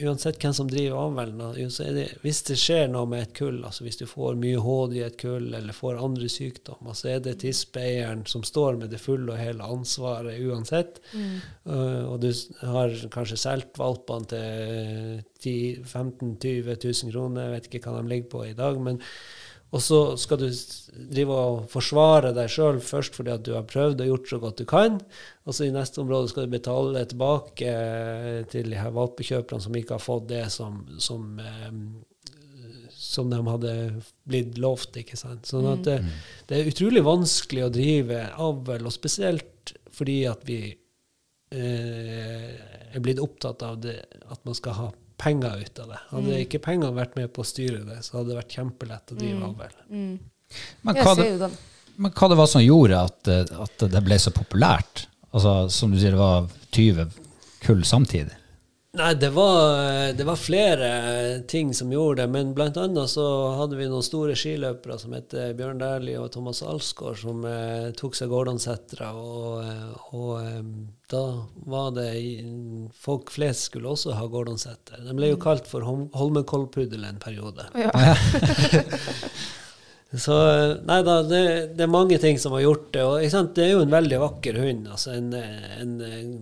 [0.03, 3.61] uansett hvem som driver avlen, så er det, hvis det skjer noe med et kull,
[3.67, 7.23] altså hvis du får mye HD i et kull, eller får andre sykdommer, så er
[7.23, 10.99] det tispeeieren som står med det fulle og hele ansvaret uansett.
[11.15, 12.31] Eh, og du
[12.73, 18.15] har kanskje solgt valpene til 10 15 000-20 000 kroner, jeg vet ikke hva de
[18.15, 18.83] ligger på i dag.
[18.83, 18.99] men
[19.71, 20.49] og så skal du
[21.13, 24.63] drive og forsvare deg sjøl først fordi at du har prøvd og gjort så godt
[24.63, 24.99] du kan,
[25.47, 29.79] og så i neste område skal du betale tilbake eh, til de her valpekjøperne som
[29.79, 31.71] ikke har fått det som, som, eh,
[32.99, 33.77] som de hadde
[34.27, 34.99] blitt lovt.
[35.05, 35.47] ikke sant?
[35.47, 36.01] Sånn at det,
[36.51, 40.65] det er utrolig vanskelig å drive avl, og spesielt fordi at vi
[41.55, 42.51] eh,
[42.91, 44.91] er blitt opptatt av det, at man skal ha
[45.21, 46.01] penger ut av det.
[46.11, 49.19] Hadde ikke pengene vært med på å styre det, så hadde det vært kjempelett å
[49.21, 49.77] drive avl.
[49.91, 51.51] Men Jeg hva, det,
[52.01, 55.05] men hva det var som gjorde at, eh, at det ble så populært?
[55.31, 57.13] Altså, som du sier, det var 20
[57.63, 58.35] kull samtidig.
[58.93, 60.87] Nei, det var, det var flere
[61.47, 63.23] ting som gjorde det, men blant annet så
[63.55, 68.19] hadde vi noen store skiløpere som het Bjørn Dæhlie og Thomas Alsgaard, som eh, tok
[68.19, 70.65] seg Gordonsetra, og, eh, og eh,
[71.15, 71.21] da
[71.71, 72.09] var det
[72.99, 75.05] Folk flest skulle også ha Gordonsetter.
[75.07, 77.69] De ble jo kalt for Hol- Holmenkollpuddel en periode.
[77.79, 77.95] Ja.
[80.19, 81.45] Så eh, nei da, det,
[81.79, 83.07] det er mange ting som har gjort det.
[83.07, 83.23] Og
[83.55, 84.91] det er jo en veldig vakker hund.
[84.91, 86.35] Altså en, en, en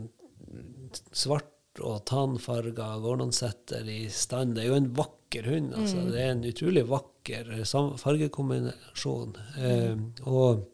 [1.12, 1.52] svart
[1.84, 2.98] og tannfarger.
[3.04, 4.56] Gordonsetter i stand.
[4.56, 5.74] Det er jo en vakker hund.
[5.76, 6.08] Altså.
[6.08, 7.52] Det er en utrolig vakker
[8.00, 9.36] fargekombinasjon.
[9.58, 9.62] Mm.
[9.68, 10.66] Eh, og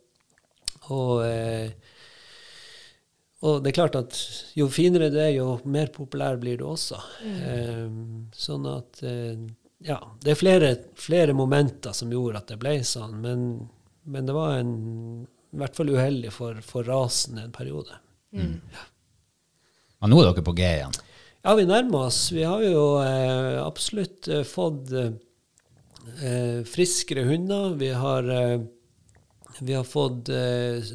[0.93, 1.73] og, eh,
[3.45, 4.19] og det er klart at
[4.57, 7.01] jo finere det er, jo mer populær blir du også.
[7.25, 7.85] Eh,
[8.47, 9.37] sånn at eh,
[9.85, 13.43] Ja, det er flere, flere momenter som gjorde at det ble sånn, men,
[14.09, 14.75] men det var en,
[15.53, 17.99] i hvert fall uheldig for, for rasen en periode.
[20.05, 20.97] Men nå er dere på G igjen.
[21.41, 22.27] Ja, vi nærmer oss.
[22.29, 25.15] Vi har jo eh, absolutt eh, fått eh,
[26.21, 27.73] eh, friskere hunder.
[27.81, 28.67] Vi har, eh,
[29.65, 30.93] vi har fått eh,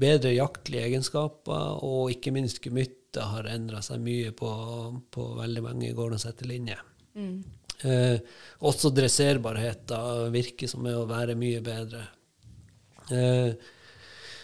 [0.00, 4.48] bedre jaktlige egenskaper, og ikke minst gemytter har endra seg mye på,
[5.12, 6.80] på veldig mange gård- og settelinjer.
[7.12, 7.36] Mm.
[7.84, 8.16] Eh,
[8.64, 12.06] også dresserbarheten virker som er å være mye bedre.
[13.12, 13.52] Eh,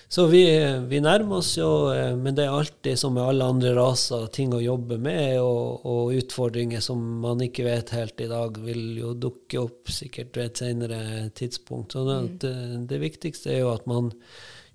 [0.09, 0.43] så vi,
[0.89, 4.55] vi nærmer oss jo, eh, men det er alltid som med alle andre raser, ting
[4.57, 9.13] å jobbe med, og, og utfordringer som man ikke vet helt i dag, vil jo
[9.13, 11.01] dukke opp sikkert ved et senere
[11.37, 11.93] tidspunkt.
[11.93, 12.55] Så det, det,
[12.89, 14.09] det viktigste er jo at man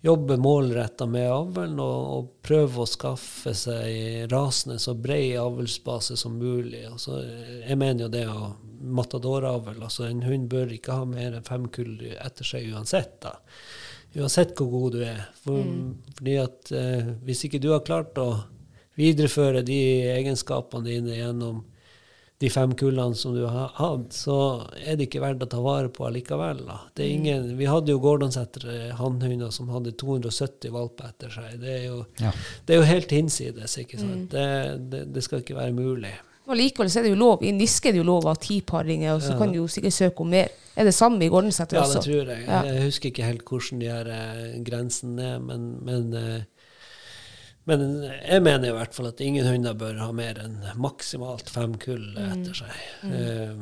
[0.06, 6.36] jobber målretta med avlen, og, og prøver å skaffe seg rasende så bred avlsbase som
[6.38, 6.84] mulig.
[6.92, 8.52] Og så, eh, jeg mener jo det å
[8.84, 13.18] matadoravl, altså en hund bør ikke ha mer enn fem kull etter seg uansett.
[13.26, 13.40] da
[14.16, 15.22] uansett hvor god du er.
[15.44, 15.64] For,
[16.18, 18.30] Fordi at eh, hvis ikke du har klart å
[19.00, 19.80] videreføre de
[20.14, 21.64] egenskapene dine gjennom
[22.44, 24.36] de fem kullene som du har hatt, så
[24.84, 26.60] er det ikke verdt å ta vare på allikevel.
[26.68, 26.80] Da.
[26.94, 31.56] Det er ingen, vi hadde jo Gordonsæter hannhunder som hadde 270 valper etter seg.
[31.62, 32.34] Det er jo, Ja.
[32.66, 33.78] det er jo helt hinsides.
[33.80, 34.28] ikke sant?
[34.34, 34.46] Det,
[34.92, 36.12] det, det skal ikke være mulig.
[36.44, 37.44] Og likevel så er det jo lov.
[37.46, 39.96] I Niske er det jo lov av ti paringer, og så kan du jo sikkert
[39.96, 40.52] søke om mer.
[40.76, 42.02] Er det samme i Gårdenseter Ja, også?
[42.02, 42.46] det tror jeg.
[42.48, 42.62] Ja.
[42.68, 46.70] Jeg husker ikke helt hvordan de her eh, grensene er, men, men, eh,
[47.70, 51.78] men jeg mener i hvert fall at ingen hunder bør ha mer enn maksimalt fem
[51.80, 52.82] kull etter seg.
[53.08, 53.54] Eh,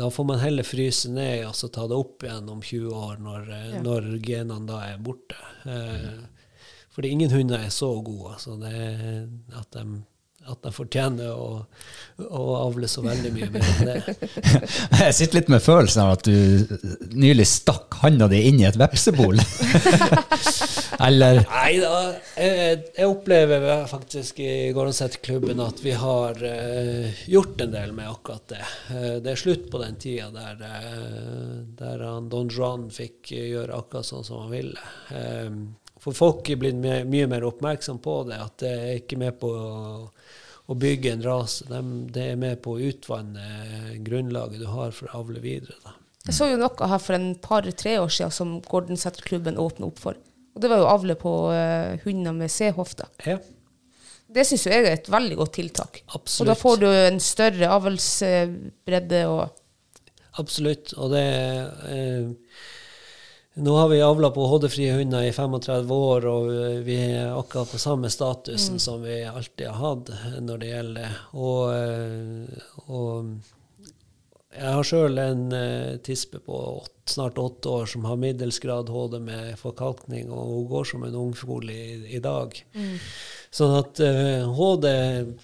[0.00, 3.18] da får man heller fryse ned og så ta det opp igjen om 20 år,
[3.20, 3.82] når, ja.
[3.84, 5.36] når genene da er borte.
[5.62, 6.24] Mm.
[6.90, 8.32] fordi ingen hunder er så gode.
[8.32, 10.00] Altså det, er at de
[10.50, 11.62] at de fortjener å,
[12.26, 14.14] å avle så veldig mye mer enn det.
[15.04, 18.78] Jeg sitter litt med følelsen av at du nylig stakk handa di inn i et
[18.80, 19.38] vepsebol.
[21.06, 21.92] Eller Nei da,
[22.36, 28.44] jeg, jeg opplever faktisk i Gårdseterklubben at vi har uh, gjort en del med akkurat
[28.52, 28.64] det.
[28.90, 33.78] Uh, det er slutt på den tida der, uh, der han Don Juan fikk gjøre
[33.78, 34.90] akkurat sånn som han ville.
[36.02, 39.36] For folk er blitt mye, mye mer oppmerksom på det, at det er ikke med
[39.38, 40.08] på å,
[40.72, 41.66] å bygge en rase.
[41.68, 45.76] De- det er med på å utvanne grunnlaget du har for å avle videre.
[45.84, 45.94] Da.
[46.26, 50.18] Jeg så jo noe her for en par-tre år siden som Gårdenseterklubben åpna opp for.
[50.54, 53.08] Og det var jo avle på uh, hunder med C-hofte.
[53.26, 53.38] Ja,
[54.32, 56.02] Det syns jeg er et veldig godt tiltak.
[56.14, 59.58] Og da får du en større avlsbredde og
[60.40, 60.94] Absolutt.
[60.96, 61.24] Og det
[61.92, 62.30] eh,
[63.54, 66.52] Nå har vi avla på HD-frie hunder i 35 år, og
[66.86, 71.18] vi er akkurat på samme statusen som vi alltid har hatt når det gjelder.
[71.36, 73.28] Og, eh, og
[74.56, 78.88] jeg har sjøl en eh, tispe på åt, snart åtte år som har middels grad
[78.88, 81.84] HD med forkalkning, og hun går som en ungfugl i,
[82.16, 82.56] i dag.
[83.52, 84.86] Sånn at uh, HD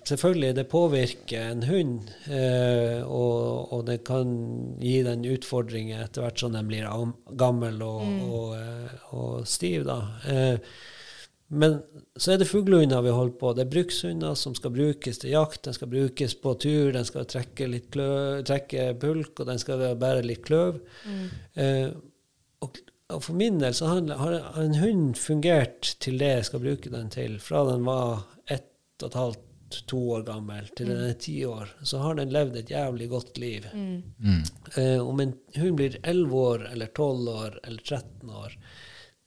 [0.08, 4.30] selvfølgelig det påvirker en hund, uh, og, og det kan
[4.80, 6.88] gi den utfordringer etter hvert som den blir
[7.36, 9.84] gammel og, og, eh, og stiv.
[9.88, 10.00] da.
[11.48, 11.78] Men
[12.20, 13.52] så er det fuglehunder vi holder på.
[13.56, 17.28] Det er brukshunder som skal brukes til jakt, den skal brukes på tur, den skal
[17.28, 20.80] trekke, litt kløv, trekke pulk, og den skal bære litt kløv.
[21.56, 21.88] Eh,
[23.08, 27.12] og, for min del så har en hund fungert til det jeg skal bruke den
[27.12, 28.68] til, fra den var ett
[29.02, 29.44] og et halvt,
[29.84, 33.36] to år gammel, til den er ti år, så har den levd et jævlig godt
[33.36, 33.66] liv.
[34.80, 38.54] Eh, om en hund blir 11 år, eller 12 år, eller 13 år,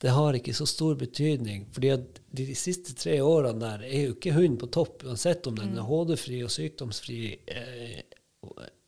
[0.02, 1.68] det har ikke så stor betydning.
[1.72, 5.46] fordi at de, de siste tre årene der er jo ikke hunden på topp, uansett
[5.48, 8.02] om den er HD-fri og sykdomsfri eh,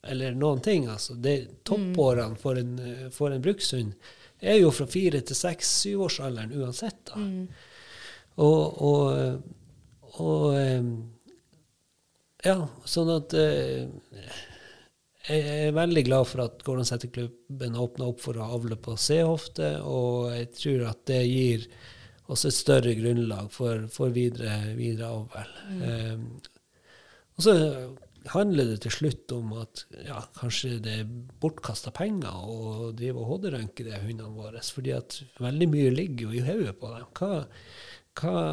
[0.09, 0.87] eller noen ting.
[0.89, 1.13] altså.
[1.13, 3.93] Det, toppårene for en, eh, for en brukshund
[4.43, 6.99] er jo fra fire til seks, syvårsalderen uansett.
[7.11, 7.19] da.
[8.43, 9.43] Og, og,
[10.23, 10.87] og eh,
[12.43, 12.57] Ja,
[12.89, 13.85] sånn at eh,
[15.29, 20.33] jeg er veldig glad for at Gårdseterklubben åpna opp for å avle på C-hofte, og
[20.33, 21.67] jeg tror at det gir
[22.33, 25.53] oss et større grunnlag for, for videre, videre avl.
[25.87, 26.17] Eh,
[27.37, 27.55] og så
[28.31, 31.11] handler det til slutt om at ja, kanskje det er
[31.43, 36.39] bortkasta penger å drive og HD-rønke de hundene våre, fordi at veldig mye ligger jo
[36.39, 37.07] i hodet på dem.
[37.19, 37.31] Hva,
[38.21, 38.43] hva,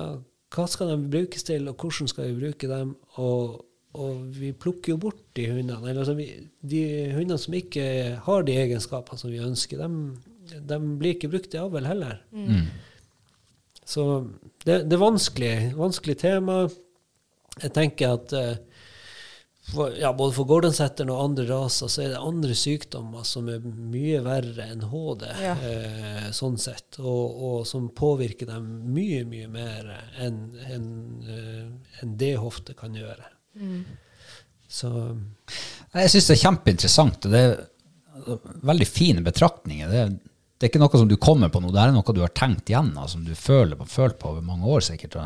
[0.57, 2.95] hva skal de brukes til, og hvordan skal vi bruke dem?
[3.23, 3.61] Og,
[4.01, 5.83] og vi plukker jo bort de hundene.
[5.85, 6.29] Eller altså vi,
[6.61, 6.85] de
[7.15, 7.87] hundene som ikke
[8.27, 12.23] har de egenskapene som vi ønsker, de, de blir ikke brukt i avl heller.
[13.91, 14.07] Så
[14.65, 16.63] det, det er vanskelig, vanskelig tema.
[17.61, 18.59] Jeg tenker at eh,
[19.73, 23.61] for, ja, både for Gordonsetteren og andre raser så er det andre sykdommer som er
[23.65, 25.55] mye verre enn HD, Ja.
[25.57, 29.91] eh, sånn sett, og, og som påvirker dem mye, mye mer
[30.21, 30.41] enn
[30.71, 30.89] en,
[31.27, 33.29] eh, en det hofte kan gjøre.
[34.71, 34.91] Så
[35.95, 39.89] Jeg syns det er kjempeinteressant, og det er veldig fine betraktninger.
[39.91, 40.19] Det, er-
[40.61, 42.69] det er ikke noe som du kommer på nå, det er noe du har tenkt
[42.71, 45.17] igjennom, som du føler på, følt på over mange år sikkert.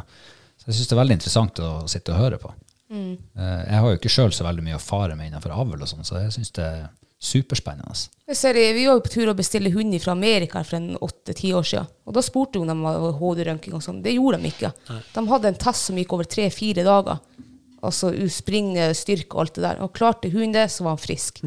[0.56, 2.52] Så jeg syns det er veldig interessant å sitte og høre på.
[2.90, 5.88] Eh, Jeg har jo ikke sjøl så veldig mye å fare med innenfor avl, og
[5.88, 6.84] sånn, så jeg syns det er
[7.24, 7.94] superspennende.
[8.28, 11.52] Jeg ser, vi var jo på tur å bestille hund fra Amerika for en åtte-ti
[11.56, 11.86] år siden.
[12.06, 12.82] Og da spurte hun om
[13.18, 14.02] HD-røntgen og sånn.
[14.04, 14.72] Det gjorde de ikke.
[15.14, 17.18] De hadde en test som gikk over tre-fire dager.
[17.84, 19.80] Altså springe, styrke og alt det der.
[19.84, 21.40] Og klarte hunden det, så var han frisk.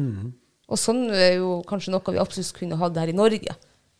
[0.68, 3.54] Og sånn er jo kanskje noe vi absolutt kunne hatt her i Norge.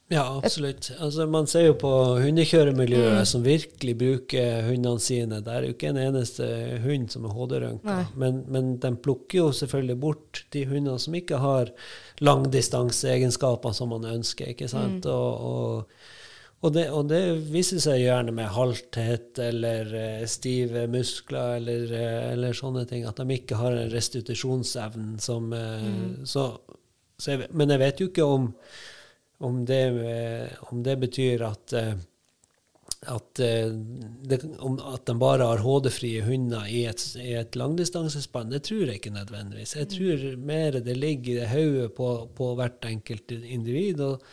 [0.09, 0.90] Ja, absolutt.
[0.97, 1.90] Altså, man ser jo på
[2.22, 5.43] hundekjøremiljøet som virkelig bruker hundene sine.
[5.44, 6.47] Det er jo ikke en eneste
[6.85, 7.97] hund som er HD-rønka.
[8.16, 11.74] Men, men de plukker jo selvfølgelig bort de hundene som ikke har
[12.24, 14.55] langdistanseegenskaper som man ønsker.
[14.55, 15.06] ikke sant?
[15.06, 16.01] Og, og,
[16.60, 17.22] Og det, og det
[17.52, 23.20] viser seg gjerne med halthet eller eh, stive muskler eller, eh, eller sånne ting, at
[23.20, 26.26] de ikke har en restitusjonsevne som mm.
[26.26, 26.48] så,
[27.14, 28.48] så jeg, Men jeg vet jo ikke om,
[29.39, 29.82] om, det,
[30.12, 31.94] eh, om det betyr at eh,
[33.06, 33.69] at, eh,
[34.23, 34.40] det,
[34.94, 39.77] at de bare har HD-frie hunder i et, et langdistansespann, det tror jeg ikke nødvendigvis.
[39.78, 44.02] Jeg tror mer det ligger i hodet på, på hvert enkelt individ.
[44.02, 44.24] Og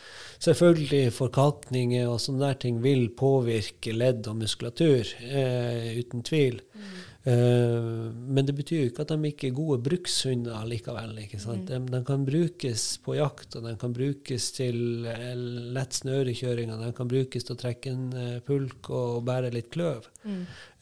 [0.42, 6.58] selvfølgelig forkalkninger og sånne der ting vil påvirke ledd og muskulatur, eh, uten tvil.
[6.58, 11.16] Eh, men det betyr jo ikke at de ikke er gode brukshunder likevel.
[11.24, 11.64] Ikke sant?
[11.66, 15.32] De, de kan brukes på jakt, og de kan brukes til eh,
[15.74, 19.72] lett snørekjøring, og de kan brukes til å trekke en eh, pulk og bære litt
[19.74, 20.06] kløv.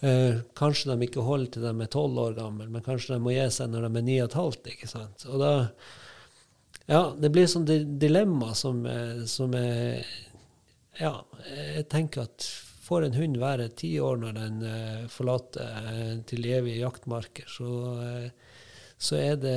[0.04, 3.32] Eh, kanskje de ikke holder til de er tolv år gamle, men kanskje de må
[3.32, 4.70] gi seg når de er ni og et halvt.
[4.74, 5.24] Ikke sant?
[5.32, 5.52] Og da,
[6.92, 10.04] ja, det blir sånn di- dilemma som, eh, som er
[11.00, 11.16] Ja,
[11.48, 12.44] jeg tenker at
[12.84, 17.70] får en hund være ti år når den uh, forlater eh, til evige jaktmarker, så,
[18.04, 18.58] eh,
[19.00, 19.56] så er, det,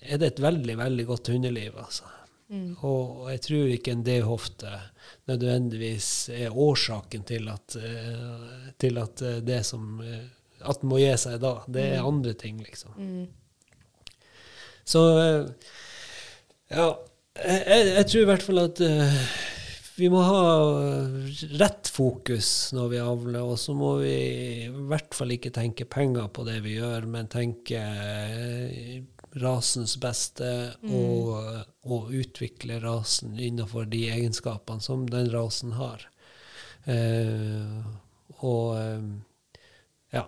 [0.00, 2.16] er det et veldig, veldig godt hundeliv, altså.
[2.50, 4.70] Og, og jeg tror ikke en D-hofte
[5.30, 7.76] nødvendigvis er årsaken til at,
[8.74, 11.52] til at det som At den må gi seg da.
[11.70, 12.96] Det er andre ting, liksom.
[14.90, 15.46] Så eh,
[16.74, 16.88] ja,
[17.38, 18.82] jeg, jeg, tror i hvert fall at
[20.00, 20.42] vi må ha
[20.80, 24.14] eh, rett fokus når vi avler, og så må vi
[24.66, 29.00] i hvert fall ikke tenke penger på det vi gjør, men tenke eh,
[29.40, 30.48] rasens beste
[30.90, 31.36] og,
[31.86, 36.08] og utvikle rasen innenfor de egenskapene som den rasen har.
[36.88, 37.84] Uh,
[38.40, 39.02] og eh,
[40.16, 40.24] ja.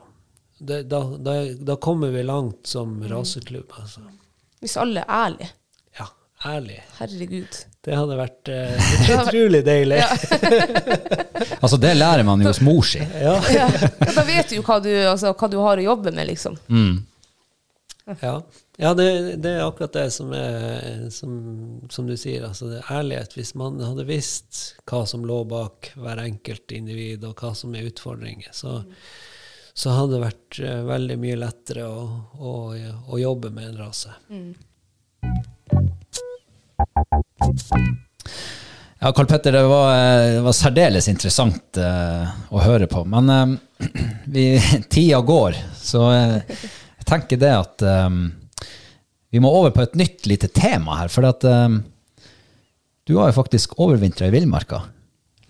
[0.59, 4.05] Det, da, da, da kommer vi langt som raseklubb, altså.
[4.63, 5.49] Hvis alle er ærlige.
[5.99, 6.07] Ja,
[6.47, 6.85] ærlige.
[7.01, 7.63] Herregud.
[7.83, 10.03] Det hadde vært uh, utrolig deilig.
[11.63, 12.99] Altså, det lærer man jo hos mor si.
[12.99, 13.37] Ja.
[13.51, 13.67] Ja.
[13.99, 16.57] da vet du jo hva du, altså, hva du har å jobbe med, liksom.
[16.71, 17.01] Mm.
[18.21, 18.33] Ja,
[18.83, 21.35] ja det, det er akkurat det som er som,
[21.91, 22.47] som du sier.
[22.49, 23.37] Altså det er ærlighet.
[23.39, 27.87] Hvis man hadde visst hva som lå bak hver enkelt individ, og hva som er
[27.91, 28.81] utfordringer, så,
[29.75, 32.07] så hadde det vært uh, veldig mye lettere å,
[32.39, 32.55] å,
[33.07, 34.15] å jobbe med en rase.
[39.03, 43.03] Ja, Karl Petter, det var, eh, det var særdeles interessant uh, å høre på.
[43.11, 43.89] Men uh,
[44.35, 44.45] vi,
[44.95, 46.61] tida går, så uh,
[47.03, 48.29] jeg tenker det at um,
[49.35, 51.11] vi må over på et nytt lite tema her.
[51.11, 51.81] For at um,
[53.03, 54.85] du har jo faktisk overvintra i villmarka.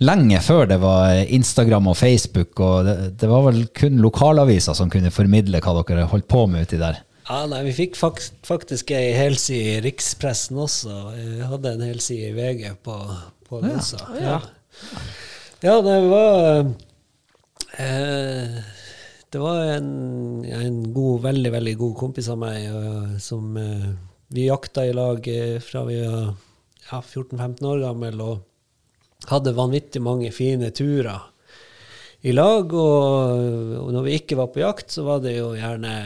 [0.03, 4.89] Lenge før det var Instagram og Facebook, og det, det var vel kun lokalaviser som
[4.91, 7.05] kunne formidle hva dere holdt på med uti der.
[7.33, 10.97] Ja, nei, Vi fikk fakt faktisk ei helside i rikspressen også.
[11.17, 12.97] Vi hadde en helside i VG på,
[13.49, 14.03] på avisa.
[14.21, 14.35] Ja.
[15.65, 16.59] ja, det var
[17.81, 18.59] eh,
[19.33, 19.89] Det var en,
[20.45, 23.89] en god, veldig, veldig god kompis av meg og, som eh,
[24.37, 26.35] Vi jakta i lag eh, fra vi var
[26.91, 31.31] ja, 14-15 år gammel og hadde vanvittig mange fine turer
[32.29, 32.77] i lag.
[32.77, 35.97] Og, og når vi ikke var på jakt, så var det jo gjerne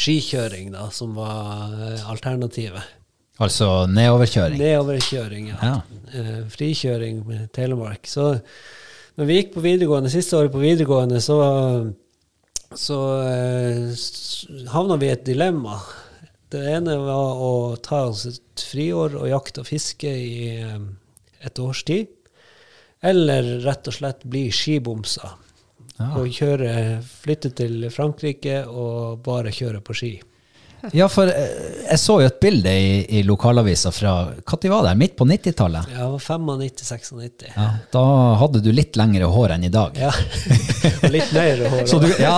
[0.00, 2.94] skikjøring da, som var eh, alternativet.
[3.42, 4.56] Altså nedoverkjøring.
[4.60, 5.58] Nedoverkjøring, ja.
[5.60, 6.00] Ja.
[6.16, 8.08] Eh, frikjøring med Telemark.
[8.08, 8.34] Så
[9.16, 11.38] når vi gikk på videregående, siste året på videregående, så,
[12.72, 15.80] så eh, havna vi i et dilemma.
[16.52, 20.52] Det ene var å ta oss et friår og jakte og fiske i
[21.44, 22.12] et års tid.
[23.04, 25.34] Eller rett og slett bli skibomser.
[25.96, 26.70] Og kjøre,
[27.02, 30.14] flytte til Frankrike og bare kjøre på ski.
[30.94, 31.46] Ja, for eh,
[31.88, 34.92] jeg så jo et bilde i, i lokalavisa fra Når var det?
[35.00, 35.88] Midt på 90-tallet?
[35.96, 37.46] Ja, var 95-96.
[37.56, 38.04] Ja, da
[38.42, 39.96] hadde du litt lengre hår enn i dag.
[39.98, 40.12] Ja.
[41.02, 41.86] Og litt mer hår.
[41.90, 42.36] Så, du, ja,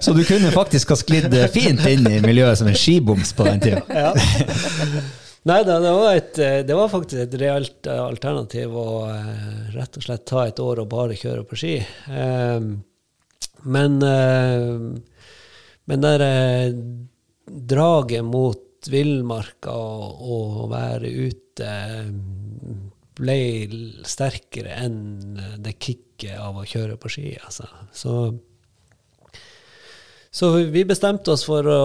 [0.00, 3.62] så du kunne faktisk ha sklidd fint inn i miljøet som en skiboms på den
[3.62, 3.84] tida.
[3.92, 4.10] Ja.
[5.46, 5.90] Nei da, det
[6.42, 10.58] eh, det var faktisk et reelt eh, alternativ å eh, rett og slett ta et
[10.62, 11.74] år og bare kjøre på ski.
[13.66, 13.98] Men
[15.86, 16.24] men der
[17.46, 21.70] draget mot villmarka og, og være ute
[23.16, 23.38] ble
[24.06, 27.32] sterkere enn det kicket av å kjøre på ski.
[27.38, 27.70] Altså.
[27.94, 28.16] Så
[30.36, 31.82] så vi bestemte oss for å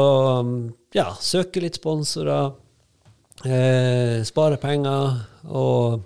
[0.91, 2.49] ja, søke litt sponsorer,
[3.45, 6.01] eh, spare penger og,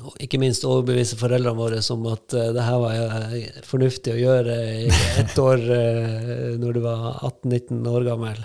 [0.00, 4.20] og ikke minst overbevise foreldrene våre om at eh, det her var eh, fornuftig å
[4.20, 4.86] gjøre i
[5.22, 8.44] ett år eh, når du var 18-19 år gammel.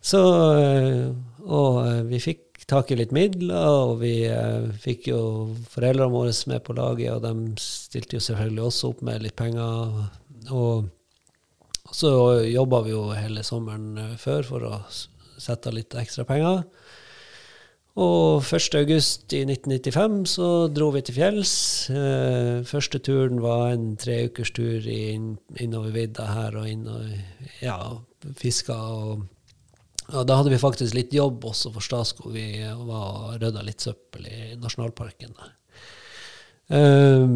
[0.00, 0.20] Så,
[0.58, 1.08] eh,
[1.48, 4.28] og eh, vi fikk tak i litt midler, og vi
[4.82, 5.20] fikk jo
[5.72, 9.94] foreldrene våre med på laget, og de stilte jo selvfølgelig også opp med litt penger.
[10.52, 10.90] Og,
[11.88, 12.10] så
[12.44, 14.74] jobba vi jo hele sommeren før for å
[15.40, 16.64] sette litt ekstra penger.
[17.98, 18.76] Og 1.
[18.78, 21.54] august i 1995 så dro vi til fjells.
[21.90, 27.08] Eh, første turen var en treukers tur inn, innover vidda her og inn og
[27.64, 27.74] ja,
[28.38, 28.76] fiska.
[28.76, 29.24] Og,
[30.12, 32.30] og da hadde vi faktisk litt jobb også for Statskog.
[32.36, 35.34] Vi var og rydda litt søppel i nasjonalparken.
[35.40, 35.52] der.
[36.78, 37.26] Eh,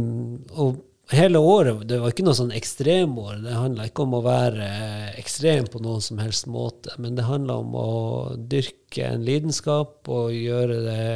[0.62, 0.78] og
[1.12, 3.43] hele året, det var ikke noe sånn ekstremår.
[3.44, 4.68] Det handla ikke om å være
[5.20, 7.93] ekstrem på noen som helst måte, men det handla om å
[8.36, 11.09] dyrke en lidenskap og gjøre det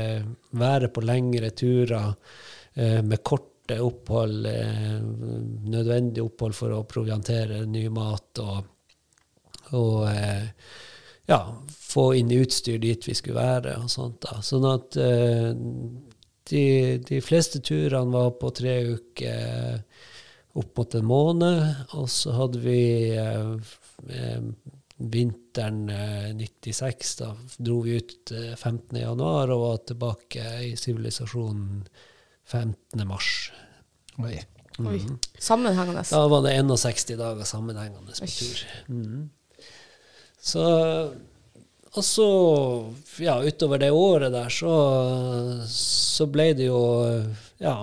[0.57, 2.15] Være på lengre turer
[2.81, 4.95] eh, med korte opphold, eh,
[5.69, 8.71] nødvendig opphold for å proviantere ny mat og,
[9.77, 10.47] og eh,
[11.29, 14.23] ja, få inn utstyr dit vi skulle være og sånt.
[14.25, 14.41] da.
[14.47, 15.51] Sånn at eh,
[16.51, 16.65] de,
[17.07, 19.83] de fleste turene var på tre uker
[20.57, 21.63] opp mot en måned.
[21.99, 22.81] Og så hadde vi
[23.19, 23.55] eh,
[24.09, 24.49] eh,
[24.97, 28.99] vinteren eh, 96, da dro vi ut eh, 15.
[29.03, 31.87] januar og var tilbake i sivilisasjonen
[32.47, 33.07] 15.
[33.09, 33.33] mars.
[34.23, 34.39] Oi.
[34.87, 35.01] Oi.
[35.41, 36.05] Sammenhengende.
[36.11, 38.33] Da var det 61 dager sammenhengende på Oi.
[38.33, 38.65] tur.
[38.93, 39.31] Mm.
[40.47, 40.63] Så
[41.97, 42.27] Og så,
[43.25, 44.73] ja, utover det året der, så,
[45.71, 46.81] så ble det jo
[47.63, 47.79] ja,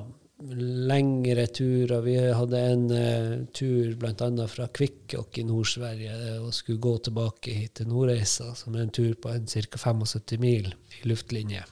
[0.90, 2.02] lengre turer.
[2.06, 4.48] Vi hadde en uh, tur bl.a.
[4.52, 9.14] fra Kvikkjokk i Nord-Sverige og skulle gå tilbake hit til Nordreisa, som er en tur
[9.18, 9.82] på en ca.
[9.82, 10.70] 75 mil
[11.00, 11.64] i luftlinje.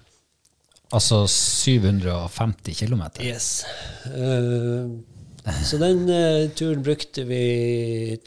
[0.91, 3.03] Altså 750 km.
[3.23, 3.63] Yes.
[4.09, 4.97] Uh,
[5.65, 7.43] så den uh, turen brukte vi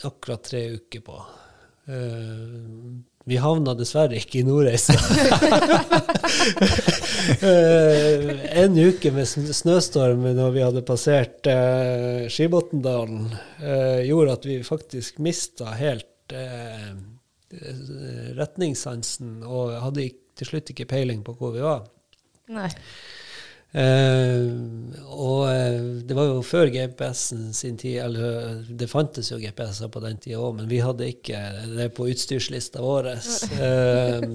[0.07, 1.19] akkurat tre uker på.
[1.85, 4.97] Eh, vi havna dessverre ikke i Nordreisa.
[7.25, 13.31] Eh, en uke med sn- snøstorm når vi hadde passert uh, Skibotndalen,
[13.65, 16.93] eh, gjorde at vi faktisk mista helt eh,
[18.37, 21.87] retningssansen og hadde til slutt ikke peiling på hvor vi var.
[22.53, 22.69] Nei.
[23.75, 24.45] Eh,
[25.11, 30.03] og eh, det var jo før GPS-en sin tid, eller det fantes jo GPS-er på
[30.05, 31.41] den tida òg, men vi hadde ikke
[31.73, 33.11] det på utstyrslista vår.
[33.15, 34.29] Eh,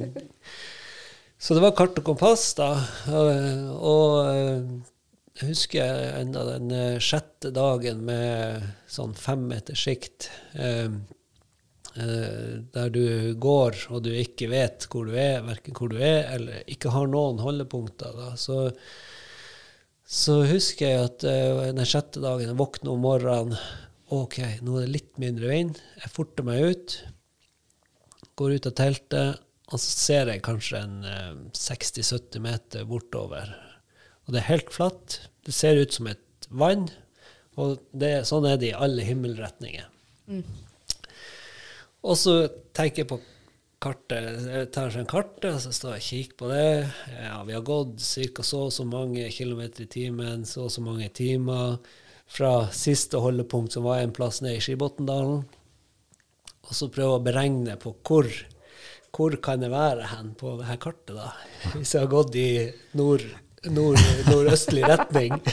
[1.40, 2.74] så det var kart og kompass, da.
[3.08, 4.18] Eh, og
[5.40, 10.28] jeg husker enda den sjette dagen med sånn fem meters sikt.
[10.54, 10.92] Eh,
[12.74, 16.68] der du går og du ikke vet hvor du er, verken hvor du er, eller
[16.70, 18.14] ikke har noen holdepunkter.
[18.16, 18.34] Da.
[18.40, 18.68] Så
[20.10, 23.60] så husker jeg at uh, den sjette dagen jeg våkner om morgenen
[24.10, 25.76] OK, nå er det litt mindre vind.
[26.02, 26.96] Jeg forter meg ut.
[28.42, 33.52] Går ut av teltet, og så ser jeg kanskje en uh, 60-70 meter bortover.
[34.26, 35.20] Og det er helt flatt.
[35.46, 36.88] Det ser ut som et vann.
[37.62, 39.86] Og det, sånn er det i alle himmelretninger.
[42.10, 42.36] Og så
[42.74, 43.22] tenker jeg på
[43.82, 44.72] kartet.
[44.76, 46.68] Tar en kartet, og så står jeg og kikker på det.
[47.16, 48.44] Ja, vi har gått ca.
[48.44, 51.80] så og så mange kilometer i timen, så og så mange timer
[52.30, 55.44] fra siste holdepunkt, som var en plass nede i Skibotndalen.
[56.70, 58.30] Og så prøve å beregne på hvor,
[59.16, 61.32] hvor kan jeg være hen på det her kartet, da.
[61.74, 62.50] Hvis jeg har gått i
[63.00, 63.26] nord,
[63.72, 63.98] nord,
[64.30, 65.40] nordøstlig retning.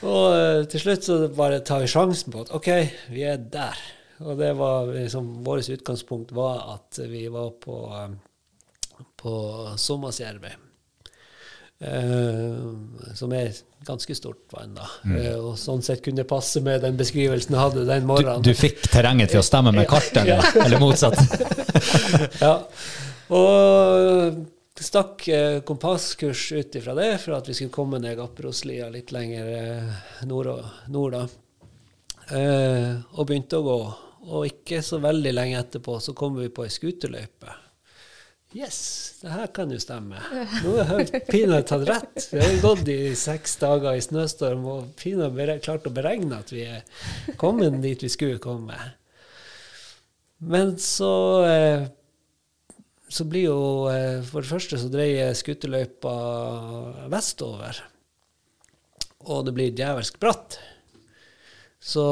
[0.00, 2.70] Og eh, til slutt så bare tar vi sjansen på at OK,
[3.12, 3.76] vi er der.
[4.20, 9.34] Og det var liksom Vårt utgangspunkt var at vi var på, eh, på
[9.76, 10.52] Sommasjärvi.
[11.80, 12.74] Uh,
[13.16, 13.54] som er
[13.88, 14.84] ganske stort vann, da.
[15.16, 18.44] Eh, og sånn sett kunne det passe med den beskrivelsen jeg hadde den morgenen.
[18.44, 21.16] du fikk terrenget til å stemme med kartet, eller, eller motsatt?
[22.44, 22.52] ja.
[23.32, 24.42] Og
[24.76, 29.48] stakk eh, kompasskurs ut ifra det, for at vi skulle komme ned Gapperoslia litt lenger
[29.56, 31.24] eh, nord, og- nord da.
[32.36, 33.80] Eh, og begynte å gå.
[34.28, 37.56] Og ikke så veldig lenge etterpå så kommer vi på ei skuterløype.
[38.50, 38.80] Yes,
[39.22, 40.18] det her kan jo stemme.
[40.64, 42.24] Nå har jeg pinadø tatt rett.
[42.32, 46.66] Vi har gått i seks dager i snøstorm og pinadø klart å beregne at vi
[46.66, 46.82] er
[47.38, 48.74] kommet dit vi skulle komme.
[50.40, 51.12] Men så
[51.46, 51.86] eh,
[53.10, 56.14] så blir jo eh, For det første så dreier skuterløypa
[57.10, 57.82] vestover.
[59.30, 60.58] Og det blir djevelsk bratt.
[61.82, 62.04] Så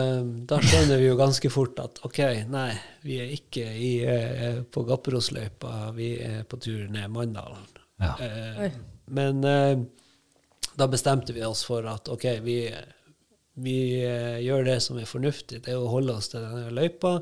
[0.00, 2.70] eh, da skjønner vi jo ganske fort at OK, nei,
[3.04, 7.68] vi er ikke i, eh, på Gapperosløypa, vi er på tur ned Manndalen.
[8.00, 8.14] Ja.
[8.16, 8.78] Eh,
[9.12, 9.76] men eh,
[10.72, 12.62] da bestemte vi oss for at OK, vi,
[13.60, 17.18] vi eh, gjør det som er fornuftig, det er å holde oss til denne løypa.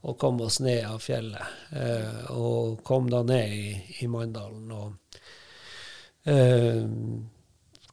[0.00, 1.58] og komme oss ned av fjellet.
[1.76, 3.66] Eh, og kom da ned i,
[4.00, 4.70] i Manndalen.
[4.72, 5.20] Og
[6.24, 6.86] eh,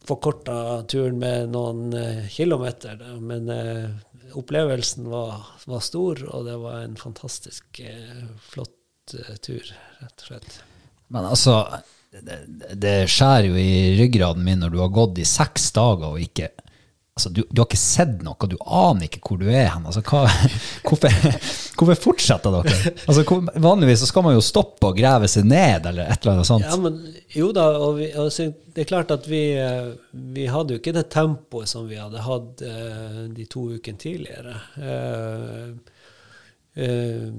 [0.08, 3.02] forkorta turen med noen eh, kilometer.
[3.20, 3.90] Men eh,
[4.38, 8.74] opplevelsen var, var stor, og det var en fantastisk eh, flott
[9.40, 9.64] tur,
[10.02, 10.58] rett og slett.
[11.16, 11.62] Men altså,
[12.12, 12.42] det,
[12.76, 16.50] det skjærer jo i ryggraden min når du har gått i seks dager og ikke
[17.18, 19.88] altså, du, du har ikke sett noe, du aner ikke hvor du er hen.
[19.90, 20.04] Altså,
[20.88, 21.18] hvorfor,
[21.80, 22.94] hvorfor fortsetter dere?
[23.08, 26.36] Altså, hvor, vanligvis så skal man jo stoppe og grave seg ned, eller et eller
[26.36, 26.68] annet sånt.
[26.68, 27.02] Ja, men
[27.34, 29.92] jo da, og vi, altså, det er klart at vi, eh,
[30.38, 34.60] vi hadde jo ikke det tempoet som vi hadde hatt uh, de to ukene tidligere.
[34.78, 35.74] Uh,
[36.78, 37.32] eh,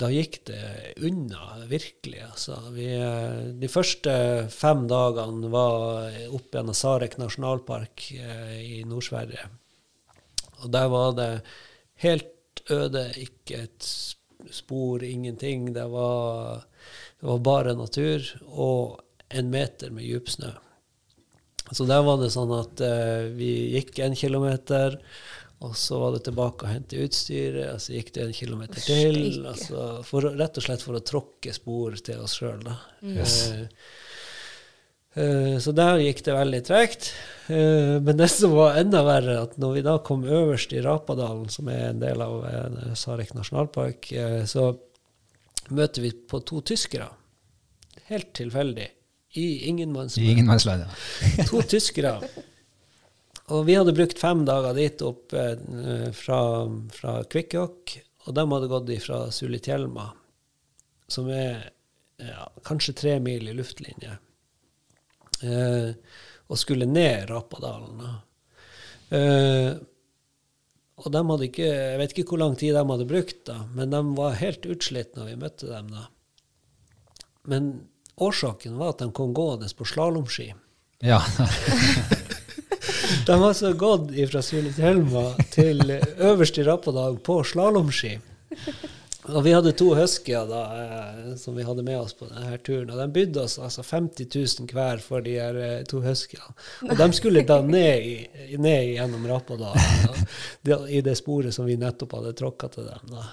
[0.00, 0.60] da gikk det
[1.06, 2.22] unna, virkelig.
[2.24, 2.56] Altså.
[2.74, 4.12] Vi, eh, de første
[4.52, 9.48] fem dagene var opp gjennom Sarek nasjonalpark eh, i Nord-Sverige.
[10.60, 11.30] Og der var det
[12.04, 13.90] helt øde, ikke et
[14.50, 15.72] spor, ingenting.
[15.76, 16.64] Det var,
[17.20, 19.00] det var bare natur og
[19.30, 20.52] en meter med djup snø.
[21.70, 24.96] Så der var det sånn at eh, vi gikk en kilometer,
[25.60, 29.18] og så var det tilbake og hente utstyret, og så gikk det en kilometer til.
[29.50, 32.78] Altså for, rett og slett for å tråkke spor til oss sjøl, da.
[33.04, 33.34] Yes.
[33.52, 33.90] Uh,
[35.20, 37.10] eh, så der gikk det veldig tregt.
[37.52, 41.52] Eh, men det som var enda verre, at når vi da kom øverst i Rapadalen,
[41.52, 42.46] som er en del av
[42.96, 44.08] Sarek nasjonalpark,
[44.48, 44.70] så
[45.76, 47.10] møter vi på to tyskere.
[48.08, 48.88] Helt tilfeldig.
[49.36, 50.24] I ingenmannsland.
[50.24, 51.44] I ingenmannsland, ja.
[51.52, 52.16] To tyskere.
[53.50, 56.40] Og vi hadde brukt fem dager dit opp eh, fra,
[56.94, 57.96] fra Kvikkjokk,
[58.28, 60.06] og de hadde gått fra Sulitjelma,
[61.10, 61.70] som er
[62.20, 64.18] ja, kanskje tre mil i luftlinje,
[65.42, 65.90] eh,
[66.50, 68.04] og skulle ned Rapadalen.
[69.18, 69.72] Eh,
[71.00, 73.90] og de hadde ikke, jeg vet ikke hvor lang tid de hadde brukt, da, men
[73.90, 75.90] de var helt utslitt når vi møtte dem.
[75.96, 76.06] da.
[77.50, 77.70] Men
[78.20, 80.52] årsaken var at de kom gående på slalåmski.
[81.02, 81.22] ja.
[83.30, 85.20] De har altså gått fra Sulitjelma
[85.54, 85.84] til
[86.18, 88.16] øverst i Rappadag på slalåmski.
[89.30, 92.90] Og vi hadde to huskyer da, eh, som vi hadde med oss på denne turen.
[92.90, 96.56] Og de bydde oss altså 50 000 hver for de her eh, to huskyene.
[96.88, 99.78] Og de skulle da ned, gjennom Rappadag,
[100.90, 103.14] i det sporet som vi nettopp hadde tråkka til dem.
[103.14, 103.28] da.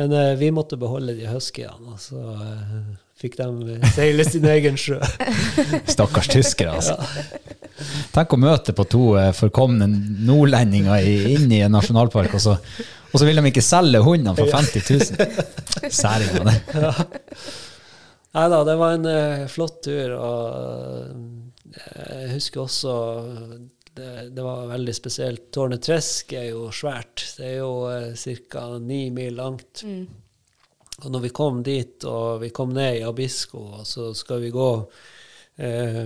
[0.00, 2.94] Men eh, vi måtte beholde de huskyene, så eh,
[3.24, 4.98] fikk de seile sin egen sjø.
[5.94, 6.98] Stakkars tyskere, altså.
[8.14, 12.56] Tenk å møte på to eh, forkomne nordlendinger inn i en nasjonalpark, og så,
[13.10, 15.92] og så vil de ikke selge hundene for 50 000.
[15.92, 16.58] Særinger, det.
[18.34, 22.94] Nei da, det var en uh, flott tur, og eh, jeg husker også
[23.94, 25.46] det, det var veldig spesielt.
[25.54, 27.22] Tårnet Tresk er jo svært.
[27.38, 28.66] Det er jo uh, ca.
[28.82, 29.84] ni mil langt.
[31.02, 34.52] Og når vi kom dit, og vi kom ned i Abisko, og så skal vi
[34.54, 34.68] gå
[35.56, 36.04] eh,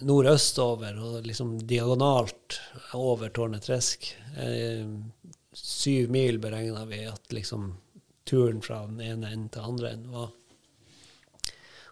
[0.00, 2.60] nordøstover, og liksom diagonalt
[2.96, 4.08] over Tårnet Tresk.
[4.40, 4.86] Eh,
[5.54, 7.74] syv mil beregna vi at liksom
[8.24, 10.32] turen fra den ene enden til den andre enden var.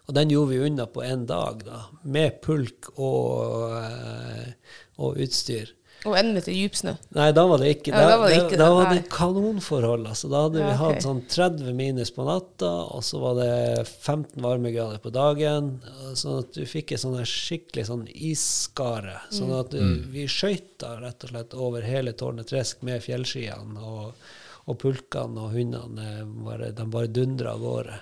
[0.03, 4.49] Og den gjorde vi unna på én dag, da, med pulk og, eh,
[4.99, 5.69] og utstyr.
[6.03, 6.91] Og en meter dyp snø.
[7.15, 9.03] Nei, da var det ikke Ja, Da, da var det da, da, da var det
[9.13, 10.07] kanonforhold.
[10.11, 10.27] Altså.
[10.33, 10.81] Da hadde vi Ja, ok.
[10.81, 15.69] hatt sånn 30 minus på natta, og så var det 15 varmegrader på dagen.
[16.19, 19.15] Sånn at du fikk et sånn skikkelig sånn isskare.
[19.31, 19.79] Sånn at du,
[20.11, 24.13] vi skøyta rett og slett over hele Tårnet Tresk med fjellskiene, og,
[24.67, 27.99] og pulkene og hundene bare, de bare dundra av gårde.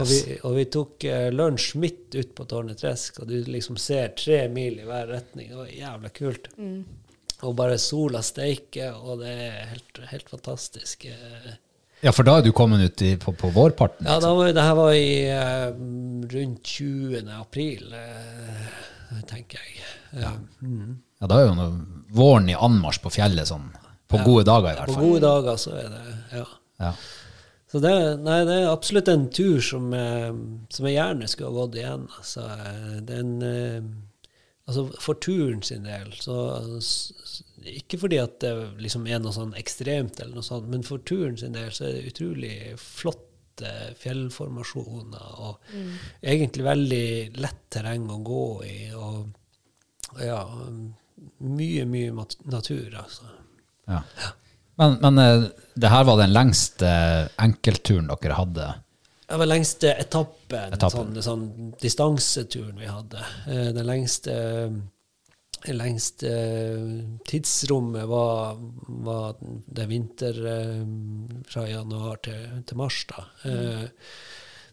[0.00, 0.18] Og, vi,
[0.48, 4.46] og vi tok eh, lunsj midt ut på Tårnet Tresk, og du liksom ser tre
[4.48, 5.50] mil i hver retning.
[5.52, 6.48] Det var jævla kult.
[7.42, 11.06] Og bare sola steiker, og det er helt, helt fantastisk.
[11.10, 11.52] eh.
[12.02, 14.06] Ja, for da er du kommet ut i, på, på vårparten.
[14.06, 15.70] Ja, da var, det her var i uh,
[16.32, 17.28] rundt 20.
[17.36, 19.82] april, uh, tenker jeg.
[20.18, 20.32] Ja.
[20.62, 20.96] Mm.
[21.22, 21.68] Ja, da er jo noe,
[22.14, 23.68] våren i anmarsj på fjellet, sånn,
[24.10, 24.98] på gode dager i hvert fall.
[24.98, 26.46] På gode dager så er det ja.
[26.82, 26.94] Ja.
[27.72, 29.86] Så det, nei, det er absolutt en tur som,
[30.68, 32.02] som jeg gjerne skulle ha gått igjen.
[32.18, 32.42] Altså,
[33.06, 33.78] det en, eh,
[34.68, 36.36] altså for turen sin del, så
[37.68, 38.52] Ikke fordi at det
[38.82, 41.98] liksom er noe sånn ekstremt, eller noe sånt, men for turen sin del så er
[41.98, 45.26] det utrolig flotte fjellformasjoner.
[45.46, 45.74] Og
[46.22, 47.06] egentlig veldig
[47.42, 48.78] lett terreng å gå i.
[48.96, 49.28] Og,
[50.22, 50.40] ja,
[51.38, 53.28] mye, mye mat- natur, altså.
[53.90, 54.02] Ja.
[54.80, 55.44] Men, men eh,
[55.76, 56.88] det her var den lengste
[57.42, 58.70] enkeltturen dere hadde.
[59.32, 61.12] Det var lengste etappen, Etappen.
[61.16, 63.20] Sånn, sånn distanseturen vi hadde.
[63.48, 64.34] Eh, Den lengste
[65.70, 66.30] lengste
[67.28, 68.56] tidsrommet var,
[69.06, 69.36] var
[69.66, 70.86] det vinter eh,
[71.46, 73.04] fra januar til, til mars.
[73.08, 73.26] Da.
[73.44, 73.88] Mm.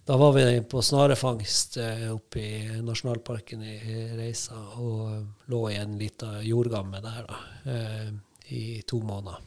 [0.10, 3.78] da var vi på snarefangst eh, oppe i nasjonalparken i
[4.18, 7.40] Reisa og lå i en lita jordgamme der da,
[7.76, 8.10] eh,
[8.50, 9.46] i to måneder.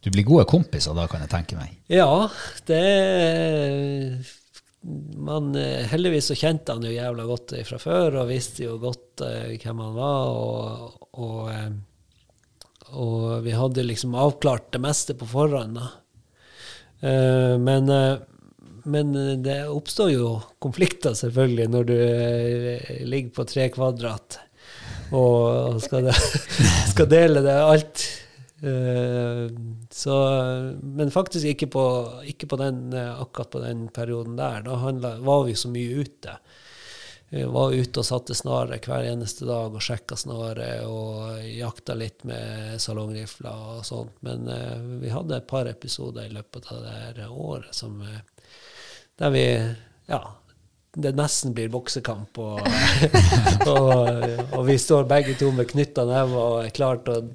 [0.00, 1.74] Du blir gode kompiser da, kan jeg tenke meg.
[1.92, 2.30] Ja,
[2.66, 2.84] det
[5.16, 9.24] man, eh, Heldigvis så kjente han jo jævla godt fra før og visste jo godt
[9.26, 10.30] eh, hvem han var.
[10.32, 11.70] Og, og, eh,
[12.90, 15.78] og, vi hadde liksom avklart det meste på forhånd.
[17.00, 18.22] Eh, men, eh,
[18.90, 19.12] men
[19.44, 21.98] det oppstår jo konflikter, selvfølgelig, når du
[23.04, 24.40] ligger på tre kvadrat
[25.10, 26.12] og skal, de,
[26.92, 28.04] skal dele det alt.
[28.60, 29.50] Eh,
[29.90, 30.16] så,
[30.82, 31.84] men faktisk ikke på,
[32.28, 34.62] ikke på den, eh, akkurat på den perioden der.
[34.66, 36.36] Da handlet, var vi så mye ute.
[37.30, 42.24] Vi var ute og satte snare hver eneste dag og sjekka snare og jakta litt
[42.26, 44.18] med salongrifler og sånt.
[44.26, 48.02] Men eh, vi hadde et par episoder i løpet av det her året som,
[49.20, 49.46] der vi
[50.10, 50.20] ja,
[50.98, 52.38] det nesten blir boksekamp.
[52.42, 52.60] Og,
[53.72, 54.24] og,
[54.58, 57.28] og vi står begge to med knytta never og er klare til å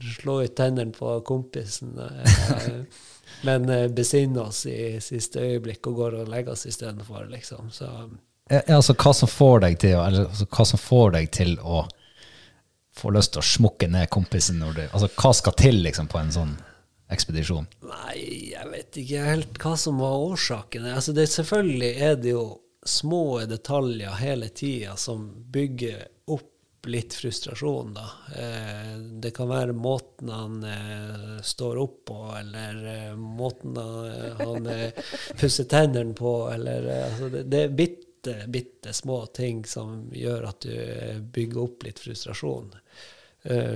[0.00, 1.98] slå ut tennene på kompisen.
[1.98, 2.72] eh,
[3.46, 7.70] Men eh, besinne oss i siste øyeblikk og går og legger oss istedenfor, liksom.
[7.70, 7.88] Så
[8.50, 11.84] Ja, altså, hva som får deg til altså, hva som får deg til å
[12.96, 16.18] få lyst til å smukke ned kompisen når du Altså, hva skal til liksom, på
[16.18, 16.56] en sånn
[17.10, 17.68] ekspedisjon?
[17.86, 18.16] Nei,
[18.52, 20.90] jeg vet ikke helt hva som var årsaken.
[20.90, 22.44] Altså, det, selvfølgelig er det jo
[22.86, 26.48] små detaljer hele tida som bygger opp
[26.86, 28.10] litt frustrasjon, da.
[28.36, 33.76] Eh, det kan være måten han eh, står opp på, eller eh, måten
[34.38, 34.68] han,
[35.40, 41.20] pusser tennene på, eller altså det, er bitte, bitte små ting som gjør at du
[41.32, 42.72] bygger opp litt frustrasjon.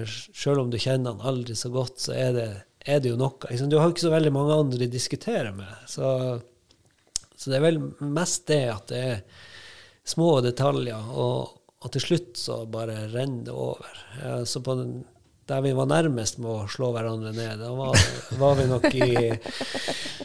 [0.04, 2.48] Sjøl om du kjenner han aldri så godt, så er det,
[2.84, 3.36] er det jo noe.
[3.48, 5.72] Liksom, du har ikke så veldig mange andre å diskutere med.
[5.88, 6.08] Så,
[7.36, 9.22] så det er vel mest det at det er
[10.04, 13.98] små detaljer, og, og til slutt så bare renner det over.
[14.48, 14.94] Så på den,
[15.48, 17.98] der vi var nærmest med å slå hverandre ned, da var,
[18.40, 19.28] var vi nok i,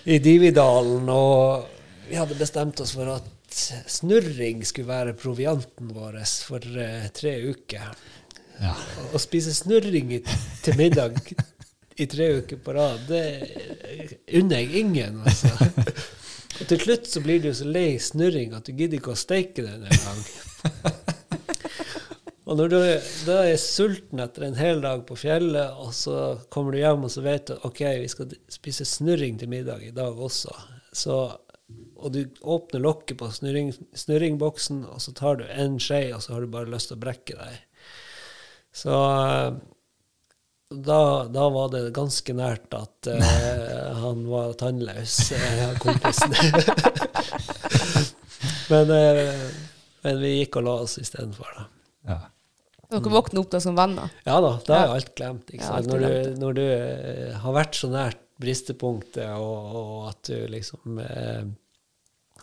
[0.07, 1.67] i Dividalen, og
[2.07, 3.27] vi hadde bestemt oss for at
[3.91, 7.91] snurring skulle være provianten vår for eh, tre uker.
[8.59, 8.73] Ja.
[9.13, 10.23] Å spise snurring i,
[10.63, 11.19] til middag
[11.99, 13.25] i tre uker på rad, det
[14.39, 15.51] unner jeg ingen, altså.
[16.59, 19.63] Og til slutt så blir du så lei snurring at du gidder ikke å steike
[19.63, 21.07] den engang.
[22.49, 22.77] Og når du
[23.27, 27.11] da er sulten etter en hel dag på fjellet, og så kommer du hjem og
[27.13, 30.55] så vet du ok, vi skal spise snurring til middag i dag også,
[30.89, 31.19] så,
[32.01, 36.33] og du åpner lokket på snurring, snurringboksen, og så tar du en skje, og så
[36.33, 37.61] har du bare lyst til å brekke deg.
[38.73, 38.97] Så
[40.69, 46.33] da, da var det ganske nært at uh, han var tannløs, uh, kompisen.
[48.71, 49.33] men, eh,
[50.05, 51.65] men vi gikk og la oss istedenfor, da.
[52.09, 52.19] Ja.
[52.89, 54.09] Dere våkner opp da som venner.
[54.25, 55.51] Ja da, da er alt glemt.
[55.53, 55.77] Ikke Ja, sant?
[55.83, 60.47] alt når, du, når du eh, har vært så nært bristepunktet, og, og at du
[60.49, 61.43] liksom eh,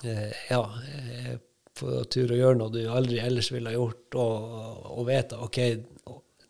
[0.05, 1.41] eh, Ja, er
[1.77, 5.43] på tur og gjøre noe du aldri ellers ville ha gjort, og, og vet at
[5.45, 5.59] OK,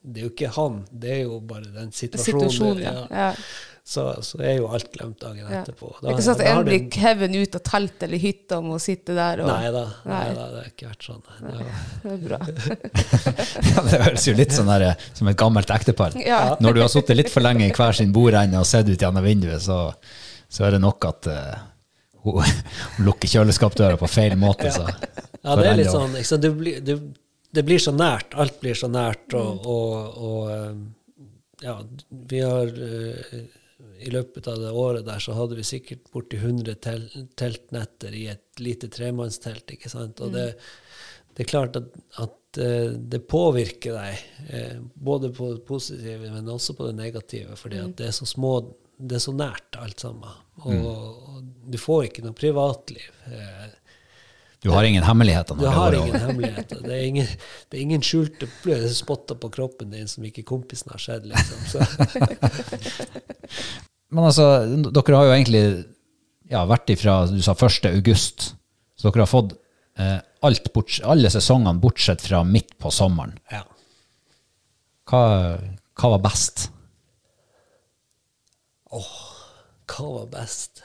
[0.06, 2.52] det er jo ikke han, det er jo bare den situasjonen.
[2.52, 3.06] Situasjonen, ja.
[3.10, 3.32] ja.
[3.86, 5.92] Så, så er jo alt glemt dagen etterpå.
[6.00, 8.56] Det er ikke sånn at da en du- blir hevet ut av telt eller hytta
[8.58, 10.32] og må sitte der og Nei da, nei Nei.
[10.34, 11.20] da, det har ikke vært sånn.
[11.38, 11.68] Det var,
[12.02, 12.38] Det er bra.
[13.70, 16.16] ja, det høres jo litt sånn der, som et gammelt ektepar.
[16.18, 16.40] Ja.
[16.58, 19.22] Når du har sittet litt for lenge i hver sin bordende og sett ut gjennom
[19.22, 19.78] vinduet, så,
[20.50, 21.54] så er det nok at uh,
[22.26, 24.72] hun, hun lukker kjøleskapsdøra på feil måte.
[24.74, 24.82] Så,
[25.46, 26.42] Ja, det er litt sånn ikke sant?
[26.42, 26.96] Du blir, du,
[27.54, 28.34] Det blir så nært.
[28.34, 29.30] Alt blir så nært.
[29.38, 30.74] Og, og, og eh,
[31.70, 31.76] ja,
[32.34, 33.46] vi har eh,
[34.02, 37.06] I løpet av det året der så hadde vi sikkert borti 100 tel,
[37.38, 39.76] teltnetter i et lite tremannstelt.
[39.76, 40.20] ikke sant?
[40.24, 40.48] Og det,
[41.34, 41.92] det er klart at,
[42.22, 47.56] at eh, det påvirker deg, eh, både på det positive, men også på det negative,
[47.60, 48.58] fordi at det er så små
[48.96, 50.36] det er så nært alt sammen.
[50.64, 53.10] Og, og du får ikke noe privatliv.
[54.66, 56.80] Du har ingen hemmeligheter du har ingen hemmeligheter.
[56.82, 57.28] Det er ingen,
[57.70, 58.48] det er ingen skjulte
[58.90, 61.28] spotter på kroppen din som ikke kompisen har sett.
[61.30, 62.16] Liksom.
[64.16, 64.48] Men altså,
[64.90, 65.62] dere har jo egentlig
[66.50, 67.86] ja, vært ifra du sa 1.
[67.92, 68.48] august,
[68.98, 69.54] så dere har fått
[70.02, 70.18] eh,
[70.74, 73.38] bort, alle sesongene bortsett fra midt på sommeren.
[73.54, 73.62] ja.
[75.06, 75.22] Hva,
[75.94, 76.66] hva var best?
[78.90, 79.14] åh
[79.86, 80.82] Hva var best?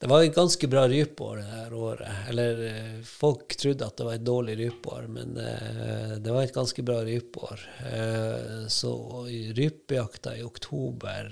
[0.00, 2.12] Det var et ganske bra rypeår det her året.
[2.28, 6.54] Eller eh, folk trodde at det var et dårlig rypeår, men eh, det var et
[6.54, 7.66] ganske bra rypeår.
[7.90, 8.94] Eh, så
[9.28, 11.28] rypejakta i oktober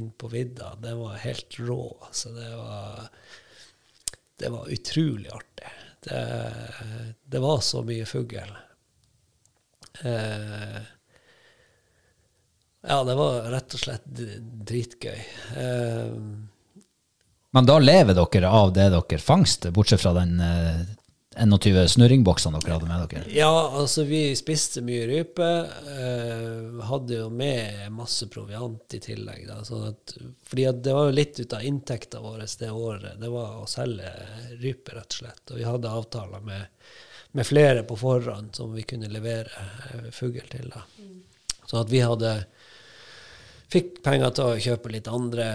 [0.00, 2.06] inn på vidda, det var helt rå.
[2.08, 3.04] Så det var,
[4.40, 5.76] det var utrolig artig.
[6.08, 6.24] Det,
[7.24, 8.58] det var så mye fugl.
[12.80, 15.20] Ja, det var rett og slett dritgøy.
[17.56, 20.82] Men da lever dere av det dere fangster, bortsett fra den eh,
[21.38, 23.30] 21 snurringboksene dere hadde med dere?
[23.32, 25.48] Ja, altså vi spiste mye rype.
[25.94, 29.46] Eh, hadde jo med masse proviant i tillegg.
[29.48, 30.16] Da, sånn at,
[30.48, 33.20] fordi at det var jo litt ut av inntekta vår det året.
[33.20, 34.12] Det var å selge
[34.58, 35.44] rype, rett og slett.
[35.52, 36.90] Og vi hadde avtaler med,
[37.38, 40.72] med flere på forhånd som vi kunne levere eh, fugl til.
[40.74, 40.84] Da.
[41.64, 42.34] Så at vi hadde
[43.72, 45.48] fikk penger til å kjøpe litt andre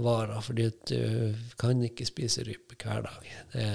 [0.00, 3.32] varer, fordi at du kan ikke spise rype hver dag.
[3.52, 3.66] Det,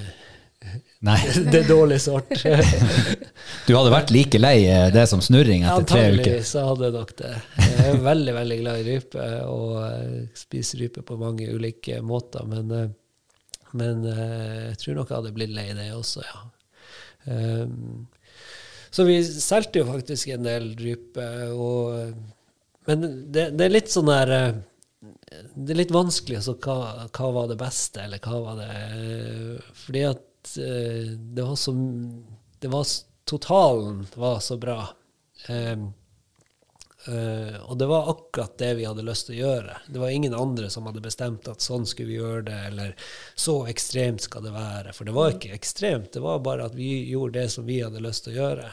[1.03, 1.17] Nei.
[1.51, 2.31] det er dårlig sort.
[3.67, 6.13] Du hadde vært like lei eh, det som snurring etter tre uker?
[6.13, 7.31] Antageligvis så hadde jeg nok det.
[7.59, 12.47] Jeg er veldig veldig glad i rype og eh, spiser rype på mange ulike måter.
[12.49, 12.89] Men, eh,
[13.79, 16.43] men jeg tror nok jeg hadde blitt lei det også, ja.
[17.23, 18.09] Um,
[18.93, 21.27] så vi solgte jo faktisk en del rype.
[21.55, 22.11] Og,
[22.85, 24.53] men det, det er litt sånn der eh,
[25.55, 26.41] Det er litt vanskelig.
[26.41, 31.47] Altså, hva, hva var det beste, eller hva var det eh, Fordi at eh, det
[31.47, 31.75] var så
[32.63, 32.87] det var,
[33.27, 34.79] Totalen var så bra.
[35.49, 35.91] Um,
[37.07, 39.73] Uh, og det var akkurat det vi hadde lyst til å gjøre.
[39.91, 42.93] Det var ingen andre som hadde bestemt at sånn skulle vi gjøre det, eller
[43.35, 44.93] så ekstremt skal det være.
[44.95, 48.03] For det var ikke ekstremt, det var bare at vi gjorde det som vi hadde
[48.03, 48.69] lyst til å gjøre.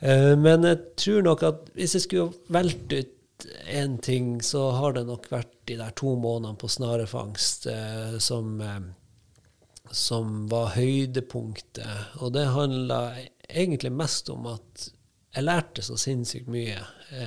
[0.00, 4.96] Eh, men jeg tror nok at hvis jeg skulle valgt ut én ting, så har
[4.96, 12.20] det nok vært de der to månedene på snarefangst eh, som, eh, som var høydepunktet.
[12.20, 13.00] Og det handla
[13.48, 14.90] egentlig mest om at
[15.36, 16.78] jeg lærte så sinnssykt mye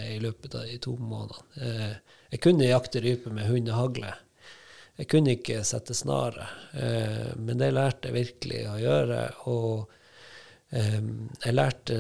[0.10, 2.00] i løpet av de to månedene.
[2.34, 4.16] Jeg kunne jakte rype med hundehagle.
[4.98, 6.48] Jeg kunne ikke sette snare,
[7.38, 9.20] men det lærte jeg virkelig å gjøre.
[9.54, 9.94] Og
[10.74, 12.00] jeg lærte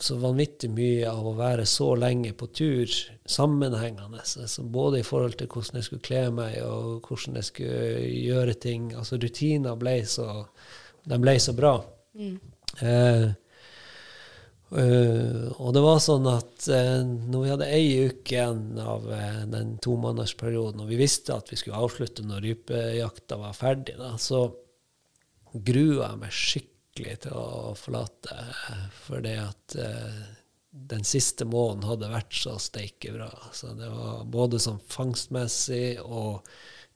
[0.00, 2.90] så vanvittig mye av å være så lenge på tur,
[3.30, 4.24] sammenhengende.
[4.24, 8.56] Altså både i forhold til hvordan jeg skulle kle meg, og hvordan jeg skulle gjøre
[8.64, 8.90] ting.
[8.98, 10.28] Altså rutiner ble så,
[11.06, 11.76] de ble så bra.
[12.18, 13.28] Eh,
[14.82, 19.40] eh, og det var sånn at eh, når vi hadde ei uke igjen av eh,
[19.54, 24.48] den tomånedersperioden, og vi visste at vi skulle avslutte når rypejakta var ferdig, da, så
[25.54, 28.36] grua jeg meg skikkelig til å forlate,
[29.04, 30.22] for det at eh,
[30.74, 33.30] den siste måneden hadde vært så steike bra.
[33.54, 36.46] Så det var både sånn fangstmessig og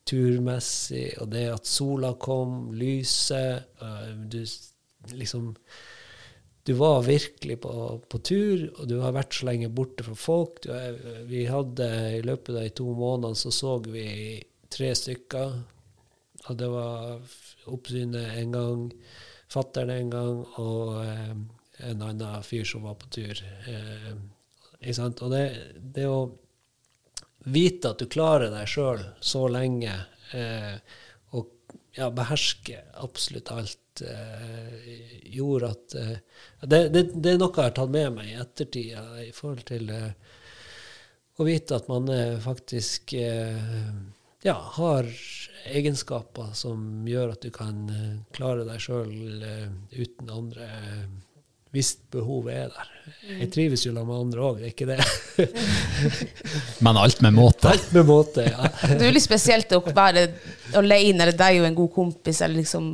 [0.08, 4.40] turmessig, og det at sola kom, lyset eh, Du
[5.12, 5.54] liksom
[6.64, 7.72] Du var virkelig på,
[8.08, 10.60] på tur, og du har vært så lenge borte fra folk.
[10.62, 11.86] Du er, vi hadde
[12.18, 14.08] I løpet av de to månedene så så vi
[14.68, 15.54] tre stykker.
[16.48, 17.18] Og det var
[17.72, 18.84] oppsynet en gang,
[19.48, 21.32] fattern en gang, og eh,
[21.88, 23.42] en annen fyr som var på tur.
[23.70, 24.12] Eh,
[24.80, 25.22] ikke sant?
[25.24, 25.44] Og det,
[25.96, 26.20] det å
[27.48, 29.94] vite at du klarer deg sjøl så lenge,
[30.36, 30.74] eh,
[31.36, 31.52] og
[31.96, 34.98] ja, beherske absolutt alt, eh,
[35.38, 39.24] gjorde at eh, det, det, det er noe jeg har tatt med meg i ettertid
[39.24, 40.36] i forhold til eh,
[41.38, 42.10] å vite at man
[42.42, 43.58] faktisk eh,
[44.46, 45.08] ja, har
[45.68, 49.10] egenskaper som gjør at du kan eh, klare deg sjøl
[49.92, 51.08] uten andre, eh,
[51.74, 52.92] hvis behovet er der.
[53.42, 55.02] Jeg trives jo med andre òg, det er ikke det.
[56.84, 57.74] Men alt med måte.
[57.74, 58.70] Alt med måte, ja.
[58.86, 60.24] Det er jo litt spesielt å være
[60.78, 62.88] alene, eller deg og en god kompis, eller liksom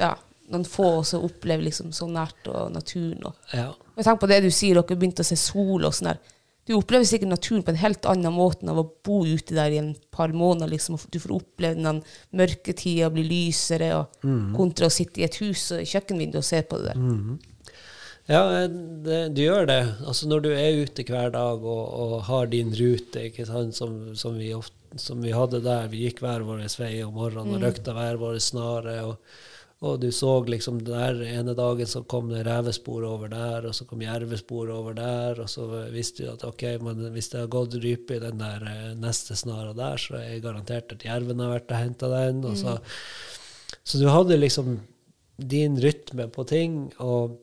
[0.00, 0.14] Ja,
[0.52, 3.28] noen få som opplever liksom så nært og naturen.
[3.28, 3.36] Og.
[3.52, 3.68] ja.
[3.96, 6.20] Jeg tenker på det du sier, dere begynte å se sol og sånn der.
[6.66, 9.78] Du opplever sikkert naturen på en helt annen måte av å bo ute der i
[9.78, 10.72] en par måneder.
[10.72, 12.02] liksom, Du får oppleve den
[12.34, 14.24] mørketida bli lysere, og
[14.56, 17.04] kontra å sitte i et hus og i kjøkkenvinduet og se på det der.
[18.26, 19.82] Ja, det, du gjør det.
[20.02, 23.76] Altså Når du er ute hver dag og, og har din rute, sant?
[23.78, 25.86] Som, som, vi ofte, som vi hadde der.
[25.92, 28.96] Vi gikk hver vår vei om morgenen og røkta hver vår snare.
[29.06, 29.38] Og,
[29.84, 33.84] og du så liksom der ene dagen så kom det revespor over der, og så
[33.84, 35.42] kom jervespor over der.
[35.42, 38.64] Og så visste du at ok, men hvis det har gått rype i den der
[38.70, 42.40] eh, neste snara der, så er jeg garantert at jerven har vært og henta den.
[42.48, 42.78] Og så,
[43.84, 44.78] så du hadde liksom
[45.36, 46.86] din rytme på ting.
[46.96, 47.42] og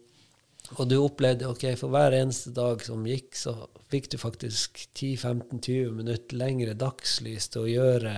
[0.80, 3.52] og du opplevde ok, for hver eneste dag som gikk, så
[3.92, 8.14] fikk du faktisk 10-15-20 minutter lengre dagslys til å gjøre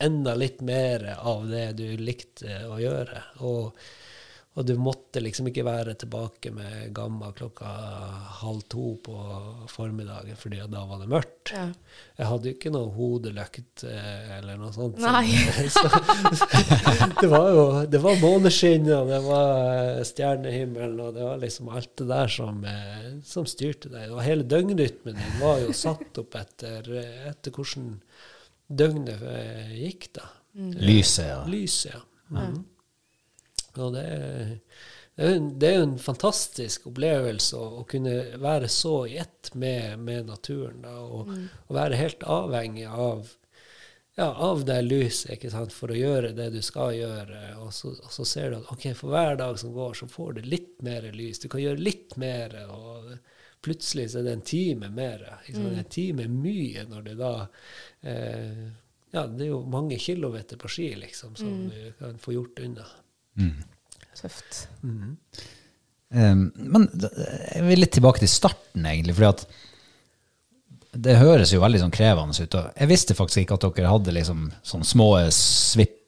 [0.00, 3.22] enda litt mer av det du likte å gjøre.
[3.46, 3.74] Og,
[4.58, 7.68] og du måtte liksom ikke være tilbake med gamma klokka
[8.40, 9.16] halv to på
[9.70, 11.52] formiddagen, fordi da var det mørkt.
[11.54, 11.66] Ja.
[12.18, 14.98] Jeg hadde jo ikke noe hodelykt eh, eller noe sånt.
[15.74, 15.84] Så,
[17.20, 21.72] det var jo det var måneskinn, og det var eh, stjernehimmelen, og det var liksom
[21.74, 24.10] alt det der som, eh, som styrte deg.
[24.14, 26.94] Og hele døgnrytmen din var jo satt opp etter,
[27.30, 27.98] etter hvordan
[28.70, 29.24] døgnet
[29.74, 30.28] gikk, da.
[30.54, 31.40] Lyset, ja.
[31.46, 32.00] Lyset, ja.
[32.30, 32.64] Mm.
[33.78, 34.02] Og det,
[35.14, 38.94] det, er jo en, det er jo en fantastisk opplevelse å, å kunne være så
[39.10, 40.80] i ett med, med naturen.
[40.84, 41.30] Da, og,
[41.68, 43.30] og være helt avhengig av,
[44.18, 47.44] ja, av det lyset ikke sant, for å gjøre det du skal gjøre.
[47.62, 50.38] Og så, og så ser du at ok, for hver dag som går, så får
[50.38, 51.42] du litt mer lys.
[51.42, 52.58] Du kan gjøre litt mer.
[52.66, 53.14] og
[53.62, 55.24] Plutselig så er det en time mer.
[55.44, 55.78] Ikke sant?
[55.82, 57.32] En time er mye når det da
[58.02, 58.62] eh,
[59.12, 62.86] Ja, det er jo mange kilometer på ski liksom, som du kan få gjort unna.
[64.20, 64.62] Tøft.
[64.82, 69.14] Um, men jeg vil litt tilbake til starten, egentlig.
[69.18, 69.44] fordi at
[71.06, 72.54] det høres jo veldig sånn krevende ut.
[72.58, 75.98] og Jeg visste faktisk ikke at dere hadde liksom sånne små svipp-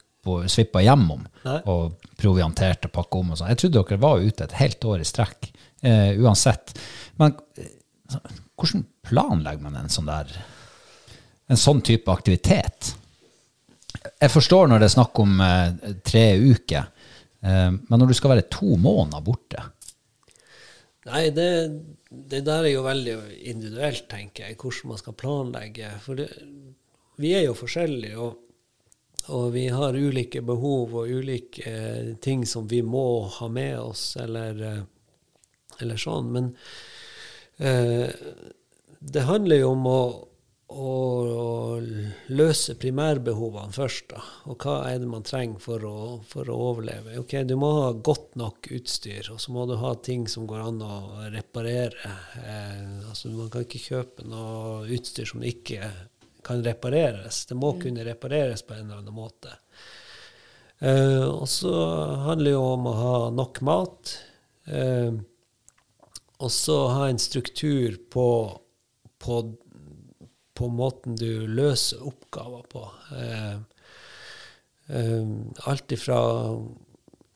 [0.47, 1.59] svipper hjemom Nei.
[1.67, 3.49] og provianterte og pakka om og sånn.
[3.51, 5.49] Jeg trodde dere var ute et helt år i strekk,
[5.83, 6.73] eh, uansett.
[7.21, 7.69] Men eh,
[8.57, 10.31] hvordan planlegger man en sånn der
[11.51, 12.93] en sånn type aktivitet?
[14.19, 16.89] Jeg forstår når det er snakk om eh, tre uker,
[17.43, 19.69] eh, men når du skal være to måneder borte
[21.03, 21.47] Nei, det,
[22.07, 23.17] det der er jo veldig
[23.51, 25.89] individuelt, tenker jeg, hvordan man skal planlegge.
[25.99, 26.29] For det,
[27.19, 28.37] vi er jo forskjellige, og,
[29.35, 34.13] og vi har ulike behov og ulike eh, ting som vi må ha med oss,
[34.23, 34.79] eller, eh,
[35.81, 36.29] eller sånn.
[36.35, 36.51] Men
[37.57, 38.11] eh,
[38.99, 40.01] det handler jo om å,
[40.73, 40.91] å,
[41.43, 41.79] å
[42.33, 44.07] løse primærbehovene først.
[44.13, 44.21] Da.
[44.51, 45.97] Og hva er det man trenger for å,
[46.29, 47.17] for å overleve?
[47.21, 50.65] Ok, Du må ha godt nok utstyr, og så må du ha ting som går
[50.69, 50.95] an å
[51.33, 52.15] reparere.
[52.43, 55.91] Eh, altså Man kan ikke kjøpe noe utstyr som ikke
[56.43, 57.45] kan repareres.
[57.47, 59.55] Det må kunne repareres på en eller annen måte.
[60.83, 61.71] Eh, og så
[62.27, 64.17] handler det jo om å ha nok mat.
[64.67, 65.13] Eh,
[66.43, 68.27] og så ha en struktur på,
[69.23, 69.41] på,
[70.53, 72.87] på måten du løser oppgaver på.
[73.15, 73.53] Eh,
[74.97, 75.35] eh,
[75.71, 76.19] alt ifra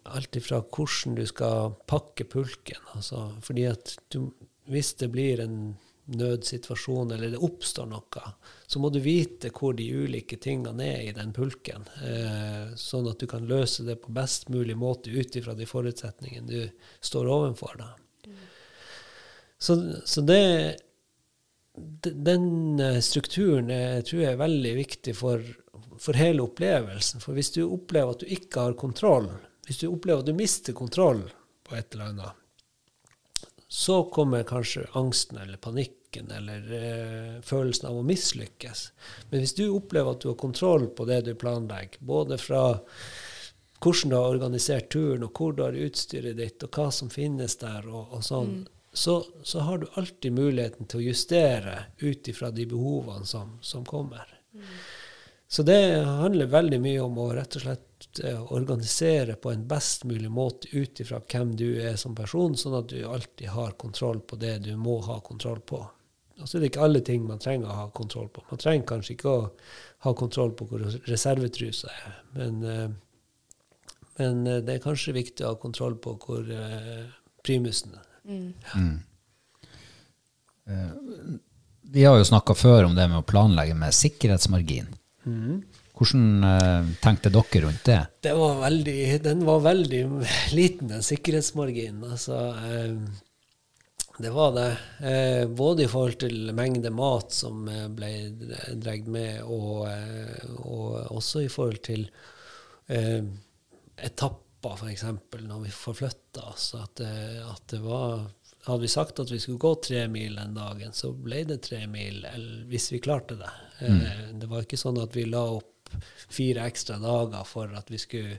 [0.07, 2.79] alt ifra hvordan du skal pakke pulken.
[2.95, 4.29] Altså, fordi at du,
[4.71, 5.75] hvis det blir en
[6.07, 8.29] nødsituasjon, eller det oppstår noe,
[8.67, 13.19] så må du vite hvor de ulike tingene er i den pulken, eh, sånn at
[13.19, 17.75] du kan løse det på best mulig måte ut ifra de forutsetningene du står overfor.
[17.81, 17.89] Da.
[19.57, 20.41] Så, så det
[22.03, 25.43] den eh, strukturen er, tror jeg er veldig viktig for,
[26.01, 27.21] for hele opplevelsen.
[27.21, 29.29] For hvis du opplever at du ikke har kontroll,
[29.67, 31.23] hvis du opplever at du mister kontroll
[31.67, 32.43] på et eller annet,
[33.67, 38.83] så kommer kanskje angsten eller panikken eller eh, følelsen av å mislykkes.
[39.29, 42.63] Men hvis du opplever at du har kontroll på det du planlegger, både fra
[43.83, 47.59] hvordan du har organisert turen, og hvor du har utstyret ditt, og hva som finnes
[47.61, 48.63] der, og, og sånn,
[48.97, 53.85] så, så har du alltid muligheten til å justere ut ifra de behovene som, som
[53.85, 54.37] kommer.
[55.47, 60.03] Så det handler veldig mye om å rett og slett eh, organisere på en best
[60.09, 64.19] mulig måte ut ifra hvem du er som person, sånn at du alltid har kontroll
[64.19, 65.83] på det du må ha kontroll på.
[66.41, 68.43] Og så er det ikke alle ting man trenger å ha kontroll på.
[68.49, 69.45] Man trenger kanskje ikke å
[70.07, 72.89] ha kontroll på hvor reservetrusa er, men, eh,
[74.19, 76.51] men eh, det er kanskje viktig å ha kontroll på hvor
[77.45, 78.06] primusen er.
[81.87, 84.89] Vi har jo snakka før om det med å planlegge med sikkerhetsmargin.
[85.97, 88.01] Hvordan eh, tenkte dere rundt det?
[88.27, 90.01] Det var veldig, den var veldig
[90.53, 92.03] liten, den sikkerhetsmarginen.
[92.11, 92.37] Altså,
[92.67, 92.93] eh,
[94.21, 94.69] det var det.
[95.01, 98.11] Eh, både i forhold til mengde mat som eh, ble
[98.77, 102.05] dratt med, og, eh, og også i forhold til
[102.93, 103.23] eh,
[104.73, 104.89] etapper,
[105.31, 105.43] f.eks.
[105.47, 106.73] når vi forflytta oss.
[106.75, 108.25] At, det- at det var
[108.67, 111.85] Hadde vi sagt at vi skulle gå tre mil den dagen, så ble det tre
[111.87, 113.51] mil, eller hvis vi klarte det.
[113.79, 115.87] Eh, det var ikke sånn at vi la opp
[116.27, 118.33] fire ekstra dager for at vi skulle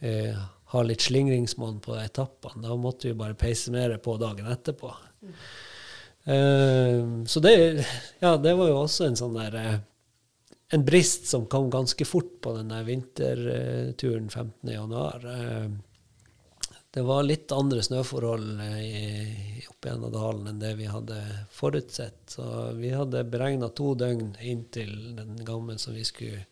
[0.00, 0.38] eh,
[0.72, 2.62] ha litt slingringsmonn på etappene.
[2.64, 4.94] Da måtte vi bare peise mer på dagen etterpå.
[6.24, 7.84] Eh, så det,
[8.24, 9.78] ja, det var jo også en sånn der eh,
[10.72, 15.24] En brist som kom ganske fort på denne vinterturen 15.1.
[15.34, 15.70] Eh,
[16.94, 21.16] det var litt andre snøforhold eh, i- oppe gjennom dalen enn det vi hadde
[21.54, 22.22] forutsett.
[22.36, 22.44] Så
[22.78, 26.44] vi hadde beregna to døgn inn til den gammen som vi skulle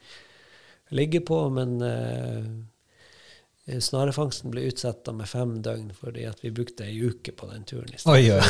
[0.90, 2.45] ligge på, men eh,
[3.81, 7.90] snarefangsten ble utsatt med fem døgn fordi at vi brukte ei uke på den turen.
[7.95, 8.15] i stedet.
[8.15, 8.43] Oi, oi.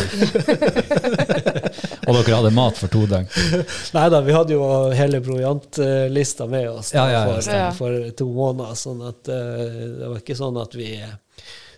[2.08, 3.26] og dere hadde mat for to døgn?
[3.96, 7.70] Nei da, vi hadde jo hele proviantlista med oss da, Ja, ja, ja.
[7.72, 9.64] For, for to måneder, sånn at uh,
[9.98, 11.16] det var ikke sånn at vi uh,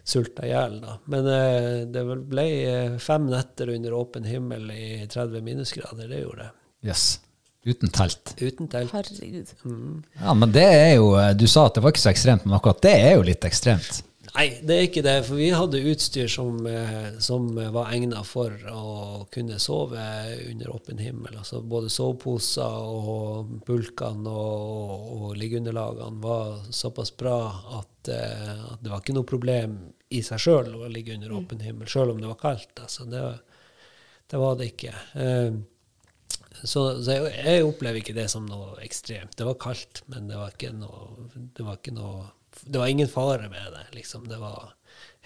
[0.05, 0.79] sulta i hjel.
[1.11, 6.49] Men uh, det ble eh, fem netter under åpen himmel i 30 minusgrader, det gjorde
[6.49, 6.53] det.
[6.91, 7.09] Jøss.
[7.69, 8.35] Uten telt.
[8.41, 8.93] Uten telt.
[8.95, 9.51] Herregud.
[10.21, 12.57] Ja, men det er jo eh, Du sa at det var ikke så ekstremt, men
[12.57, 14.01] akkurat det er jo litt ekstremt.
[14.31, 15.15] Nei, det er ikke det.
[15.27, 20.05] For vi hadde utstyr som, eh, som var egnet for å kunne sove
[20.51, 21.37] under åpen himmel.
[21.41, 27.41] Altså både soveposer og bulkene og, og liggeunderlagene var såpass bra
[27.81, 29.81] at, eh, at det var ikke noe problem
[30.11, 32.73] i seg sjøl å ligge under åpen himmel, sjøl om det var kaldt.
[32.83, 33.27] Altså, det,
[34.31, 34.95] det var det ikke.
[35.19, 35.61] Eh,
[36.65, 39.37] så, så jeg, jeg opplever ikke det som noe ekstremt.
[39.39, 42.25] Det var kaldt, men det var ikke noe Det var, noe,
[42.67, 43.87] det var ingen fare med det.
[43.97, 44.27] liksom.
[44.29, 44.73] Det var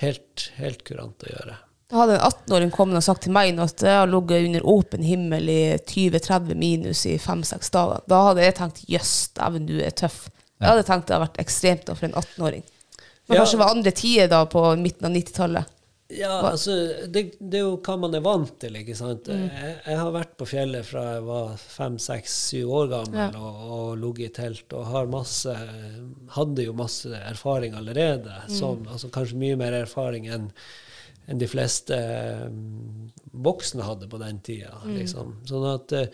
[0.03, 1.57] helt, helt kurant å gjøre.
[1.91, 5.03] Da hadde en 18-åring kommet og sagt til meg at jeg har ligget under åpen
[5.05, 8.01] himmel i 20-30 minus i fem-seks dager.
[8.11, 10.25] Da hadde jeg tenkt jøss, dæven, du er tøff.
[10.63, 12.65] Jeg hadde tenkt det hadde vært ekstremt for en 18-åring.
[13.29, 13.41] Men Ja.
[13.43, 15.74] kanskje det var andre tider da på midten av 90-tallet.
[16.19, 16.75] Ja, altså,
[17.11, 19.29] det, det er jo hva man er vant til, ikke sant.
[19.29, 19.45] Mm.
[19.51, 23.29] Jeg, jeg har vært på fjellet fra jeg var fem, seks, syv år gammel Ja.
[23.41, 25.55] og, og ligget i telt og har masse
[26.35, 28.33] Hadde jo masse erfaring allerede.
[28.49, 28.55] Mm.
[28.57, 30.51] som, altså kanskje mye mer erfaring enn
[31.27, 31.97] enn de fleste
[32.53, 33.07] mm,
[33.47, 34.75] voksne hadde på den tida.
[34.85, 34.91] Mm.
[34.99, 35.31] Liksom.
[35.49, 36.11] Sånn at, eh,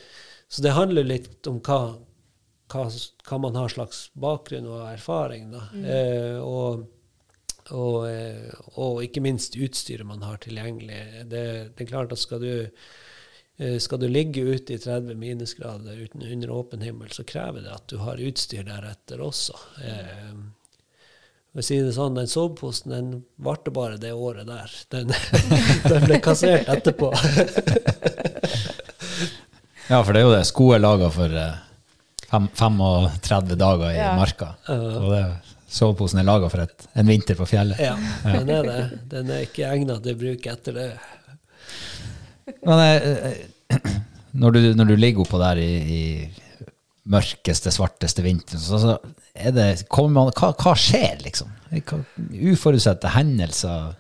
[0.47, 1.79] så det handler litt om hva,
[2.71, 2.85] hva,
[3.27, 5.49] hva man har slags bakgrunn og erfaring.
[5.51, 5.65] Da.
[5.83, 6.87] Eh, og
[7.71, 11.01] og, eh, og ikke minst utstyret man har tilgjengelig.
[11.31, 11.45] Det,
[11.77, 12.53] det er klart at skal du,
[13.59, 17.75] eh, skal du ligge ute i 30 minusgrader uten, under åpen himmel, så krever det
[17.75, 19.57] at du har utstyr deretter også.
[19.85, 20.33] Eh,
[21.51, 23.09] for å si det sånn, Den soveposen den
[23.43, 24.71] varte bare det året der.
[24.95, 25.11] Den,
[25.91, 27.11] den ble kassert etterpå.
[29.91, 30.45] Ja, for det er jo det.
[30.47, 31.57] Sko er laga for eh,
[32.31, 34.13] 35 dager i Ja.
[34.15, 34.53] marka.
[34.71, 35.23] Og det,
[35.71, 37.81] soveposen er laga for et, en vinter på fjellet.
[37.83, 37.95] Ja,
[38.27, 38.81] den er det.
[39.13, 40.89] Den er ikke egnet til bruk etter det.
[42.67, 43.97] Men eh, eh,
[44.33, 46.03] når, du, når du ligger oppå der i, i
[47.11, 48.99] mørkeste, svarteste vinteren, så, så
[49.55, 51.55] det kommer man, hva, hva skjer, liksom?
[52.51, 53.95] Uforutsette hendelser?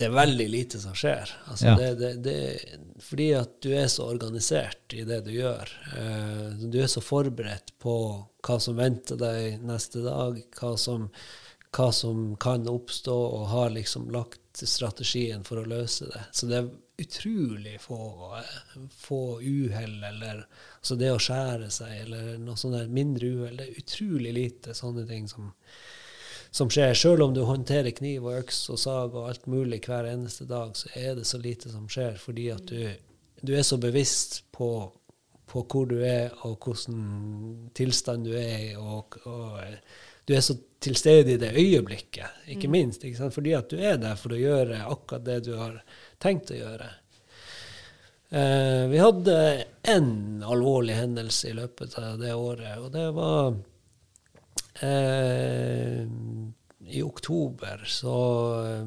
[0.00, 1.28] det er veldig lite som skjer.
[1.50, 1.74] Altså Ja.
[1.76, 2.36] det, det, det,
[3.00, 5.70] fordi at du er så organisert i det du gjør.
[5.96, 7.94] Eh, du er så forberedt på
[8.46, 11.08] hva som venter deg neste dag, hva som,
[11.76, 16.22] hva som kan oppstå, og har liksom lagt strategien for å løse det.
[16.32, 16.70] Så det er
[17.00, 18.00] utrolig få,
[18.36, 20.44] eh, få uhell, eller
[20.78, 23.56] altså det å skjære seg, eller noe sånt der mindre uhell.
[23.56, 25.52] Det er utrolig lite sånne ting som
[26.50, 26.94] som skjer.
[26.94, 30.74] Selv om du håndterer kniv og øks og sag og alt mulig hver eneste dag,
[30.76, 32.88] så er det så lite som skjer, fordi at du,
[33.42, 34.70] du er så bevisst på,
[35.50, 39.60] på hvor du er, og hvilken tilstand du er i, og, og
[40.26, 43.04] du er så til stede i det øyeblikket, ikke minst.
[43.04, 43.30] Ikke?
[43.30, 45.80] Fordi at du er der for å gjøre akkurat det du har
[46.22, 46.88] tenkt å gjøre.
[48.30, 49.34] Uh, vi hadde
[49.90, 53.56] én alvorlig hendelse i løpet av det året, og det var
[54.80, 56.06] Eh,
[56.90, 58.14] I oktober så
[58.64, 58.86] eh,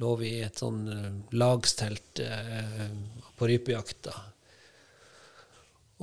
[0.00, 2.86] lå vi i et sånn eh, lagstelt eh,
[3.36, 4.14] på rypejakta.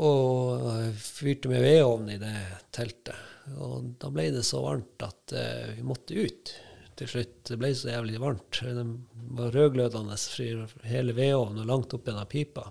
[0.04, 2.36] Og eh, fyrte med vedovn i det
[2.74, 3.18] teltet.
[3.58, 6.54] Og da ble det så varmt at eh, vi måtte ut
[6.98, 7.36] til slutt.
[7.50, 8.62] Det ble så jævlig varmt.
[8.62, 8.86] Det
[9.34, 12.70] var rødglødende fra hele vedovnen og langt opp gjennom pipa.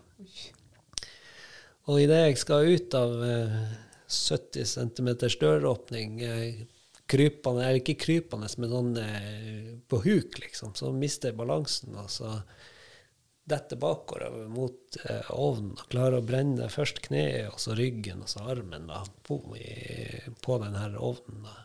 [1.91, 3.57] Og idet jeg skal ut av eh,
[4.13, 5.11] 70 cm
[5.41, 6.63] døråpning, eh,
[7.13, 11.97] krypende, eller ikke krypende, men sånn eh, på huk, liksom, så mister jeg balansen.
[11.99, 12.37] Og så
[13.49, 18.31] detter bakover mot eh, ovnen og klarer å brenne først kneet, og så ryggen, og
[18.33, 19.43] så armen da, på,
[20.63, 21.45] den her ovnen.
[21.49, 21.59] da.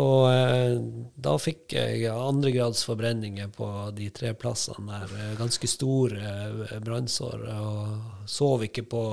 [0.00, 0.78] Og eh,
[1.20, 5.36] da fikk jeg andregrads forbrenninger på de tre plassene der.
[5.36, 7.44] Ganske store brannsår.
[7.60, 9.04] Og sov ikke på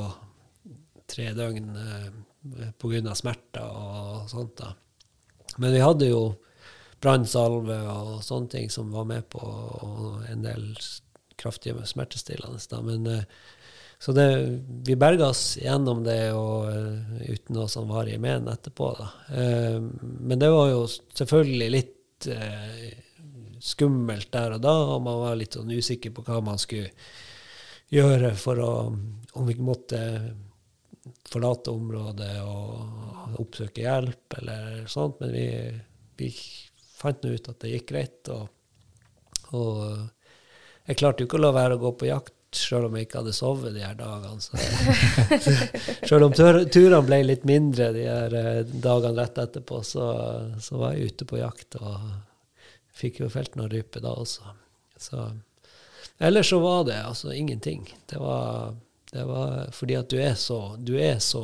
[1.10, 3.16] tre døgn eh, pga.
[3.16, 4.58] smerter og sånt.
[4.58, 4.74] da.
[5.58, 6.24] Men vi hadde jo
[7.02, 10.74] brannsalve og sånne ting som var med på, og en del
[11.40, 12.60] kraftige smertestillende.
[12.70, 12.82] da.
[12.82, 13.24] Men, eh,
[14.00, 14.28] så det,
[14.88, 18.92] vi berga oss gjennom det og, eh, uten noe sånn varig men etterpå.
[18.98, 19.10] da.
[19.36, 21.96] Eh, men det var jo selvfølgelig litt
[23.64, 26.92] skummelt der og da, og man var litt sånn usikker på hva man skulle
[27.90, 28.74] gjøre for å
[29.40, 30.00] Om vi måtte
[31.30, 35.46] forlate området og oppsøke hjelp eller sånt, men vi,
[36.20, 36.32] vi
[37.00, 38.32] fant nå ut at det gikk greit.
[38.34, 38.50] Og,
[39.56, 43.06] og jeg klarte jo ikke å la være å gå på jakt sjøl om jeg
[43.06, 44.42] ikke hadde sovet de her dagene.
[44.42, 44.58] Så,
[46.10, 50.08] sjøl om tur, turene ble litt mindre de her eh, dagene rett etterpå, så,
[50.62, 52.10] så, var jeg ute på jakt og
[53.00, 54.56] fikk jo felt noen ryper da også.
[55.00, 55.30] Så,
[56.18, 57.86] ellers så var det altså ingenting.
[58.10, 58.74] Det var,
[59.12, 61.44] det var fordi at du er så, du er så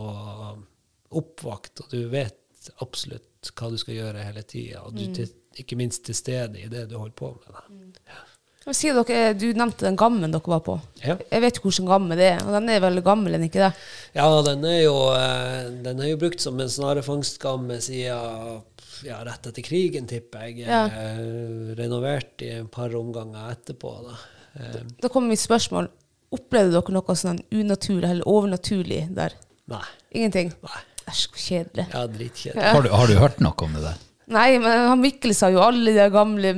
[1.16, 4.84] oppvakt, og du vet absolutt hva du skal gjøre hele tida.
[4.86, 5.36] Og du mm.
[5.62, 7.52] ikke minst til stede i det du holder på med.
[7.52, 7.66] Da.
[7.70, 8.74] Mm.
[8.74, 10.80] Sier dere, Du nevnte den gammen dere var på.
[11.04, 11.20] Ja.
[11.30, 12.40] Jeg vet ikke hvilken gamme det er.
[12.42, 13.84] og Den er veldig gammel, den ikke det?
[14.18, 18.64] Ja, den er jo, eh, den er jo brukt som en snarefangstgamme siden
[19.06, 20.64] ja, rett etter krigen, tipper jeg.
[20.66, 20.86] Ja.
[20.90, 24.00] Eh, renovert i et par omganger etterpå.
[24.08, 24.18] Da,
[24.56, 25.90] Da, da kommer mitt spørsmål.
[26.34, 29.36] Opplevde dere noe sånn unaturlig eller overnaturlig der?
[29.72, 29.86] Nei.
[30.16, 30.52] Ingenting?
[30.66, 30.82] Nei.
[31.06, 31.86] Æsj, så kjedelig.
[31.92, 32.64] Ja, dritkjedelig.
[32.64, 32.74] Ja.
[32.74, 34.04] Har, har, du hørt noe om det der?
[34.34, 36.54] Nei, men han Mikkel sa jo alle de gamle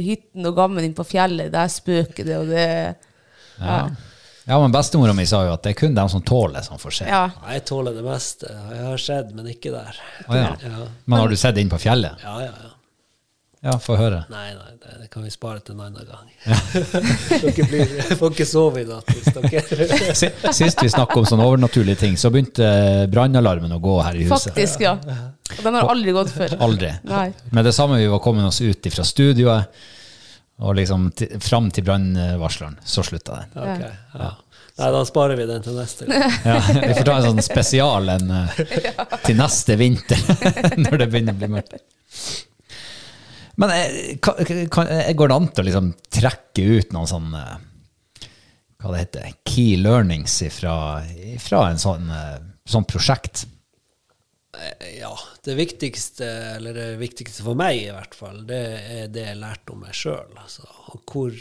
[0.00, 2.64] hyttene og gammen inn på fjellet, der spøker det, og det
[3.60, 3.74] ja.
[4.46, 4.60] ja.
[4.62, 7.10] men bestemora mi sa jo at det er kun dem som tåler, som får se.
[7.10, 7.26] Ja.
[7.52, 8.48] Jeg tåler det meste.
[8.48, 10.00] Jeg har sett, men ikke der.
[10.24, 10.48] Oh, ja.
[11.04, 12.24] Men har du sett inn på fjellet?
[12.24, 12.72] Ja, ja, ja.
[13.66, 14.20] Ja, få høre.
[14.30, 16.28] Nei, nei, det, det, kan vi spare til en annen gang.
[16.46, 16.58] Ja.
[17.42, 21.98] dere blir, får ikke sove i natt hvis dere Sist vi snakket om sånne overnaturlige
[22.04, 22.68] ting, så begynte
[23.10, 24.52] brannalarmen å gå her i huset.
[24.54, 24.94] Faktisk, ja.
[25.56, 26.56] Og den har aldri gått før.
[26.62, 26.94] Aldri.
[27.10, 27.28] Nei.
[27.50, 29.84] Med det samme vi var kommet oss ut fra studioet,
[30.56, 31.10] og liksom
[31.44, 33.56] fram til brannvarsleren, så slutta den.
[33.66, 34.32] Okay, ja.
[34.76, 36.32] Nei, da sparer vi den til neste gang.
[36.44, 40.20] ja, vi får ta en sånn spesial en, uh, til neste vinter,
[40.84, 41.78] når det begynner å bli mørkt.
[43.56, 44.34] Men eh, kan,
[44.70, 47.44] kan, eh, går det an til å liksom trekke ut noen sånne
[48.76, 53.46] hva det heter, key learnings fra en sånn, eh, sånn prosjekt?
[54.96, 55.12] Ja,
[55.44, 56.26] det viktigste,
[56.56, 58.60] eller det viktigste for meg i hvert fall, det
[58.92, 60.30] er det jeg lærte om meg sjøl.
[60.40, 60.64] Altså.
[61.04, 61.34] Hvor,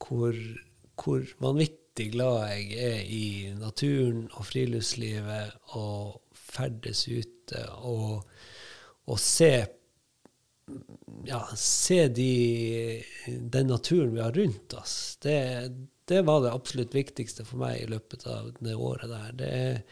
[0.00, 0.38] hvor,
[1.00, 3.26] hvor, vanvittig glad jeg er i
[3.58, 8.24] naturen og friluftslivet og ferdes ute og,
[9.04, 9.52] og se
[11.24, 15.18] ja, se de, den naturen vi har rundt oss.
[15.22, 15.70] Det,
[16.04, 19.32] det, var det absolutt viktigste for meg i løpet av det året der.
[19.38, 19.82] Det er,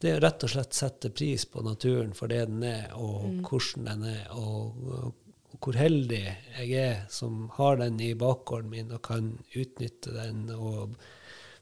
[0.00, 3.42] det er rett og slett sette pris på naturen for det den er, og mm.
[3.48, 4.24] hvordan den er.
[4.36, 5.20] Og, og,
[5.64, 6.24] hvor heldig
[6.58, 10.96] jeg er som har den i bakgården min og kan utnytte den og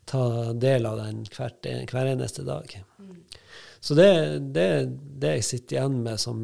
[0.08, 2.72] ta del av den hvert, hver eneste dag.
[2.98, 3.20] Mm.
[3.84, 4.08] Så det
[4.56, 4.66] det,
[5.22, 6.42] det jeg sitter igjen med som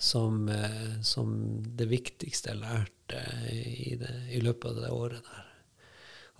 [0.00, 1.32] som, eh, som
[1.76, 3.20] det viktigste jeg lærte
[3.52, 5.46] i, det, i, løpet av det året der.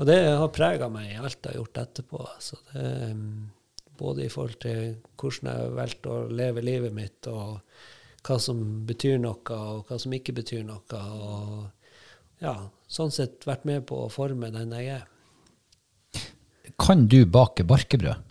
[0.00, 2.20] Og det har prega meg i alt jeg har gjort etterpå.
[2.24, 3.50] Altså det, mm,
[4.00, 7.60] både i forhold til hvordan jeg har valgt å leve livet mitt, og
[8.24, 11.02] hva som betyr noe, og hva som ikke betyr noe.
[11.20, 12.56] Og ja,
[12.88, 15.06] sånn sett vært med på å forme den jeg er.
[16.80, 18.24] Kan du bake barkebrød?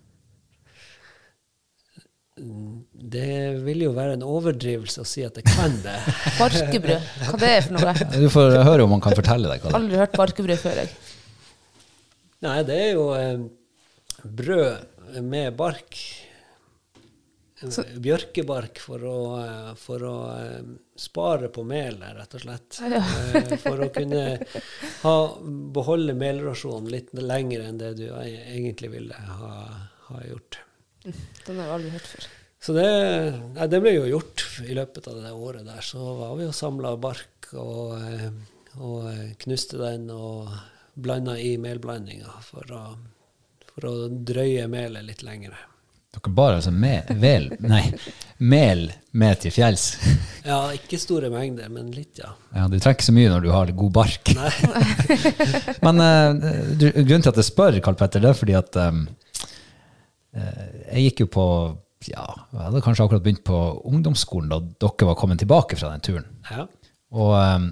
[2.91, 3.29] Det
[3.65, 5.97] vil jo være en overdrivelse å si at jeg kan det.
[6.41, 7.93] barkebrød, hva det er for noe?
[8.15, 9.79] Du får høre om han kan fortelle deg hva det er.
[9.81, 10.93] Aldri hørt barkebrød før, jeg.
[12.45, 13.45] Nei, det er jo eh,
[14.23, 15.99] brød med bark.
[17.59, 17.83] Så.
[17.99, 22.79] Bjørkebark for å, eh, for å eh, spare på melet, rett og slett.
[22.87, 23.01] Ja.
[23.35, 24.23] Eh, for å kunne
[25.03, 25.15] ha,
[25.75, 29.51] beholde melrasjonen litt lenger enn det du egentlig ville ha,
[30.07, 30.61] ha gjort.
[31.03, 32.29] Den har jeg aldri hørt før.
[32.59, 32.87] Så det,
[33.55, 35.79] nei, det, ble jo gjort i løpet av det året der.
[35.85, 38.27] Så var vi og samla bark og, eh,
[38.75, 40.51] og, eh, knuste den og
[40.99, 42.83] blanda i melblandinga for å,
[43.71, 45.55] for å drøye melet litt lenger.
[46.09, 47.83] Dere bar altså med, vel, nei,
[48.41, 49.93] mel med til fjells?
[50.41, 52.31] Ja, ikke store mengder, men litt, ja.
[52.55, 54.31] ja du trenger ikke så mye når du har god bark.
[54.33, 54.49] Nei.
[55.85, 56.47] men uh,
[56.81, 59.03] grunnen til at jeg spør, Karl Petter, det er fordi at um,
[60.33, 61.45] jeg gikk jo på
[62.07, 63.57] ja, jeg hadde kanskje akkurat begynt på
[63.89, 66.27] ungdomsskolen da dere var kommet tilbake fra den turen.
[66.47, 66.65] Ja.
[67.11, 67.69] Og um,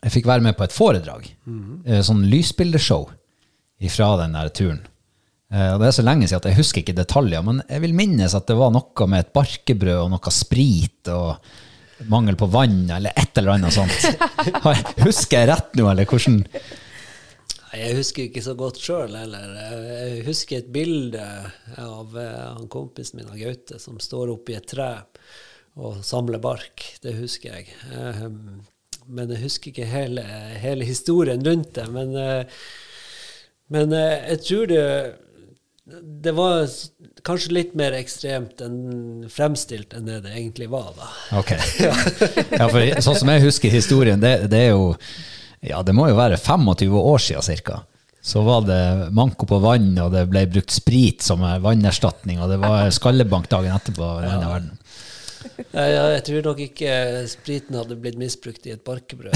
[0.00, 1.28] jeg fikk være med på et foredrag.
[1.44, 2.02] Mm -hmm.
[2.02, 3.10] Sånn lysbildeshow
[3.90, 4.80] fra den der turen.
[5.52, 7.94] Uh, og Det er så lenge siden at jeg husker ikke detaljer, men jeg vil
[7.94, 11.36] minnes at det var noe med et barkebrød og noe sprit og
[12.08, 14.18] mangel på vann eller et eller annet sånt.
[15.06, 16.44] Husker jeg rett nå, eller hvordan
[17.74, 19.56] jeg husker ikke så godt sjøl heller.
[19.58, 21.24] Jeg husker et bilde
[21.82, 24.92] av han kompisen min Gaute som står oppi et tre
[25.76, 26.84] og samler bark.
[27.02, 27.74] Det husker jeg.
[27.92, 28.64] Um,
[29.06, 30.24] men jeg husker ikke hele,
[30.62, 31.86] hele historien rundt det.
[31.92, 32.66] Men, uh,
[33.74, 34.82] men uh, jeg tror det
[35.86, 36.64] det var
[37.22, 41.10] kanskje litt mer ekstremt enn fremstilt enn det det egentlig var, da.
[41.38, 41.52] Ok.
[42.58, 44.96] ja, for sånn som jeg husker historien, det, det er jo
[45.66, 47.82] Ja, det må jo være 25 år siden ca.
[48.26, 52.50] Så var det manko på vann, og det ble brukt sprit som er vannerstatning, og
[52.50, 54.08] det var skallebank dagen etterpå.
[54.24, 54.40] Ja.
[54.42, 54.72] verden.
[55.70, 56.90] Ja, ja, jeg tror nok ikke
[57.30, 59.30] spriten hadde blitt misbrukt i et barkebrød.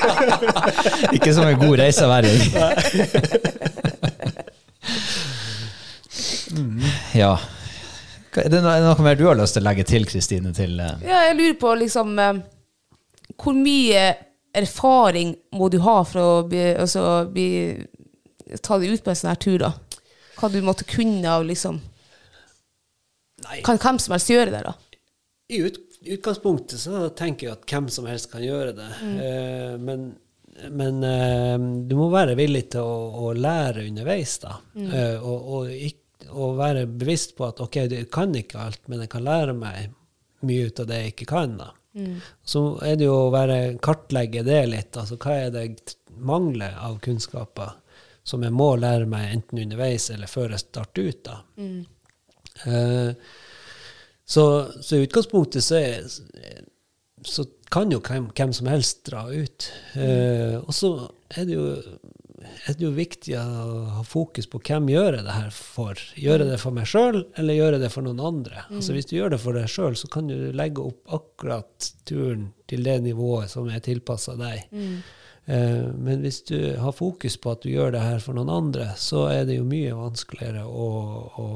[1.16, 2.40] Ikke som en god reiseværing.
[7.18, 7.34] ja.
[8.38, 10.54] Er det noe mer du har lyst til å legge til, Kristine?
[10.54, 10.94] Til, uh...
[11.02, 12.38] Ja, jeg lurer på liksom uh,
[13.34, 14.04] Hvor mye
[14.56, 17.46] erfaring må du ha for å bli, altså, bli,
[18.62, 19.72] ta deg ut på en sånn her tur, da?
[20.40, 21.80] Hva du måtte kunne av liksom
[23.40, 23.62] Nei.
[23.64, 24.74] Kan hvem som helst gjøre det, da?
[25.48, 28.88] I ut, utgangspunktet så tenker jeg at hvem som helst kan gjøre det.
[29.24, 30.10] Eh, men
[30.68, 31.54] men eh,
[31.88, 34.58] du må være villig til å, å lære underveis, da.
[34.76, 39.00] Eh, og, og, ikk- og være bevisst på at OK, du kan ikke alt, men
[39.06, 39.94] jeg kan lære meg
[40.44, 41.54] mye ut av det jeg ikke kan.
[41.62, 41.70] da.
[42.46, 44.96] Så er det jo å være, kartlegge det litt.
[44.96, 47.76] altså Hva er det jeg mangler av kunnskaper
[48.22, 51.22] som jeg må lære meg enten underveis eller før jeg starter ut?
[51.26, 51.38] da.
[52.66, 53.12] Eh,
[54.30, 54.44] så,
[54.82, 56.04] så i utgangspunktet så, er,
[57.26, 59.70] så kan jo hvem, hvem som helst dra ut.
[59.98, 60.92] Eh, og så
[61.34, 61.64] er det, jo,
[62.40, 63.44] er det jo viktig å
[63.98, 66.00] ha fokus på hvem gjør jeg det her for.
[66.16, 68.64] Gjør jeg det for meg sjøl, eller gjør jeg det for noen andre?
[68.70, 72.50] Altså Hvis du gjør det for deg sjøl, så kan du legge opp akkurat turen
[72.70, 74.68] til det nivået som er tilpassa deg.
[75.50, 78.92] Eh, men hvis du har fokus på at du gjør det her for noen andre,
[79.00, 80.90] så er det jo mye vanskeligere å,
[81.40, 81.48] å,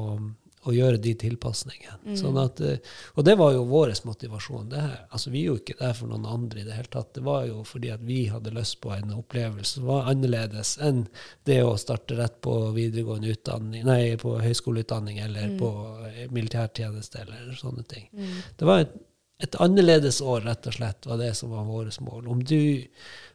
[0.65, 2.15] å gjøre de tilpasningene.
[2.17, 2.81] Sånn at, eh,
[3.15, 4.69] og det var jo vår motivasjon.
[4.69, 4.99] Det her.
[5.09, 7.13] Altså, vi er jo ikke der for noen andre i det hele tatt.
[7.13, 11.05] Det var jo fordi at vi hadde lyst på en opplevelse som var annerledes enn
[11.45, 15.71] det å starte rett på videregående utdanning, nei, på høyskoleutdanning eller på
[16.11, 18.09] eh, militærtjeneste eller sånne ting.
[18.57, 18.95] Det var et,
[19.43, 22.27] et annerledes år, rett og slett, var det som var vårt mål.
[22.31, 22.87] Om du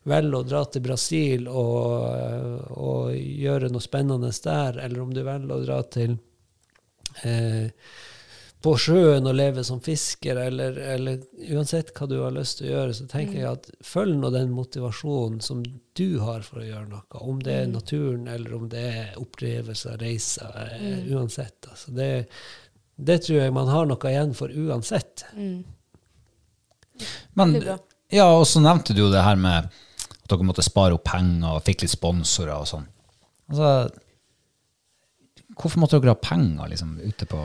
[0.08, 5.54] velger å dra til Brasil og, og gjøre noe spennende der, eller om du velger
[5.54, 6.16] å dra til
[7.22, 7.68] eh,
[8.60, 11.22] på sjøen og leve som fisker, eller, eller
[11.54, 14.50] uansett hva du har lyst til å gjøre, så tenker jeg at følg nå den
[14.52, 15.62] motivasjonen som
[15.96, 17.22] du har for å gjøre noe.
[17.24, 21.08] Om det er naturen, eller om det er opplevelser, reiser, mm.
[21.16, 21.70] uansett.
[21.72, 22.10] Altså det,
[23.00, 25.24] det tror jeg man har noe igjen for uansett.
[27.40, 27.56] Men,
[28.12, 31.56] ja, og så nevnte du jo det her med at dere måtte spare opp penger
[31.56, 32.84] og fikk litt sponsorer og sånn.
[33.50, 33.72] Altså,
[35.60, 37.40] hvorfor måtte dere ha penger liksom, ute på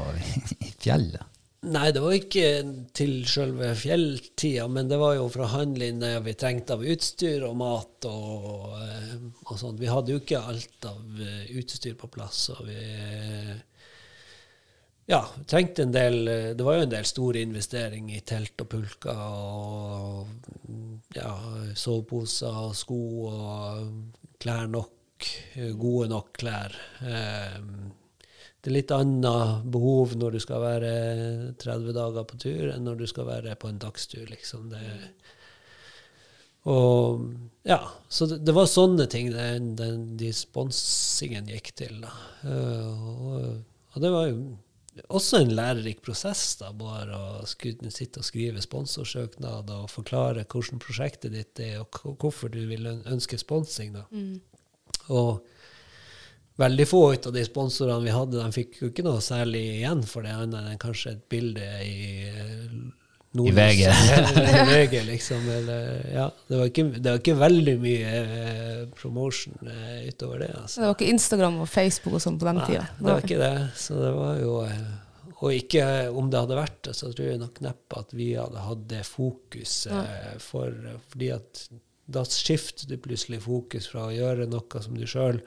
[0.83, 1.35] fjellet?
[1.65, 2.49] Nei, det var ikke
[2.93, 6.83] til selve fjelltida, men det var jo for å handle inn det vi trengte av
[6.85, 9.15] utstyr og mat og, eh,
[9.47, 9.79] og sånt.
[9.81, 13.55] Vi hadde jo ikke alt av eh, utstyr på plass, og vi eh,
[15.09, 16.15] ja, trengte en del
[16.57, 21.33] Det var jo en del store investeringer i telt og pulker og ja,
[21.77, 23.01] soveposer og sko
[23.31, 23.91] og
[24.41, 25.29] klær nok.
[25.79, 26.73] Gode nok klær.
[27.01, 27.61] Eh,
[28.65, 30.91] det er litt annet behov når du skal være
[31.61, 34.71] 30 dager på tur, enn når du skal være på en dagstur, liksom.
[34.71, 34.81] Det,
[36.73, 37.27] og
[37.69, 37.77] ja,
[38.09, 41.99] så det, det var sånne ting den, den, de sponsingen gikk til.
[42.01, 42.13] Da.
[42.49, 43.51] Eh, og,
[43.93, 44.39] og det var jo
[45.13, 50.81] også en lærerik prosess, da, bare å skulle sitte og skrive sponsorsøknader og forklare hvordan
[50.81, 53.93] prosjektet ditt er, og hvorfor du vil ønske sponsing.
[53.99, 54.07] Da.
[55.13, 55.45] Og
[56.59, 60.03] veldig få ut av de sponsorene vi hadde, de fikk jo ikke noe særlig igjen
[60.07, 61.95] for det, annet enn kanskje et bilde i
[62.29, 62.75] eh,
[63.35, 63.81] I VG.
[64.15, 65.49] eller VG, liksom.
[65.51, 70.53] Eller, ja, det, var ikke, det var ikke veldig mye eh, promotion eh, utover det.
[70.61, 70.81] Altså.
[70.81, 72.85] Det var ikke Instagram og Facebook og sånn på den Nei, tida.
[72.99, 73.55] det var ikke det.
[73.79, 74.59] Så det var jo
[75.35, 78.63] Og ikke om det hadde vært det, så tror jeg nok neppe at vi hadde
[78.63, 80.39] hatt det fokuset.
[80.39, 80.71] For,
[81.11, 81.65] fordi at
[82.05, 85.41] da skifter du plutselig fokus fra å gjøre noe som du sjøl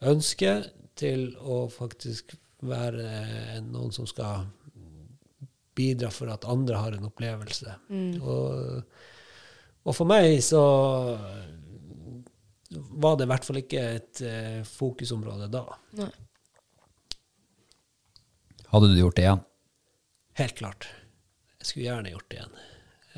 [0.00, 0.68] ønsker,
[1.00, 4.48] til å faktisk være noen som skal
[5.76, 7.76] bidra for at andre har en opplevelse.
[8.20, 8.82] Og,
[9.80, 10.64] og for meg så
[12.70, 15.64] var det i hvert fall ikke et uh, fokusområde da.
[18.70, 19.46] Hadde du gjort det igjen?
[20.38, 20.90] Helt klart.
[21.58, 22.60] Jeg skulle gjerne gjort det igjen.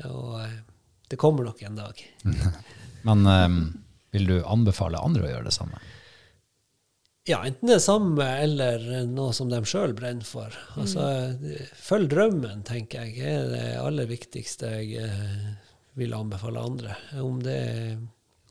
[0.09, 0.55] Og eh,
[1.11, 1.99] det kommer nok en dag.
[3.07, 3.59] Men um,
[4.15, 5.77] vil du anbefale andre å gjøre det samme?
[7.25, 10.51] Ja, enten det samme eller noe som de sjøl brenner for.
[10.75, 11.05] Altså,
[11.39, 11.69] mm.
[11.79, 15.07] Følg drømmen, tenker jeg, er det aller viktigste jeg
[15.95, 16.97] vil anbefale andre.
[17.23, 17.61] Om det,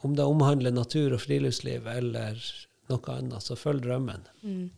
[0.01, 2.41] om det omhandler natur og friluftsliv eller
[2.89, 4.25] noe annet, så følg drømmen.
[4.41, 4.71] Mm.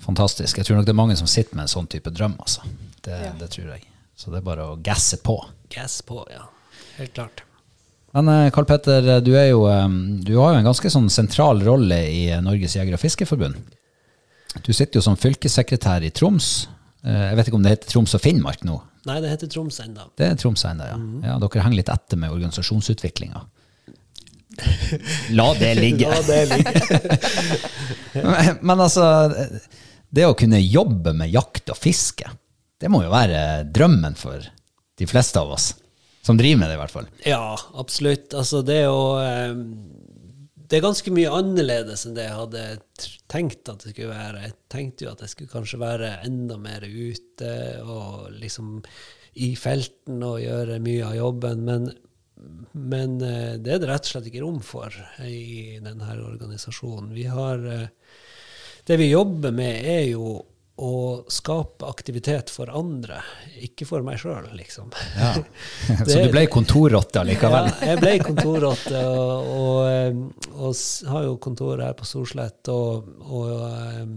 [0.00, 0.56] Fantastisk.
[0.58, 2.64] Jeg tror nok det er mange som sitter med en sånn type drøm, altså.
[3.04, 3.36] Det, ja.
[3.36, 3.84] det tror jeg.
[4.16, 5.42] Så det er bare å gasse på.
[5.68, 6.48] Gass på, ja.
[6.96, 7.44] Helt klart.
[8.12, 9.88] Men eh, Karl Petter, du, er jo, eh,
[10.26, 13.56] du har jo en ganske sånn sentral rolle i eh, Norges Jeger- og Fiskerforbund.
[14.66, 16.50] Du sitter jo som fylkessekretær i Troms.
[17.06, 18.76] Eh, Jeg vet ikke om det heter Troms og Finnmark nå.
[19.08, 20.04] Nei, det heter Troms ennå.
[20.20, 20.98] Det er Troms ennå, ja.
[21.26, 21.38] ja.
[21.42, 23.40] Dere henger litt etter med organisasjonsutviklinga.
[25.32, 26.06] La det ligge.
[26.12, 27.00] La det ligge.
[28.22, 29.06] Men, men altså,
[30.12, 32.28] det å kunne jobbe med jakt og fiske,
[32.76, 34.44] det må jo være drømmen for
[35.00, 35.70] de fleste av oss.
[36.22, 37.08] Som driver med det, i hvert fall.
[37.26, 37.46] Ja,
[37.78, 38.34] absolutt.
[38.38, 39.56] Altså, det er jo eh,
[40.54, 42.66] Det er ganske mye annerledes enn det jeg hadde
[43.32, 44.44] tenkt at det skulle være.
[44.46, 47.50] Jeg tenkte jo at jeg skulle kanskje være enda mer ute
[47.82, 48.78] og liksom
[49.42, 51.90] i felten og gjøre mye av jobben, men,
[52.76, 54.94] men eh, det er det rett og slett ikke rom for
[55.24, 57.12] i denne organisasjonen.
[57.16, 57.88] Vi har eh,
[58.84, 60.40] Det vi jobber med, er jo
[60.80, 63.20] å skape aktivitet for andre,
[63.60, 64.88] ikke for meg sjøl, liksom.
[65.18, 65.34] Ja.
[66.08, 67.68] Så du ble kontorrotte likevel?
[67.68, 70.22] Ja, jeg ble kontorrotte, og, og,
[70.56, 72.72] og har jo kontor her på Storslett.
[72.72, 73.52] Og, og
[74.00, 74.16] um,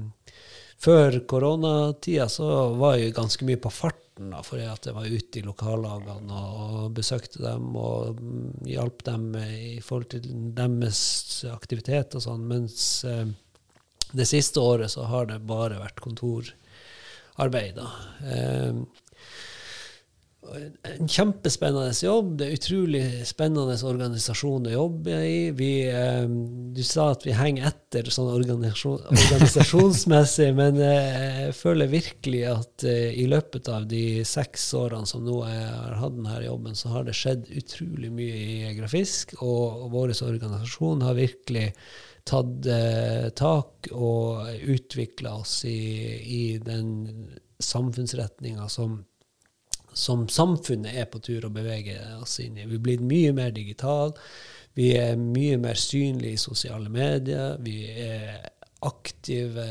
[0.80, 2.49] før koronatida så
[2.80, 6.91] var jeg ganske mye på farten, da, fordi at jeg var ute i lokallagene og
[6.95, 11.02] besøkte dem og mm, hjalp dem i forhold til deres
[11.52, 12.45] aktivitet og sånn.
[12.48, 13.26] Mens eh,
[14.16, 17.76] det siste året så har det bare vært kontorarbeid.
[17.80, 17.90] da.
[20.85, 22.35] En kjempespennende jobb.
[22.39, 25.38] Det er utrolig spennende organisasjon å jobbe i.
[25.57, 26.27] Vi, eh,
[26.76, 32.88] du sa at vi henger etter sånn organisasjon, organisasjonsmessig, men eh, jeg føler virkelig at
[32.88, 36.93] eh, i løpet av de seks årene som nå jeg har hatt denne jobben, så
[36.93, 41.72] har det skjedd utrolig mye i Grafisk, og, og vår organisasjon har virkelig
[42.26, 45.80] tatt eh, tak og utvikla oss i,
[46.26, 47.27] i den
[47.61, 49.03] samfunnsretninga som
[49.95, 52.67] som samfunnet er på tur å bevege oss inn i.
[52.67, 54.11] Vi blir mye mer digital.
[54.76, 57.55] Vi er mye mer synlige i sosiale medier.
[57.63, 58.43] Vi er
[58.85, 59.65] aktive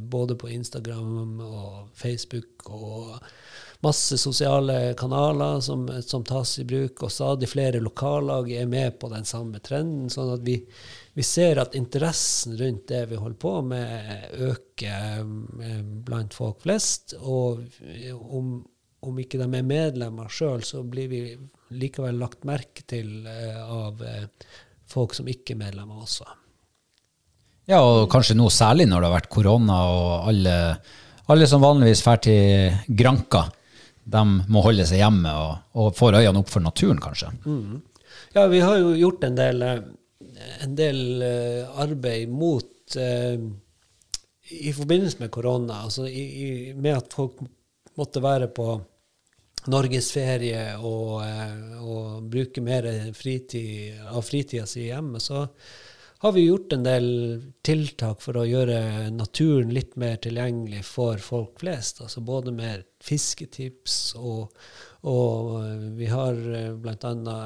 [0.00, 3.16] både på Instagram og Facebook og
[3.80, 9.08] masse sosiale kanaler som, som tas i bruk, og stadig flere lokallag er med på
[9.08, 10.10] den samme trenden.
[10.12, 10.58] sånn at vi,
[11.16, 17.16] vi ser at interessen rundt det vi holder på med, øker eh, blant folk flest.
[17.20, 17.64] Og
[18.20, 18.60] om,
[19.00, 21.22] om ikke de er medlemmer sjøl, så blir vi
[21.80, 24.26] likevel lagt merke til eh, av eh,
[24.90, 26.26] folk som ikke er medlemmer også.
[27.70, 30.56] Ja, og kanskje nå særlig når det har vært korona og alle,
[31.30, 33.44] alle som vanligvis drar til Granka,
[34.10, 37.30] de må holde seg hjemme og, og får øynene opp for naturen, kanskje.
[38.34, 39.80] Ja, vi har jo gjort en del, eh,
[40.66, 41.00] en del
[41.78, 43.38] arbeid mot eh,
[44.50, 47.38] I forbindelse med korona, altså i, i, med at folk
[48.00, 48.80] måtte være på
[49.68, 55.46] norgesferie og, eh, og bruke mer fritid, av fritida si hjemme, så
[56.20, 57.06] har vi gjort en del
[57.64, 62.02] tiltak for å gjøre naturen litt mer tilgjengelig for folk flest.
[62.04, 64.52] Altså både med fisketips og,
[65.08, 65.54] og
[65.96, 66.36] vi har
[66.76, 67.38] bl.a.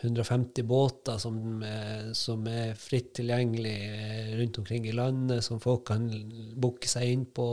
[0.00, 5.86] 150 båter som, eh, som er fritt tilgjengelig eh, rundt omkring i landet, som folk
[5.88, 6.08] kan
[6.56, 7.48] booke seg inn på.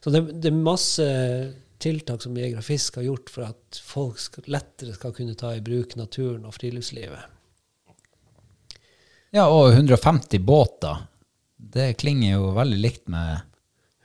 [0.00, 1.06] Så det, det er masse
[1.84, 5.52] tiltak som Jeger og Fisk har gjort for at folk skal, lettere skal kunne ta
[5.54, 7.30] i bruk naturen og friluftslivet.
[9.34, 11.08] Ja, og 150 båter.
[11.56, 13.42] Det klinger jo veldig likt med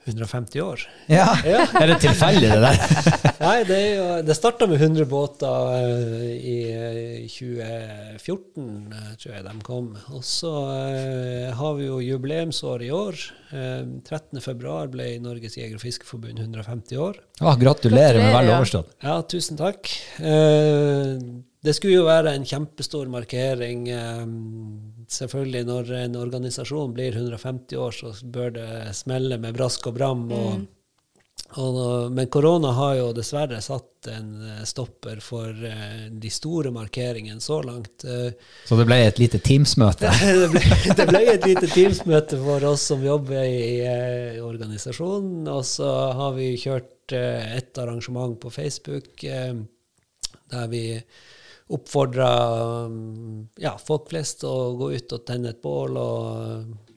[0.09, 0.83] 150 år.
[1.11, 2.79] Ja, er det tilfeldig det der?
[3.45, 9.45] Nei, det, jo, det starta med 100 båter eh, i eh, 2014, eh, tror jeg
[9.47, 9.89] de kom.
[10.15, 13.19] Og så eh, har vi jo jubileumsår i år.
[13.53, 17.21] Eh, 13.2 ble Norges Jeger- og Fiskerforbund 150 år.
[17.39, 18.95] Ja, gratulerer med vel Gratulerer, overstått.
[19.05, 19.91] Ja, tusen takk.
[20.19, 21.13] Eh,
[21.59, 23.87] det skulle jo være en kjempestor markering.
[25.09, 28.67] Selvfølgelig, når en organisasjon blir 150 år, så bør det
[28.97, 30.27] smelle med brask og bram.
[30.29, 30.67] Og,
[31.57, 31.79] og,
[32.13, 34.29] men korona har jo dessverre satt en
[34.69, 38.05] stopper for eh, de store markeringene så langt.
[38.05, 38.29] Eh,
[38.69, 40.13] Så det ble et lite Teams-møte.
[40.43, 40.61] det, ble,
[41.01, 45.49] det ble et lite Teams-møte for oss som jobber i eh, organisasjonen.
[45.49, 45.89] Og så
[46.21, 49.57] har vi kjørt eh, et arrangement på Facebook eh,
[50.53, 50.83] der vi
[51.69, 56.95] oppfordrer um, ja, folk flest å gå ut og tenne et bål og eh,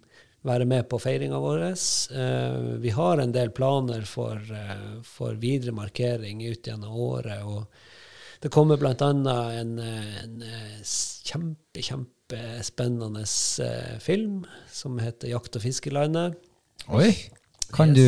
[0.48, 1.64] være med på feiringa vår.
[1.68, 7.44] Eh, vi har en del planer for, eh, for videre markering ut gjennom året.
[7.44, 7.68] og
[8.42, 8.94] det kommer bl.a.
[8.98, 10.40] En, en
[10.82, 13.24] kjempe, kjempe kjempespennende
[14.00, 16.34] film som heter 'Jakt- og fiskelandet'.
[16.88, 17.30] Oi.
[17.72, 18.02] Kan du,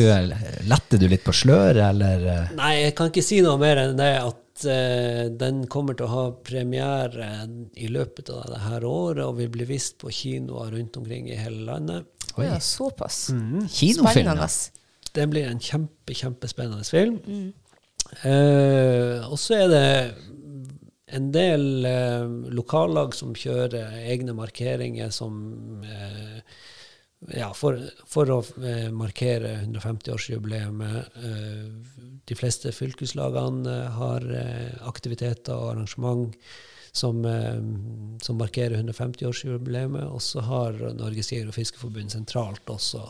[0.67, 2.51] Letter du litt på sløret, eller?
[2.53, 6.13] Nei, jeg kan ikke si noe mer enn det at eh, den kommer til å
[6.13, 7.27] ha premiere
[7.75, 11.65] i løpet av dette året og vil bli vist på kinoer rundt omkring i hele
[11.67, 12.07] landet.
[12.37, 12.47] Oi.
[12.47, 13.27] Ja, såpass.
[13.29, 14.49] Kinofilm, Spennende.
[15.15, 17.19] Det blir en kjempe, kjempespennende film.
[18.23, 19.85] Eh, og så er det
[21.15, 22.25] en del eh,
[22.55, 25.37] lokallag som kjører egne markeringer som
[25.85, 26.41] eh,
[27.33, 27.79] ja, for,
[28.09, 31.09] for å eh, markere 150-årsjubileet.
[31.23, 34.29] Eh, de fleste fylkeslagene eh, har
[34.89, 36.37] aktiviteter og arrangement
[36.95, 37.25] som,
[38.23, 39.97] som markerer 150-årsjubileet.
[40.05, 43.09] Og så har Norges Jeger- og Fiskerforbund sentralt også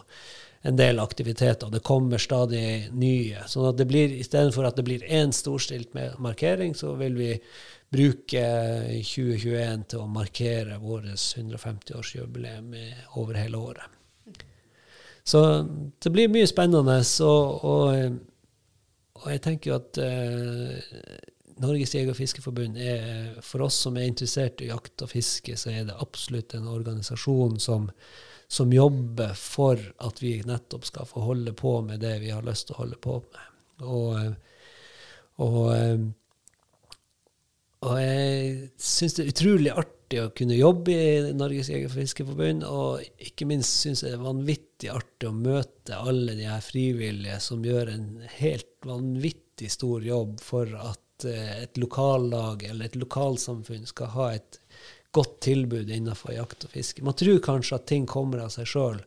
[0.66, 1.70] en del aktiviteter.
[1.70, 3.44] Det kommer stadig nye.
[3.46, 7.30] sånn at det blir, Istedenfor at det blir én storstilt med markering, så vil vi
[7.94, 8.42] bruke
[9.06, 12.74] 2021 til å markere vårt 150-årsjubileum
[13.22, 13.95] over hele året.
[15.26, 15.42] Så
[16.04, 17.00] det blir mye spennende.
[17.26, 18.18] Og, og,
[19.22, 21.00] og jeg tenker jo at eh,
[21.64, 25.72] Norges Jeger- og Fiskerforbund er for oss som er interessert i jakt og fiske, så
[25.72, 27.88] er det absolutt en organisasjon som,
[28.48, 32.70] som jobber for at vi nettopp skal få holde på med det vi har lyst
[32.70, 33.52] til å holde på med.
[33.86, 34.36] Og,
[35.44, 35.58] og,
[37.82, 41.95] og jeg syns det er utrolig artig å kunne jobbe i Norges Jeger- og
[42.69, 47.40] og ikke minst syns jeg det er vanvittig artig å møte alle de her frivillige
[47.41, 48.06] som gjør en
[48.38, 54.60] helt vanvittig stor jobb for at eh, et lokallag eller et lokalsamfunn skal ha et
[55.15, 57.03] godt tilbud innenfor jakt og fiske.
[57.06, 58.99] Man tror kanskje at ting kommer av seg sjøl.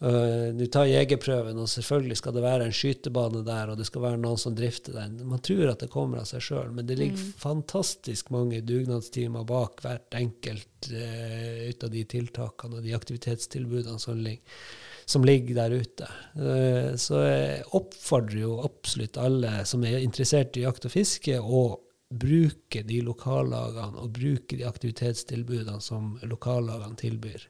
[0.00, 4.20] Du tar jegerprøven, og selvfølgelig skal det være en skytebane der, og det skal være
[4.22, 5.18] noen som drifter den.
[5.28, 9.82] Man tror at det kommer av seg sjøl, men det ligger fantastisk mange dugnadstimer bak
[9.84, 14.62] hvert enkelt uh, ut av de tiltakene og de aktivitetstilbudene som ligger,
[15.04, 16.08] som ligger der ute.
[16.38, 21.76] Uh, så jeg oppfordrer jo absolutt alle som er interessert i jakt og fiske, å
[22.10, 27.44] bruke de lokallagene og bruke de aktivitetstilbudene som lokallagene tilbyr.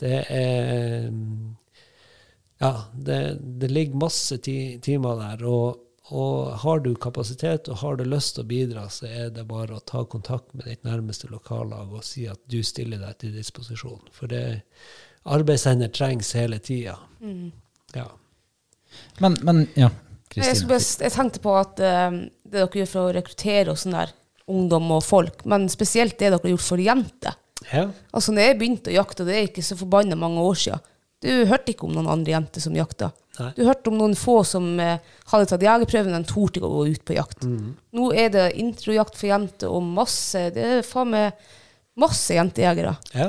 [0.00, 1.12] Det er
[2.64, 3.20] Ja, det,
[3.60, 5.44] det ligger masse ti, timer der.
[5.48, 5.82] Og,
[6.16, 9.76] og har du kapasitet og har du lyst til å bidra, så er det bare
[9.76, 14.00] å ta kontakt med ditt nærmeste lokallag og si at du stiller deg til disposisjon.
[14.16, 14.62] For det
[15.24, 16.96] arbeidshender trengs hele tida.
[17.94, 18.08] Ja.
[19.20, 19.90] Men, men ja,
[20.32, 20.76] Kristine.
[20.76, 24.12] Jeg, jeg tenkte på at eh, det dere gjør for å rekruttere og sånn der,
[24.50, 27.38] ungdom og folk, men spesielt det dere har gjort for jenter.
[27.70, 27.86] ja.
[28.12, 30.90] Altså, når jeg begynte å jakte, det er ikke så forbanna mange år siden,
[31.24, 33.10] du hørte ikke om noen andre jenter som jakta.
[33.40, 33.50] Nei.
[33.56, 35.02] Du hørte om noen få som eh,
[35.32, 37.48] hadde tatt jegerprøven, men torde ikke å gå ut på jakt.
[37.48, 41.44] Nå er det introjakt for jenter og masse Det er faen meg
[42.00, 42.94] masse jentejegere.
[43.14, 43.28] Ja,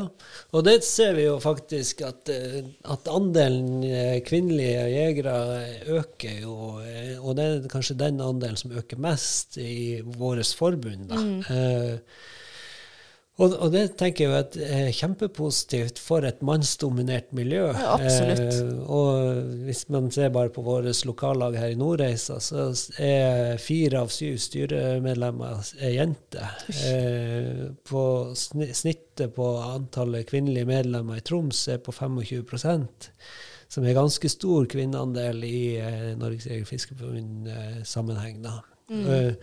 [0.56, 5.36] og det ser vi jo faktisk at, eh, at andelen eh, kvinnelige jegere
[6.00, 11.12] øker jo, eh, og det er kanskje den andelen som øker mest i vårt forbund.
[11.12, 11.22] Da.
[11.54, 12.00] Eh,
[13.36, 17.66] og, og det tenker jeg at er kjempepositivt for et mannsdominert miljø.
[17.76, 18.60] Ja, absolutt.
[18.62, 22.70] Eh, og hvis man ser bare på våre lokallag her i Nordreisa, så
[23.02, 26.56] er fire av syv styremedlemmer er jenter.
[26.88, 28.06] Eh, på
[28.38, 33.12] snittet på antallet kvinnelige medlemmer i Troms er på 25%
[33.76, 38.46] som er ganske stor kvinneandel i eh, Norges Jeger- og Fiskerforbund-sammenheng.
[38.46, 39.34] Eh,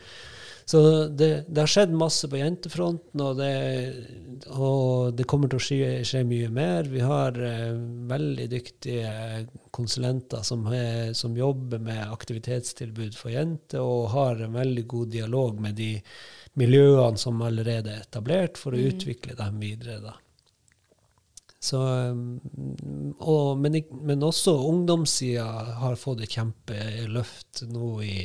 [0.73, 3.49] så det, det har skjedd masse på jentefronten, og det,
[4.57, 6.89] og det kommer til å skje, skje mye mer.
[6.89, 7.75] Vi har eh,
[8.09, 9.11] veldig dyktige
[9.69, 15.61] konsulenter som, er, som jobber med aktivitetstilbud for jenter, og har en veldig god dialog
[15.61, 15.91] med de
[16.57, 20.01] miljøene som allerede er etablert, for å utvikle dem videre.
[20.09, 20.17] da.
[21.61, 22.41] Så, um,
[23.21, 28.21] og, men, men også ungdomssida har fått et kjempeløft nå i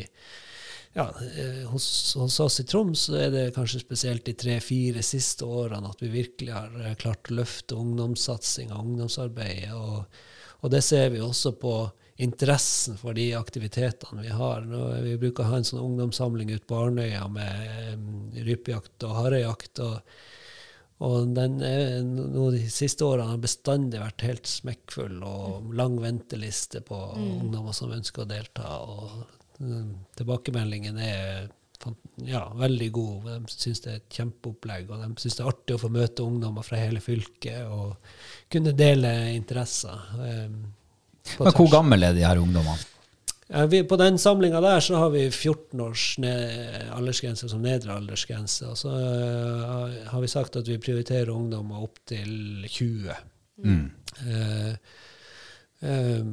[0.98, 5.46] ja, eh, hos, hos oss i Troms så er det kanskje spesielt de tre-fire siste
[5.46, 9.76] årene at vi virkelig har eh, klart å løfte ungdomssatsinga og ungdomsarbeidet.
[9.78, 10.24] Og,
[10.66, 11.76] og det ser vi også på
[12.26, 14.66] interessen for de aktivitetene vi har.
[14.66, 18.10] Nå, vi bruker å ha en sånn ungdomssamling ute på Arnøya med um,
[18.50, 19.86] rypejakt og harejakt.
[19.86, 20.02] og
[20.98, 26.82] og den er, no, de siste årene har bestandig vært helt smekkfull, og lang venteliste
[26.82, 28.80] på ungdommer som ønsker å delta.
[28.82, 31.48] og mm, Tilbakemeldingen er
[32.26, 33.30] ja, veldig god.
[33.30, 36.26] De syns det er et kjempeopplegg, og de syns det er artig å få møte
[36.26, 37.96] ungdommer fra hele fylket og
[38.52, 40.08] kunne dele interesser.
[40.18, 40.62] Um,
[41.38, 42.94] Men hvor gammel gamle er de her ungdommene?
[43.48, 48.74] Ja, vi, på den samlinga der så har vi 14 års aldersgrense som nedre aldersgrense.
[48.74, 53.16] Og så uh, har vi sagt at vi prioriterer ungdommer opp til 20.
[54.26, 54.74] Eh,
[55.82, 56.24] eh,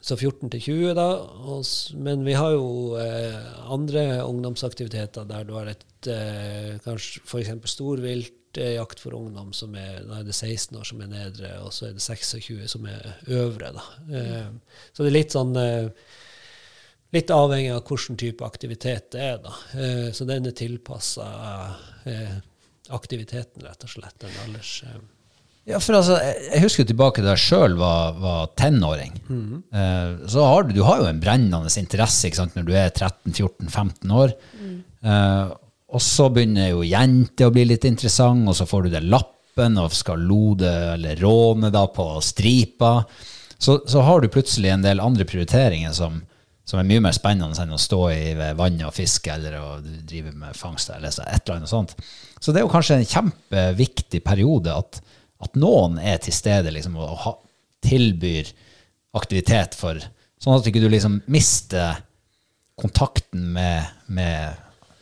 [0.00, 1.08] så 14 til 20, da.
[2.02, 3.40] Men vi har jo eh,
[3.72, 7.52] andre ungdomsaktiviteter der du har et eh, kanskje f.eks.
[7.70, 11.54] storvilt eh, jakt for ungdom, som er, da er det 16 år som er nedre,
[11.62, 13.72] og så er det 26 som er øvre.
[13.78, 13.86] da.
[14.18, 15.88] Eh, så det er litt sånn eh,
[17.12, 19.34] Litt avhengig av hvilken type aktivitet det er.
[19.44, 19.50] da.
[19.76, 21.26] Eh, så den er tilpassa
[22.88, 24.16] aktiviteten, rett og slett.
[24.24, 24.78] Den alders...
[25.68, 29.12] Ja, for altså, jeg husker tilbake da jeg sjøl var, var tenåring.
[29.70, 32.90] Eh, så har du, du har jo en brennende interesse ikke sant, når du er
[32.90, 34.34] 13-14-15 år.
[35.06, 35.52] Eh,
[35.92, 39.78] og så begynner jo jenter å bli litt interessant, og så får du den lappen
[39.78, 42.96] og skal lode eller råne da på stripa.
[43.54, 46.18] Så, så har du plutselig en del andre prioriteringer som,
[46.66, 49.76] som er mye mer spennende enn å stå i ved vannet og fiske eller å
[49.84, 51.94] drive med fangst eller et eller annet sånt.
[52.42, 54.98] Så det er jo kanskje en kjempeviktig periode at,
[55.42, 57.36] at noen er til stede liksom, og ha,
[57.82, 58.52] tilbyr
[59.18, 60.00] aktivitet for
[60.42, 62.00] Sånn at ikke du liksom mister
[62.74, 64.56] kontakten med, med,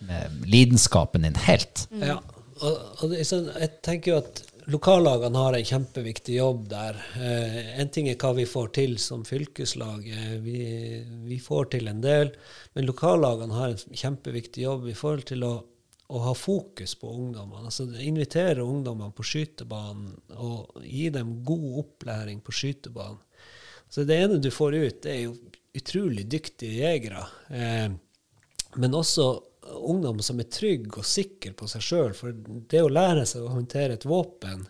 [0.05, 1.87] med lidenskapen din helt.
[1.97, 2.19] Ja,
[2.61, 6.99] og, og sånn, jeg tenker jo at lokallagene har en kjempeviktig jobb der.
[7.17, 10.07] Eh, en ting er hva vi får til som fylkeslag.
[10.07, 10.61] Eh, vi,
[11.27, 12.35] vi får til en del.
[12.77, 15.55] Men lokallagene har en kjempeviktig jobb i forhold til å,
[16.11, 17.69] å ha fokus på ungdommene.
[17.71, 23.21] Altså Invitere ungdommene på skytebanen og gi dem god opplæring på skytebanen.
[23.91, 25.37] Så det ene du får ut, det er jo
[25.75, 27.25] utrolig dyktige jegere.
[27.51, 27.89] Eh,
[28.79, 29.31] men også
[29.71, 32.15] ungdom som er trygge og sikre på seg sjøl.
[32.15, 32.35] For
[32.71, 34.67] det å lære seg å håndtere et våpen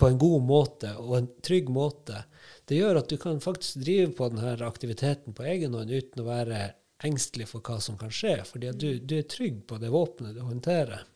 [0.00, 2.24] på en god måte og en trygg måte,
[2.68, 6.28] det gjør at du kan faktisk drive på denne aktiviteten på egen hånd uten å
[6.28, 6.60] være
[7.06, 8.38] engstelig for hva som kan skje.
[8.48, 11.06] Fordi du, du er trygg på det våpenet du håndterer.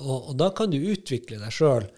[0.00, 1.88] Og, og da kan du utvikle deg sjøl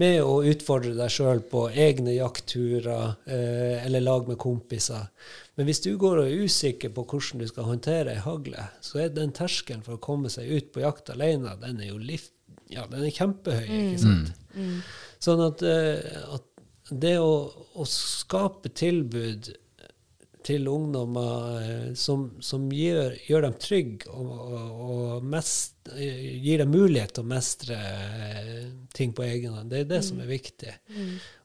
[0.00, 5.06] med å utfordre deg sjøl på egne jaktturer eh, eller lag med kompiser.
[5.54, 9.04] Men hvis du går og er usikker på hvordan du skal håndtere ei hagle, så
[9.04, 12.26] er den terskelen for å komme seg ut på jakt alene, den er jo liv,
[12.72, 13.68] ja, den er kjempehøy.
[13.68, 14.34] ikke sant?
[15.22, 16.50] Sånn at, eh, at
[16.90, 17.36] det å,
[17.78, 19.54] å skape tilbud
[20.44, 26.60] til ungdommer eh, som, som gjør, gjør dem trygge og, og, og mest, eh, gir
[26.60, 28.66] dem mulighet til å mestre eh,
[28.96, 29.72] ting på egen hånd.
[29.72, 30.74] Det er det som er viktig.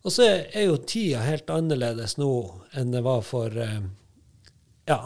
[0.04, 2.34] Og så er, er jo tida helt annerledes nå
[2.76, 5.02] enn det var for ja,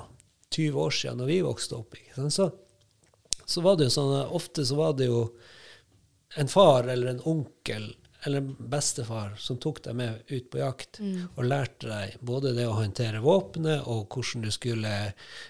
[0.49, 1.97] 20 år siden, når vi vokste opp.
[2.33, 2.49] Så,
[3.45, 5.27] så var det jo sånn ofte så var det jo
[6.41, 7.91] en far eller en onkel
[8.25, 10.99] eller bestefar som tok deg med ut på jakt
[11.35, 14.93] og lærte deg både det å håndtere våpenet og hvordan du skulle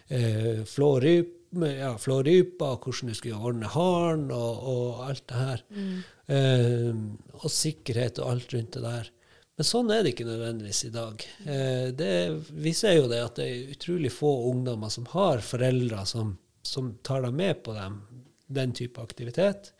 [0.08, 1.34] eh, flå, ryp,
[1.69, 5.66] ja, flå rypa, og hvordan du skulle ordne haren og, og alt det her.
[6.34, 6.93] Eh,
[7.42, 9.11] og sikkerhet og alt rundt det der.
[9.53, 11.26] Men sånn er det ikke nødvendigvis i dag.
[11.45, 12.14] Eh, det,
[12.66, 16.34] vi ser jo det at det er utrolig få ungdommer som har foreldre som,
[16.66, 18.00] som tar dem med på dem,
[18.50, 19.74] den type aktivitet.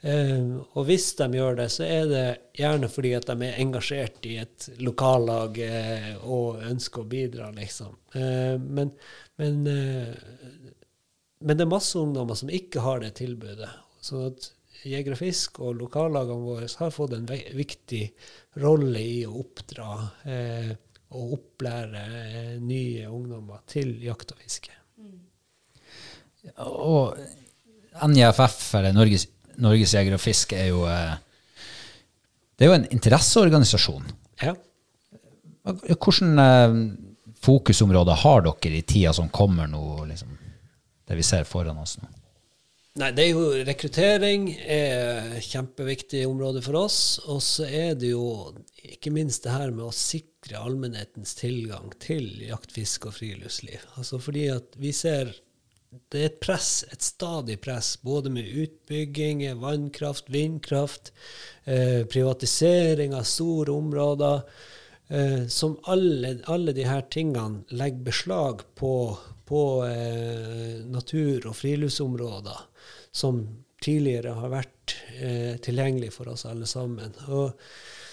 [0.00, 4.24] Eh, og hvis de gjør det, så er det gjerne fordi at de er engasjert
[4.28, 7.98] i et lokallag eh, og ønsker å bidra, liksom.
[8.16, 8.94] Eh, men,
[9.40, 9.60] men,
[11.40, 13.68] men det er masse ungdommer som ikke har det tilbudet.
[14.00, 14.50] Så at
[14.88, 18.06] Jeger og Fisk og lokallagene våre har fått en viktig
[18.62, 19.90] rolle i å oppdra
[21.10, 22.04] og opplære
[22.64, 24.72] nye ungdommer til jakt og fiske.
[26.64, 27.18] Og
[28.08, 29.26] NJFF, eller Norges,
[29.58, 31.14] Norges Jeger og Fisk, er jo eh,
[32.56, 34.06] Det er jo en interesseorganisasjon.
[34.42, 34.54] Ja.
[35.64, 36.14] Hvilke
[36.44, 36.78] eh,
[37.40, 40.32] fokusområder har dere i tida som kommer nå, liksom,
[41.08, 42.10] det vi ser foran oss nå?
[42.98, 47.20] Nei, det er jo rekruttering er et kjempeviktig område for oss.
[47.30, 48.50] Og så er det jo
[48.82, 53.84] ikke minst det her med å sikre allmennhetens tilgang til jakt, fiske og friluftsliv.
[53.94, 55.30] Altså fordi at vi ser
[55.90, 61.12] det er et press, et stadig press, både med utbygging, vannkraft, vindkraft,
[61.64, 64.42] eh, privatisering av store områder,
[65.08, 68.94] eh, som alle, alle disse tingene legger beslag på,
[69.50, 72.66] på eh, natur- og friluftsområder
[73.10, 73.42] som
[73.82, 77.16] tidligere har vært eh, tilgjengelig for oss alle sammen.
[77.28, 77.58] Og,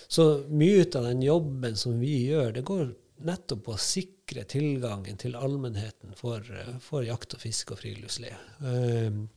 [0.08, 2.94] så mye av den jobben som vi gjør, det går
[3.28, 8.36] nettopp på å sikre tilgangen til allmennheten for, eh, for jakt og fiske og friluftsliv.
[8.60, 9.30] Um,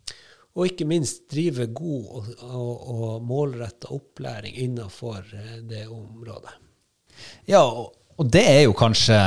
[0.59, 6.57] og ikke minst drive god og, og, og målretta opplæring innenfor eh, det området.
[7.47, 9.21] Ja, og, og det er jo kanskje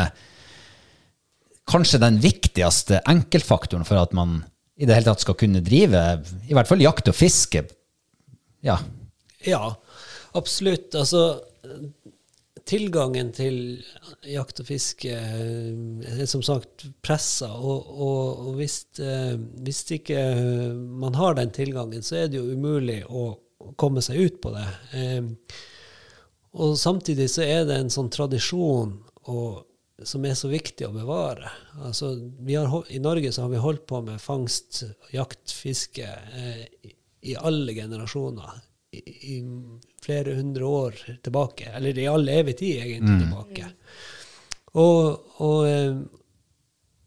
[1.70, 4.42] kanskje den viktigste enkeltfaktoren for at man
[4.76, 6.02] i det hele tatt skal kunne drive
[6.50, 7.64] i hvert fall jakt og fiske.
[8.66, 8.80] Ja.
[9.48, 9.76] Ja,
[10.36, 10.96] absolutt.
[10.96, 11.44] Altså,
[12.74, 13.58] tilgangen til
[14.26, 19.36] jakt og fiske eh, er som sagt pressa, og, og, og hvis, eh,
[19.66, 20.24] hvis ikke
[20.74, 23.28] man har den tilgangen, så er det jo umulig å
[23.80, 24.66] komme seg ut på det.
[24.98, 25.30] Eh,
[26.64, 28.98] og samtidig så er det en sånn tradisjon
[29.30, 29.64] og,
[30.06, 31.50] som er så viktig å bevare.
[31.82, 32.14] Altså,
[32.50, 36.10] har, I Norge så har vi holdt på med fangst, jakt, fiske
[37.24, 38.62] i alle generasjoner.
[38.94, 39.38] I,
[40.04, 41.72] flere hundre år tilbake.
[41.78, 43.24] Eller i all evig tid, egentlig, mm.
[43.24, 43.72] tilbake.
[44.74, 45.98] Og, og, eh,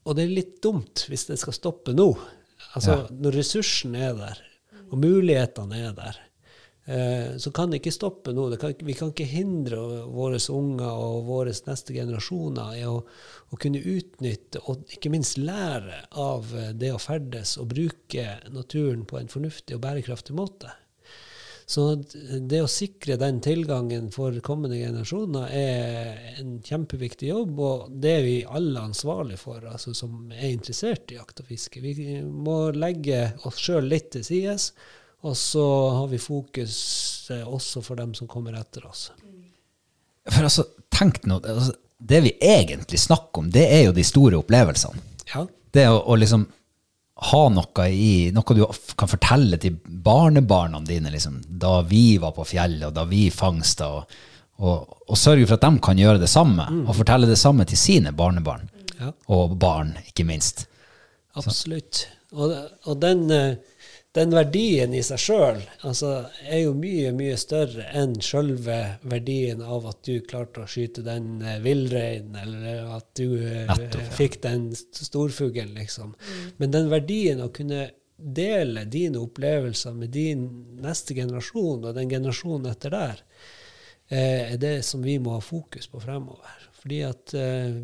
[0.05, 2.10] og, det er litt dumt hvis det skal stoppe nå.
[2.76, 3.18] Altså, ja.
[3.23, 4.42] Når ressursen er der,
[4.86, 6.20] og mulighetene er der,
[6.86, 8.47] Eh, så kan det ikke stoppe nå.
[8.62, 13.82] Kan, vi kan ikke hindre våre unger og våre neste generasjoner i å, å, kunne
[13.82, 19.74] utnytte og ikke minst lære av det å ferdes og bruke naturen på en fornuftig
[19.74, 20.70] og bærekraftig måte.
[21.67, 21.85] Så
[22.47, 28.23] det å sikre den tilgangen for kommende generasjoner er en kjempeviktig jobb, og det er
[28.23, 31.83] vi alle ansvarlige for, altså som er interessert i jakt og fiske.
[31.83, 34.70] Vi må legge oss sjøl litt til sides
[35.27, 36.77] og så har vi fokus
[37.31, 39.09] eh, også for dem som kommer etter oss.
[40.28, 44.39] For altså, tenk nå, altså, Det vi egentlig snakker om, det er jo de store
[44.43, 45.01] opplevelsene.
[45.33, 45.47] Ja.
[45.73, 46.45] Det å, å liksom
[47.17, 48.62] ha noe i Noe du
[48.99, 53.89] kan fortelle til barnebarna dine, liksom, da vi var på fjellet, og da vi fangsta,
[53.97, 54.19] og,
[54.61, 56.83] og, og, sørge for at de kan gjøre det samme, mm.
[56.85, 58.69] og fortelle det samme til sine barnebarn.
[59.01, 59.12] Ja.
[59.33, 60.67] Og barn, ikke minst.
[61.36, 62.07] Absolutt.
[62.36, 62.53] Og,
[62.85, 63.76] og den uh,
[64.17, 66.12] den verdien i seg sjøl altså,
[66.49, 71.43] er jo mye, mye større enn sjølve verdien av at du klarte å skyte den
[71.45, 74.17] eh, villreinen, eller at du eh, Nettopp, ja.
[74.17, 76.15] fikk den storfuglen, liksom.
[76.17, 76.51] Mm.
[76.62, 80.47] Men den verdien å kunne dele dine opplevelser med din
[80.81, 83.25] neste generasjon, og den generasjonen etter der,
[84.09, 86.70] eh, er det som vi må ha fokus på fremover.
[86.81, 87.33] Fordi at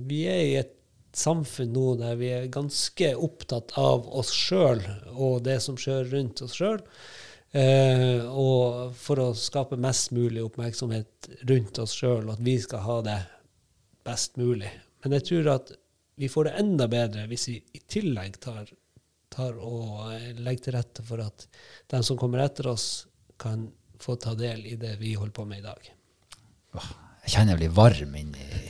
[0.06, 0.76] vi er i et
[1.16, 4.80] samfunn nå der vi er ganske opptatt av oss sjøl
[5.12, 6.80] og det som skjer rundt oss sjøl.
[7.52, 12.84] Eh, og for å skape mest mulig oppmerksomhet rundt oss sjøl, og at vi skal
[12.86, 13.18] ha det
[14.08, 14.70] best mulig.
[15.04, 15.74] Men jeg tror at
[16.16, 18.70] vi får det enda bedre hvis vi i tillegg tar,
[19.32, 21.46] tar og eh, legger til rette for at
[21.92, 23.04] de som kommer etter oss,
[23.42, 23.66] kan
[24.02, 25.92] få ta del i det vi holder på med i dag.
[27.22, 28.62] Jeg kjenner jeg blir varm inni i,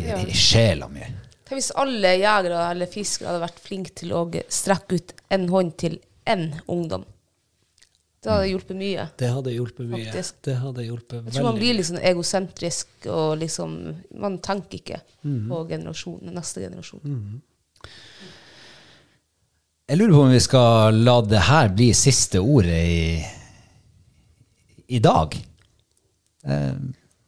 [0.00, 1.04] i, i sjela mi.
[1.46, 5.76] Tenk hvis alle jegere eller fiskere hadde vært flinke til å strekke ut en hånd
[5.78, 7.04] til én ungdom.
[8.26, 9.04] Det hadde hjulpet mye.
[9.20, 10.04] Det hadde hjulpet mye.
[10.08, 10.38] Faktisk.
[10.42, 13.76] Det hadde hjulpet Jeg tror man blir liksom egosentrisk og liksom
[14.18, 15.44] Man tenker ikke mm.
[15.52, 17.04] på generasjon, neste generasjon.
[17.06, 17.36] Mm.
[19.86, 23.02] Jeg lurer på om vi skal la det her bli siste ordet i,
[24.98, 25.36] i dag.
[26.42, 26.80] Eh,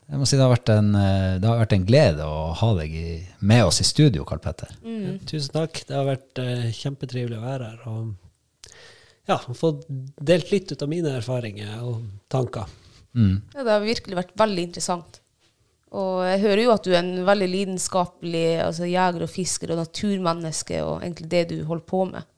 [0.08, 2.94] jeg må si det har vært en, eh, har vært en glede å ha deg
[2.96, 3.10] i,
[3.44, 4.72] med oss i studio, Karl Petter.
[4.80, 5.02] Mm.
[5.04, 5.82] Ja, tusen takk.
[5.84, 7.82] Det har vært uh, kjempetrivelig å være her.
[7.92, 8.72] Og
[9.28, 9.84] ja, fått
[10.16, 12.70] delt litt ut av mine erfaringer og tanker.
[13.12, 13.34] Mm.
[13.52, 15.20] Ja, det har virkelig vært veldig interessant.
[15.92, 19.80] Og jeg hører jo at du er en veldig lidenskapelig altså jeger og fisker og
[19.82, 22.32] naturmenneske, og egentlig det du holder på med.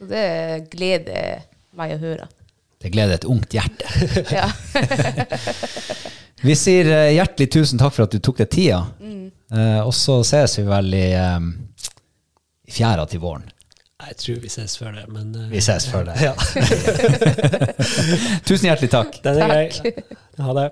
[0.00, 0.26] Og det
[0.72, 1.44] gleder
[1.76, 2.28] meg å høre.
[2.80, 3.84] Det gleder et ungt hjerte.
[4.38, 4.48] ja.
[6.40, 8.80] Vi sier uh, hjertelig tusen takk for at du tok deg tida.
[9.00, 9.30] Mm.
[9.52, 11.50] Uh, og så ses vi vel i, um,
[12.68, 13.48] i fjæra til våren.
[14.00, 16.16] Jeg tror vi ses før det, men uh, Vi ses før det.
[16.26, 16.32] Ja.
[18.48, 19.20] tusen hjertelig takk.
[19.24, 19.92] Den er grei.
[20.40, 20.70] Ha det.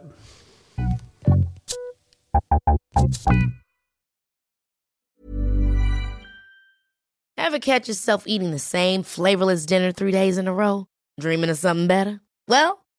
[7.39, 10.87] Ever catch yourself eating the same flavorless dinner three days in a row?
[11.21, 12.21] Dreaming of something better?
[12.49, 12.85] Well,